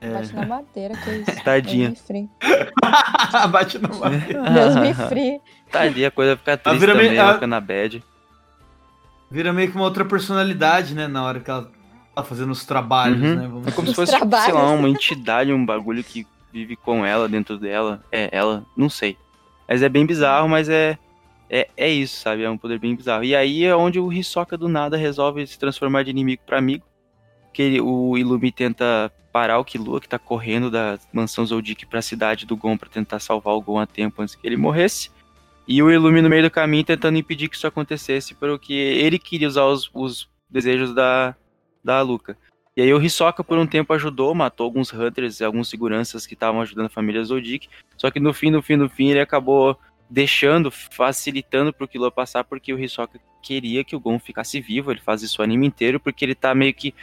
[0.00, 1.24] Bate na madeira, que isso.
[1.44, 1.88] Tadinha.
[1.88, 2.30] Deus me free.
[3.50, 4.42] Bate na madeira.
[4.50, 5.40] Deus me free.
[5.72, 8.04] Tadinha, a coisa fica triste vira também, meio- ela a- fica na bad.
[9.28, 11.08] Vira meio que uma outra personalidade, né?
[11.08, 11.68] Na hora que ela
[12.14, 13.34] tá fazendo os trabalhos, Uhum.
[13.36, 13.48] né?
[13.48, 14.78] Vamos É como se Os fosse, tipo, sei lá, trabalhos.
[14.78, 18.00] uma entidade, um bagulho que vive com ela, dentro dela.
[18.12, 19.16] É, ela, não sei.
[19.68, 20.98] Mas é bem bizarro, mas é,
[21.48, 22.42] é, é isso, sabe?
[22.42, 23.24] É um poder bem bizarro.
[23.24, 26.84] E aí é onde o Hisoka do nada resolve se transformar de inimigo pra amigo.
[27.52, 32.02] Que ele- o Illumi tenta parar o Killua, que tá correndo da mansão Zoldyck pra
[32.02, 35.10] cidade do Gon pra tentar salvar o Gon a tempo antes que ele morresse.
[35.66, 39.48] E o Illumi no meio do caminho tentando impedir que isso acontecesse, porque ele queria
[39.48, 41.34] usar os, os desejos da,
[41.82, 42.36] da Luca.
[42.76, 46.34] E aí o Hisoka por um tempo ajudou, matou alguns hunters e alguns seguranças que
[46.34, 47.68] estavam ajudando a família Zoldyck.
[47.96, 52.44] Só que no fim, no fim, no fim, ele acabou deixando, facilitando pro Killua passar,
[52.44, 54.90] porque o Hisoka queria que o Gon ficasse vivo.
[54.90, 56.94] Ele faz isso o anime inteiro, porque ele tá meio que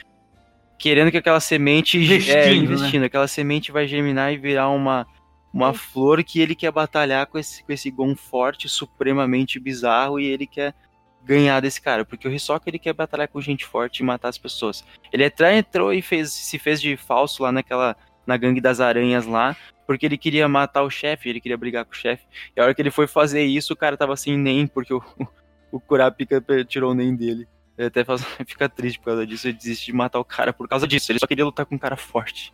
[0.78, 2.56] querendo que aquela semente é, Investindo, né?
[2.56, 5.06] investindo, aquela semente vai germinar e virar uma
[5.52, 10.26] uma flor que ele quer batalhar com esse, com esse Gon forte, supremamente bizarro, e
[10.26, 10.76] ele quer
[11.24, 14.38] ganhar desse cara, porque o Hisoka ele quer batalhar com gente forte e matar as
[14.38, 14.84] pessoas.
[15.12, 17.96] Ele até entrou e fez, se fez de falso lá naquela
[18.26, 19.58] na gangue das aranhas lá,
[19.88, 22.24] porque ele queria matar o chefe, ele queria brigar com o chefe.
[22.56, 25.02] E a hora que ele foi fazer isso, o cara tava sem nem, porque o,
[25.72, 27.48] o Kurapika tirou o nem dele.
[27.76, 30.68] Ele até faz, fica triste por causa disso, ele desiste de matar o cara por
[30.68, 31.12] causa disso.
[31.12, 32.54] Ele só queria lutar com um cara forte.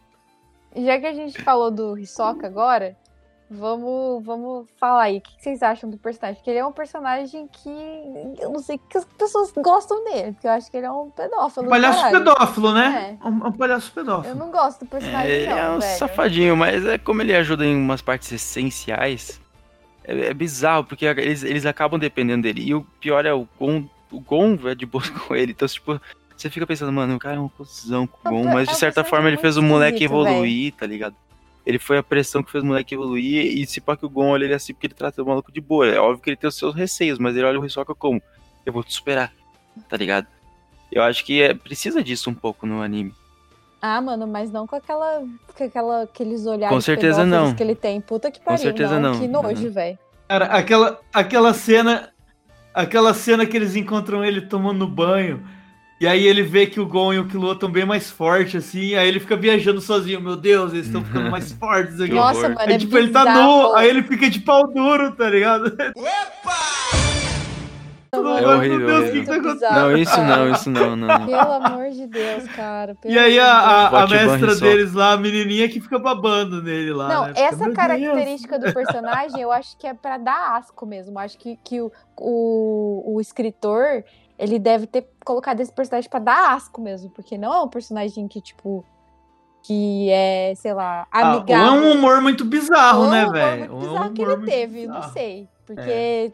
[0.75, 2.97] Já que a gente falou do Hisoka agora,
[3.49, 5.17] vamos, vamos falar aí.
[5.17, 6.35] O que vocês acham do personagem?
[6.35, 7.69] Porque ele é um personagem que
[8.39, 11.09] eu não sei que as pessoas gostam dele, porque eu acho que ele é um
[11.09, 11.67] pedófilo.
[11.67, 12.17] Um palhaço caralho.
[12.25, 13.17] pedófilo, né?
[13.23, 14.33] Um, um palhaço pedófilo.
[14.33, 15.97] Eu não gosto do personagem, É, não, é um velho.
[15.99, 19.39] safadinho, mas é como ele ajuda em umas partes essenciais.
[20.03, 22.61] É, é bizarro, porque eles, eles acabam dependendo dele.
[22.63, 25.51] E o pior é o Gon, o Gon é de boa com ele.
[25.51, 25.99] Então, tipo,
[26.35, 28.67] você fica pensando, mano, o cara é um cuzão com o Gon, É um mas
[28.67, 31.15] de certa é forma ele fez o moleque esquisito, evoluir, tá ligado?
[31.65, 34.29] Ele foi a pressão que fez o moleque evoluir, e se pá que o Gon
[34.29, 35.87] olha ele assim porque ele trata o maluco de boa.
[35.87, 38.21] É óbvio que ele tem os seus receios, mas ele olha o Hisoka como?
[38.65, 39.33] Eu vou te superar,
[39.89, 40.27] tá ligado?
[40.91, 43.13] Eu acho que é, precisa disso um pouco no anime.
[43.81, 45.23] Ah, mano, mas não com aquela,
[45.55, 47.53] com aquela aqueles olhares Com certeza não.
[47.53, 47.99] que ele tem.
[48.01, 49.19] Puta que pariu, certeza não.
[49.19, 49.71] Que nojo, Uhum.
[49.71, 49.97] velho.
[50.27, 52.09] Cara, aquela, aquela cena.
[52.73, 55.45] Aquela cena que eles encontram ele tomando banho.
[55.99, 58.95] E aí ele vê que o Gon e o Killua estão bem mais fortes, assim.
[58.95, 60.19] Aí ele fica viajando sozinho.
[60.19, 62.13] Meu Deus, eles estão ficando mais fortes aqui.
[62.13, 65.29] Nossa, mano, Aí, é tipo, ele tá nu, aí ele fica de pau duro, tá
[65.29, 65.73] ligado?
[68.21, 69.73] Mano, É horrível, Meu Deus, o que, que tá acontecendo?
[69.73, 71.25] Não, isso não, isso não, não.
[71.25, 72.95] Pelo amor de Deus, cara.
[73.05, 73.93] E aí a, Deus.
[73.93, 77.07] a, a mestra deles lá, a menininha que fica babando nele lá.
[77.07, 77.33] Não, né?
[77.35, 81.17] Essa "Meu característica do personagem eu acho que é pra dar asco mesmo.
[81.19, 84.03] Acho que, que o, o, o escritor
[84.37, 88.27] ele deve ter colocado esse personagem pra dar asco mesmo, porque não é um personagem
[88.27, 88.83] que, tipo,
[89.63, 91.67] que é, sei lá, Ah, amigável.
[91.67, 93.63] é um humor muito bizarro, né, é um humor velho?
[93.63, 95.13] é um bizarro que ele teve, não bizarro.
[95.13, 95.49] sei.
[95.65, 96.31] Porque É.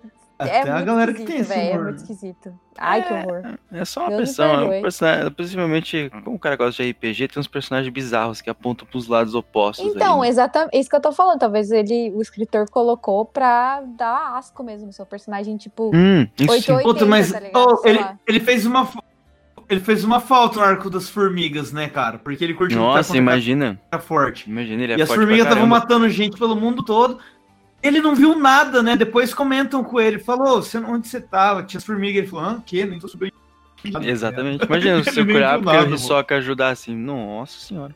[0.48, 1.62] é, Até a muito galera que tem esse velho.
[1.62, 1.84] É humor.
[1.86, 2.54] muito esquisito.
[2.78, 3.58] Ai, que horror.
[3.72, 4.74] É só uma pressão.
[4.74, 8.50] É um personagem, possivelmente, como o cara gosta de RPG, tem uns personagens bizarros que
[8.50, 9.86] apontam pros lados opostos.
[9.86, 10.28] Então, aí, né?
[10.30, 11.40] exatamente, isso que eu tô falando.
[11.40, 14.92] Talvez ele, o escritor colocou pra dar asco mesmo.
[14.92, 16.74] Seu personagem, tipo, Hum, isso sim.
[16.74, 18.88] 880, Puta, mas tá oh, ele, ele fez uma
[19.72, 22.18] ele fez uma falta no arco das formigas, né, cara?
[22.18, 23.80] Porque ele curtiu Nossa, imagina.
[23.90, 24.50] cara forte.
[24.50, 27.20] Imagina, ele é e as formigas estavam matando gente pelo mundo todo.
[27.84, 28.96] Ele não viu nada, né?
[28.96, 30.20] Depois comentam com ele.
[30.20, 31.64] Falou, "Você- onde você tava?
[31.64, 32.18] Tinha as formigas.
[32.20, 32.86] Ele falou, ah, o quê?
[32.86, 33.34] Nem tô subindo.
[34.04, 34.64] Exatamente.
[34.66, 35.96] Imagina se o Kurapika e nada, o.
[35.96, 36.96] Hisoka ajudar assim.
[36.96, 37.96] Nossa senhora.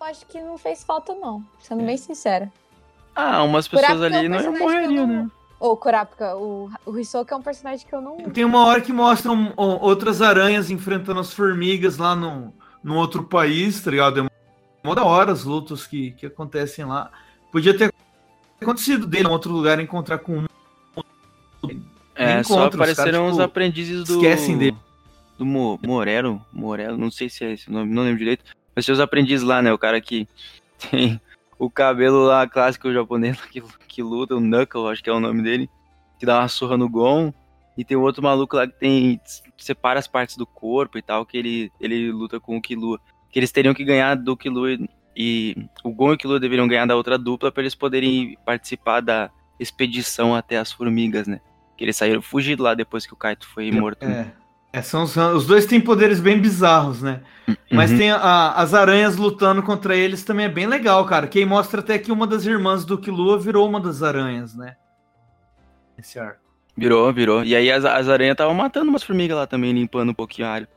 [0.00, 1.44] Eu acho que não fez falta, não.
[1.60, 2.50] Sendo bem sincera.
[3.14, 5.30] Ah, umas pessoas Kurapika é um ali não personagem morreriam, que eu não- né?
[5.60, 8.16] Ô, Kurapika, o, o Hisoka é um personagem que eu não.
[8.30, 12.52] Tem uma hora que mostram outras aranhas enfrentando as formigas lá no,
[12.82, 14.20] no outro país, tá ligado?
[14.20, 14.28] É
[14.86, 17.12] uma da hora as lutas que, que acontecem lá.
[17.52, 17.92] Podia ter
[18.62, 21.82] acontecido dele em outro lugar encontrar com um.
[22.14, 24.14] É, só apareceram os tipo, aprendizes do.
[24.14, 24.76] esquecem dele.
[25.38, 26.40] Do Mo- Morero.
[26.52, 28.44] Morelo, não sei se é esse o nome, não lembro direito.
[28.74, 29.72] Mas tem os aprendizes lá, né?
[29.72, 30.28] O cara que
[30.90, 31.20] tem
[31.58, 35.42] o cabelo lá clássico japonês que, que luta, o Knuckle, acho que é o nome
[35.42, 35.68] dele.
[36.18, 37.32] Que dá uma surra no Gon.
[37.76, 39.20] E tem outro maluco lá que tem.
[39.56, 43.00] separa as partes do corpo e tal, que ele, ele luta com o Killua.
[43.30, 44.76] Que eles teriam que ganhar do Killua
[45.16, 49.00] e, o Gon e o Killua deveriam ganhar da outra dupla pra eles poderem participar
[49.00, 51.40] da expedição até as formigas, né?
[51.76, 54.02] Que eles saíram fugidos lá depois que o Kaito foi morto.
[54.04, 54.26] É.
[54.74, 57.20] É, são os, os dois têm poderes bem bizarros, né?
[57.70, 57.98] Mas Uhum.
[57.98, 61.26] tem a- as aranhas lutando contra eles também é bem legal, cara.
[61.26, 64.76] Quem mostra até que uma das irmãs do Killua virou uma das aranhas, né?
[65.98, 66.40] Esse arco.
[66.74, 67.44] Virou, virou.
[67.44, 70.52] E aí as, as aranhas estavam matando umas formigas lá também, limpando um pouquinho a
[70.52, 70.68] área.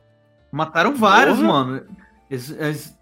[0.52, 1.48] Mataram vários, Porra.
[1.48, 1.82] mano.
[2.30, 2.95] Eles- eles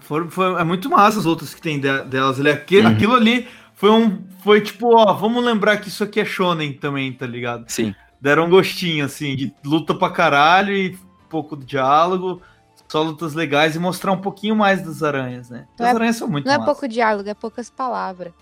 [0.00, 2.50] foram, foi, é muito massa as outras que tem de- delas ali.
[2.50, 2.88] Aqui- Uhum.
[2.88, 4.22] Aquilo ali foi um.
[4.42, 7.64] Foi tipo, ó, vamos lembrar que isso aqui é Shonen também, tá ligado?
[7.68, 7.94] Sim.
[8.20, 10.98] Deram um gostinho, assim, de luta pra caralho e
[11.28, 12.40] pouco de diálogo,
[12.88, 15.66] só lutas legais e mostrar um pouquinho mais das aranhas, né?
[15.78, 16.72] Não As é- aranhas são muito Não é massas.
[16.72, 18.32] pouco diálogo, é poucas palavras.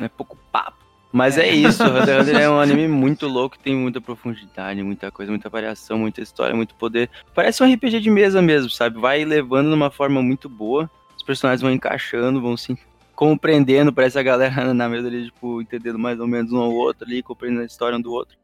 [0.00, 0.83] É pouco papo.
[1.14, 5.12] Mas é isso, Hunter x Hunter é um anime muito louco, tem muita profundidade, muita
[5.12, 7.08] coisa, muita variação, muita história, muito poder.
[7.32, 8.98] Parece um RPG de mesa mesmo, sabe?
[8.98, 12.76] Vai levando de uma forma muito boa, os personagens vão encaixando, vão se
[13.14, 17.06] compreendendo, parece a galera na mesa ali, tipo, entendendo mais ou menos um ao outro
[17.06, 18.36] ali, compreendendo a história um do outro.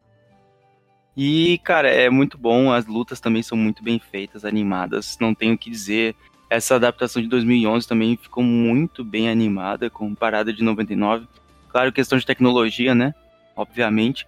[1.17, 5.55] E, cara, é muito bom, as lutas também são muito bem feitas, animadas, não tenho
[5.55, 6.15] o que dizer.
[6.49, 11.27] Essa adaptação de 2011 também ficou muito bem animada, comparada de 99.
[11.71, 13.15] Claro, questão de tecnologia, né?
[13.55, 14.27] Obviamente.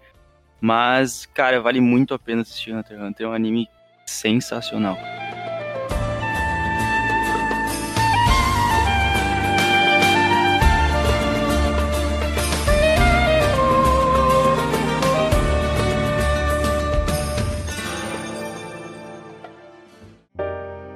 [0.61, 3.27] Mas, cara, vale muito a pena assistir Hunter x Hunter.
[3.27, 3.69] É um anime
[4.07, 4.97] sensacional.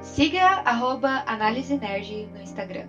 [0.01, 2.87] Siga arroba Análise Nerd no Instagram.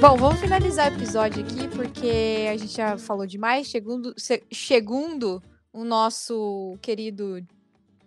[0.00, 3.68] Bom, vamos finalizar o episódio aqui, porque a gente já falou demais.
[3.68, 5.42] Segundo, se- segundo
[5.72, 7.44] o nosso querido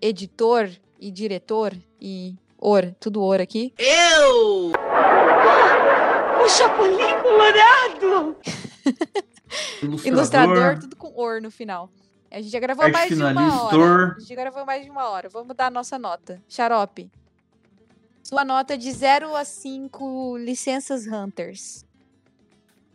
[0.02, 3.74] editor e diretor e or, tudo or aqui.
[3.78, 4.72] Eu!
[6.44, 8.36] O Chapolin Colorado!
[10.06, 11.90] Ilustrador, tudo com or no final.
[12.32, 13.78] A gente já gravou mais de uma hora.
[13.78, 14.14] or.
[14.16, 15.28] A gente já gravou mais de uma hora.
[15.30, 16.42] Vamos dar a nossa nota.
[16.48, 17.12] Xarope.
[18.24, 21.86] Sua nota de 0 a 5 licenças Hunters.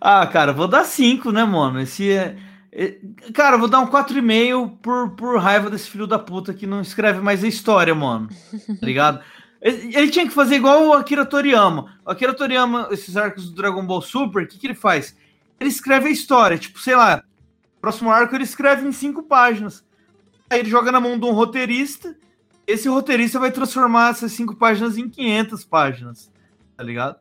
[0.07, 1.81] Ah, cara, vou dar 5, né, mano?
[1.81, 2.37] Esse é.
[2.71, 2.99] é-
[3.33, 6.83] Cara, eu vou dar um 4,5 por, por raiva desse filho da puta que não
[6.83, 8.29] escreve mais a história, mano.
[8.29, 9.25] Tá ligado?
[9.65, 11.99] Ele, tinha que fazer igual o Akira Toriyama.
[12.05, 15.17] O Akira Toriyama, esses arcos do Dragon Ball Super, o que, que ele faz?
[15.59, 17.25] Ele escreve a história, tipo, sei lá,
[17.81, 19.83] próximo arco ele escreve em cinco páginas.
[20.51, 22.15] Aí ele joga na mão de um roteirista,
[22.67, 26.31] esse roteirista vai transformar essas cinco páginas em 500 páginas,
[26.77, 27.17] tá ligado?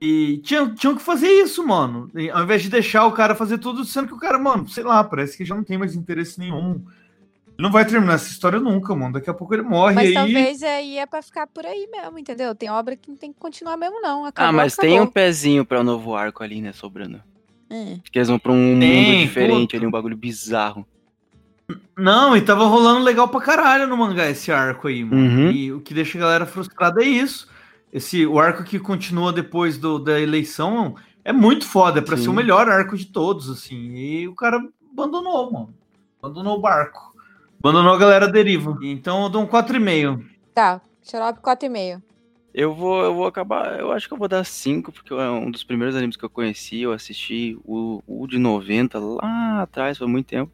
[0.00, 2.10] E tinham, tinham que fazer isso, mano.
[2.14, 4.82] E ao invés de deixar o cara fazer tudo, sendo que o cara, mano, sei
[4.82, 6.82] lá, parece que já não tem mais interesse nenhum.
[7.60, 9.12] Ele não vai terminar essa história nunca, mano.
[9.12, 10.14] Daqui a pouco ele morre Mas aí.
[10.14, 12.54] talvez aí é pra ficar por aí mesmo, entendeu?
[12.54, 14.24] Tem obra que não tem que continuar mesmo, não.
[14.24, 14.90] Acabou, ah, mas acabou.
[14.90, 17.22] tem um pezinho pra um novo arco ali, né, sobrando.
[17.68, 17.98] É.
[18.10, 19.76] Que eles vão pra um Tem, mundo diferente puta.
[19.76, 20.86] ali, um bagulho bizarro.
[21.94, 25.22] Não, e tava rolando legal pra caralho no mangá esse arco aí, mano.
[25.22, 25.50] Uhum.
[25.50, 27.46] E o que deixa a galera frustrada é isso.
[27.92, 32.22] Esse, o arco que continua depois do, da eleição é muito foda, é pra Sim.
[32.22, 33.76] ser o melhor arco de todos, assim.
[33.96, 35.74] E o cara abandonou, mano.
[36.22, 37.09] Abandonou o barco.
[37.62, 38.78] Abandonou a galera deriva.
[38.82, 40.24] Então eu dou um 4,5.
[40.54, 42.02] Tá, Xarope 4,5.
[42.54, 43.78] Eu vou, eu vou acabar.
[43.78, 46.30] Eu acho que eu vou dar 5, porque é um dos primeiros animes que eu
[46.30, 46.80] conheci.
[46.80, 50.50] Eu assisti o, o de 90 lá atrás, foi muito tempo.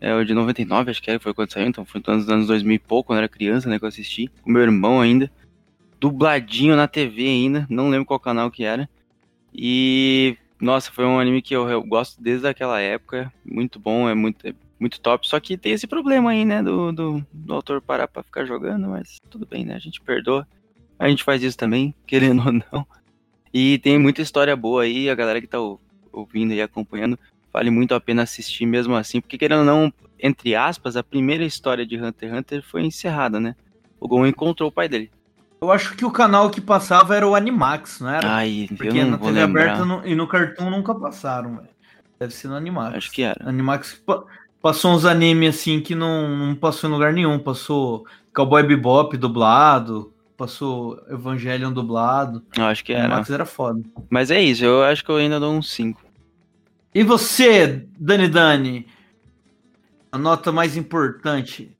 [0.00, 2.74] É o de 99, acho que era, foi quando saiu, então foi nos anos 2000
[2.74, 5.30] e pouco, quando eu era criança, né, que eu assisti, com meu irmão ainda.
[6.00, 8.88] Dubladinho na TV ainda, não lembro qual canal que era.
[9.52, 14.14] E, nossa, foi um anime que eu, eu gosto desde aquela época, muito bom, é
[14.14, 15.28] muito, é muito top.
[15.28, 18.88] Só que tem esse problema aí, né, do, do, do autor parar pra ficar jogando,
[18.88, 20.48] mas tudo bem, né, a gente perdoa.
[20.98, 22.86] A gente faz isso também, querendo ou não.
[23.52, 25.80] E tem muita história boa aí, a galera que tá ou-
[26.12, 27.18] ouvindo e acompanhando,
[27.52, 31.44] vale muito a pena assistir mesmo assim, porque querendo ou não, entre aspas, a primeira
[31.44, 33.54] história de Hunter x Hunter foi encerrada, né?
[33.98, 35.10] O Gon encontrou o pai dele.
[35.60, 38.26] Eu acho que o canal que passava era o Animax, não era?
[38.30, 39.62] Ai, eu Porque não na vou TV lembrar.
[39.64, 41.68] aberta no- e no Cartoon nunca passaram, velho.
[42.18, 42.96] Deve ser no Animax.
[42.96, 43.48] Acho que era.
[43.48, 44.02] Animax
[44.60, 47.38] passou uns animes assim que não, não passou em lugar nenhum.
[47.38, 52.44] Passou Cowboy Bebop dublado, passou Evangelion dublado.
[52.56, 53.06] Eu acho que era.
[53.06, 53.82] Animax era foda.
[54.08, 56.00] Mas é isso, eu acho que eu ainda dou um 5.
[56.94, 58.86] E você, Dani Dani?
[60.10, 61.76] A nota mais importante.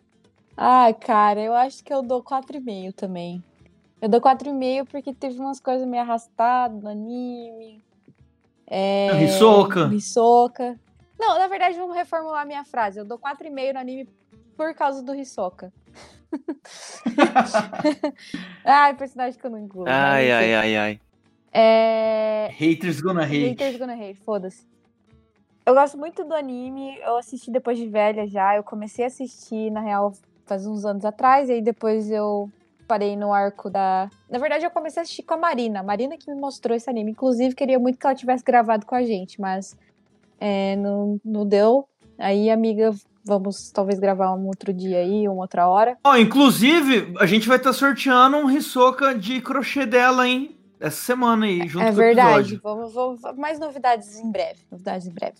[0.57, 3.43] Ai, cara, eu acho que eu dou 4,5 também.
[4.01, 7.83] Eu dou 4,5 porque teve umas coisas meio arrastadas no anime.
[8.67, 9.25] É...
[9.25, 9.91] Hisoka.
[9.93, 10.79] Hisoka.
[11.21, 12.99] Não, na verdade, vamos reformular a minha frase.
[12.99, 14.09] Eu dou 4,5 no anime
[14.57, 15.71] por causa do Hisoka.
[18.65, 19.85] ai, personagem que eu não incluo.
[19.85, 21.01] mas Ai, ai, ai, ai.
[21.53, 22.49] É...
[22.53, 23.51] Haters gonna hate.
[23.51, 24.67] Haters gonna hate, foda-se.
[25.67, 28.57] Eu gosto muito do anime, eu assisti depois de velha já.
[28.57, 30.15] Eu comecei a assistir, na real,
[30.47, 32.51] faz uns anos atrás, e aí depois eu
[32.89, 34.09] parei no arco da.
[34.31, 35.81] Na verdade, eu comecei a assistir com a Marina.
[35.81, 37.11] A Marina que me mostrou esse anime.
[37.11, 39.77] Inclusive, queria muito que ela tivesse gravado com a gente, mas
[40.41, 41.87] é, não, não deu.
[42.19, 42.93] Aí, amiga,
[43.25, 45.97] vamos talvez gravar um outro dia aí, uma outra hora.
[46.05, 50.57] Ó, inclusive, a gente vai estar sorteando um Hisoka de crochê dela, hein?
[50.81, 52.55] Essa semana aí, junto é com o verdade.
[52.55, 52.61] episódio.
[52.63, 54.61] Vamos, vamos- mais novidades em breve.
[54.71, 55.37] Novidades em breve.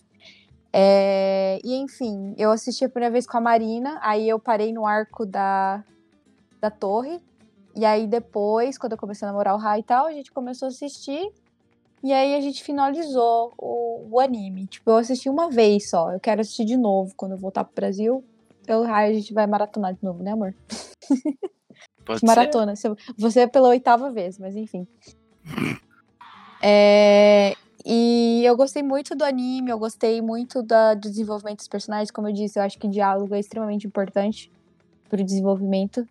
[0.73, 4.85] É, e enfim, eu assisti a primeira vez com a Marina, aí eu parei no
[4.85, 5.83] arco da,
[6.61, 7.19] da torre.
[7.75, 10.67] E aí depois, quando eu comecei a namorar o Rai e tal, a gente começou
[10.67, 11.29] a assistir.
[12.03, 14.65] E aí a gente finalizou o, o anime.
[14.67, 16.11] Tipo, eu assisti uma vez só.
[16.11, 18.23] Eu quero assistir de novo quando eu voltar pro Brasil.
[18.67, 20.55] Eu Rai a gente vai maratonar de novo, né, amor?
[22.05, 22.25] Pode ser.
[22.25, 22.75] Maratona.
[22.75, 24.87] Você- Você é pela oitava vez, mas enfim.
[26.63, 32.11] É, e eu gostei muito do anime, eu gostei muito da, do desenvolvimento dos personagens.
[32.11, 34.51] Como eu disse, eu acho que diálogo é extremamente importante
[35.09, 36.07] pro desenvolvimento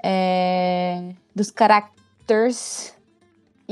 [0.00, 2.94] é, dos characters.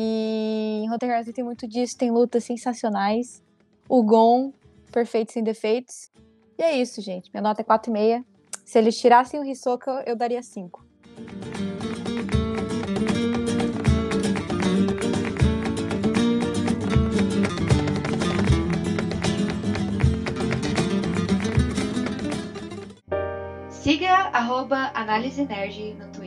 [0.00, 3.42] E em Hunter tem muito disso, tem lutas sensacionais.
[3.88, 4.52] O Gon,
[4.92, 6.08] perfeito sem defeitos.
[6.56, 7.28] E é isso, gente.
[7.34, 8.24] Minha nota é 4,5.
[8.64, 10.86] Se eles tirassem o Hisoka, eu daria 5.
[23.68, 26.17] Siga arroba Análise Nerd no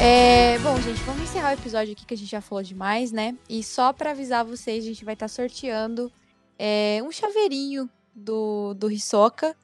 [0.00, 3.36] É, bom, gente, vamos encerrar o episódio aqui que a gente já falou demais, né?
[3.46, 6.10] E só pra avisar vocês, a gente vai estar sorteando
[6.58, 9.54] é, um chaveirinho do, do Hisoka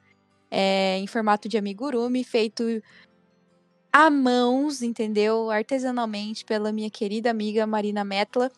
[0.51, 2.81] é, em formato de amigurumi, feito
[3.95, 5.49] à mãos, entendeu?
[5.49, 8.51] Artesanalmente pela minha querida amiga Marina Metla,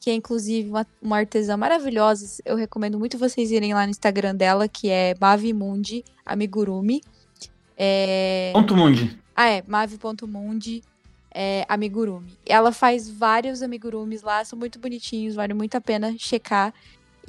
[0.00, 2.42] que é inclusive uma, uma artesã maravilhosa.
[2.44, 7.02] Eu recomendo muito vocês irem lá no Instagram dela, que é Mavimundi Amigurumi.
[7.76, 8.50] É...
[8.52, 9.16] Ponto Mundi.
[9.36, 10.82] Ah, é, mavi.mundi
[11.32, 12.36] é, amigurumi.
[12.44, 16.74] Ela faz vários amigurumis lá, são muito bonitinhos, vale muito a pena checar.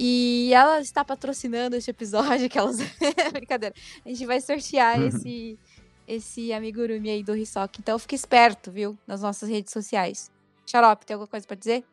[0.00, 2.78] E ela está patrocinando este episódio, aquelas.
[3.32, 3.72] Brincadeira.
[4.04, 5.56] A gente vai sortear esse,
[6.06, 7.74] esse amigurumi aí do Hisoka.
[7.78, 8.98] Então fique esperto, viu?
[9.06, 10.30] Nas nossas redes sociais.
[10.66, 11.84] Xarope, tem alguma coisa pra dizer?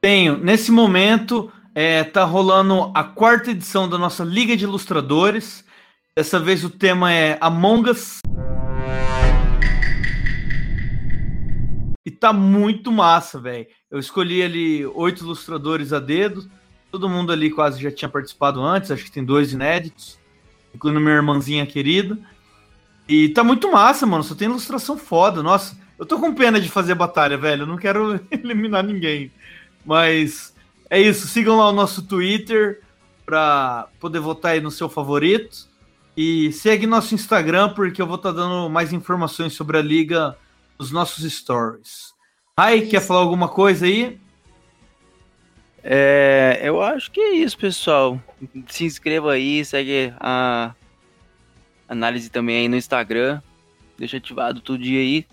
[0.00, 0.36] Tenho.
[0.36, 5.64] Nesse momento, é, tá rolando a quarta edição da nossa Liga de Ilustradores.
[6.16, 8.20] Dessa vez o tema é Among Us.
[12.06, 13.66] E tá muito massa, velho.
[13.90, 16.48] Eu escolhi ali oito ilustradores a dedo.
[16.90, 18.90] Todo mundo ali quase já tinha participado antes.
[18.90, 20.18] Acho que tem dois inéditos.
[20.72, 22.16] Incluindo minha irmãzinha querida.
[23.08, 24.24] E tá muito massa, mano.
[24.24, 25.42] Só tem ilustração foda.
[25.42, 27.62] Nossa, eu tô com pena de fazer batalha, velho.
[27.62, 29.30] Eu não quero eliminar ninguém.
[29.84, 30.54] Mas
[30.90, 31.28] é isso.
[31.28, 32.82] Sigam lá o nosso Twitter
[33.24, 35.68] pra poder votar aí no seu favorito.
[36.16, 40.36] E segue nosso Instagram, porque eu vou estar dando mais informações sobre a liga
[40.78, 42.14] nos nossos stories.
[42.56, 44.18] Ai, quer falar alguma coisa aí?
[45.84, 48.20] É, eu acho que é isso, pessoal.
[48.66, 50.74] Se inscreva aí, segue a
[51.88, 53.40] análise também aí no Instagram.
[53.98, 55.26] Deixa ativado todo dia aí.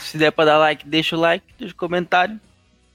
[0.00, 2.38] Se- der pra dar like, deixa o like, deixa o comentário.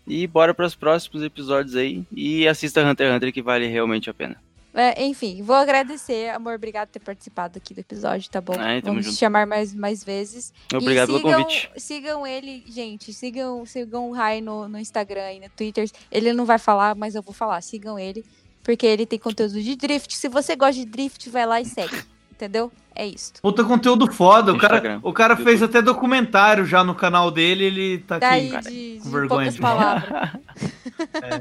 [0.08, 2.04] E bora para os próximos episódios aí.
[2.12, 4.36] E assista Hunter x Hunter, que vale realmente a pena.
[4.78, 6.56] É, enfim, vou agradecer, amor.
[6.56, 8.56] Obrigado por ter participado aqui do episódio, tá bom?
[8.60, 9.16] Ai, tamo Vamos junto.
[9.16, 10.54] te chamar mais, mais vezes.
[10.74, 11.72] Obrigado E pelo sigam, convite.
[11.78, 13.14] Sigam ele, gente.
[13.14, 15.90] Sigam, sigam o Rai no, no Instagram e no Twitter.
[16.12, 17.62] Ele não vai falar, mas eu vou falar.
[17.62, 18.24] Sigam ele,
[18.64, 20.14] porque ele tem conteúdo de drift.
[20.14, 21.96] Se você gosta de drift, vai lá e segue.
[22.36, 22.70] Entendeu?
[22.94, 23.34] É isso.
[23.42, 24.54] Puta conteúdo foda.
[24.54, 27.64] O cara, o cara fez até documentário já no canal dele.
[27.66, 30.32] Ele tá Daí aqui de, com de vergonha poucas de- palavras.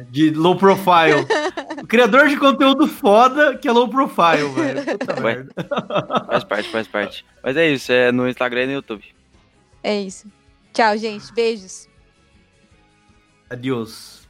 [0.10, 1.26] de low profile.
[1.82, 4.84] O criador de conteúdo foda que é low profile, velho.
[4.98, 5.52] Puta merda.
[6.26, 7.24] Faz parte, faz parte.
[7.42, 9.04] Mas é isso, é no Instagram e no YouTube.
[9.82, 10.28] É isso.
[10.72, 11.32] Tchau, gente.
[11.34, 11.88] Beijos.
[13.50, 14.26] Adiós.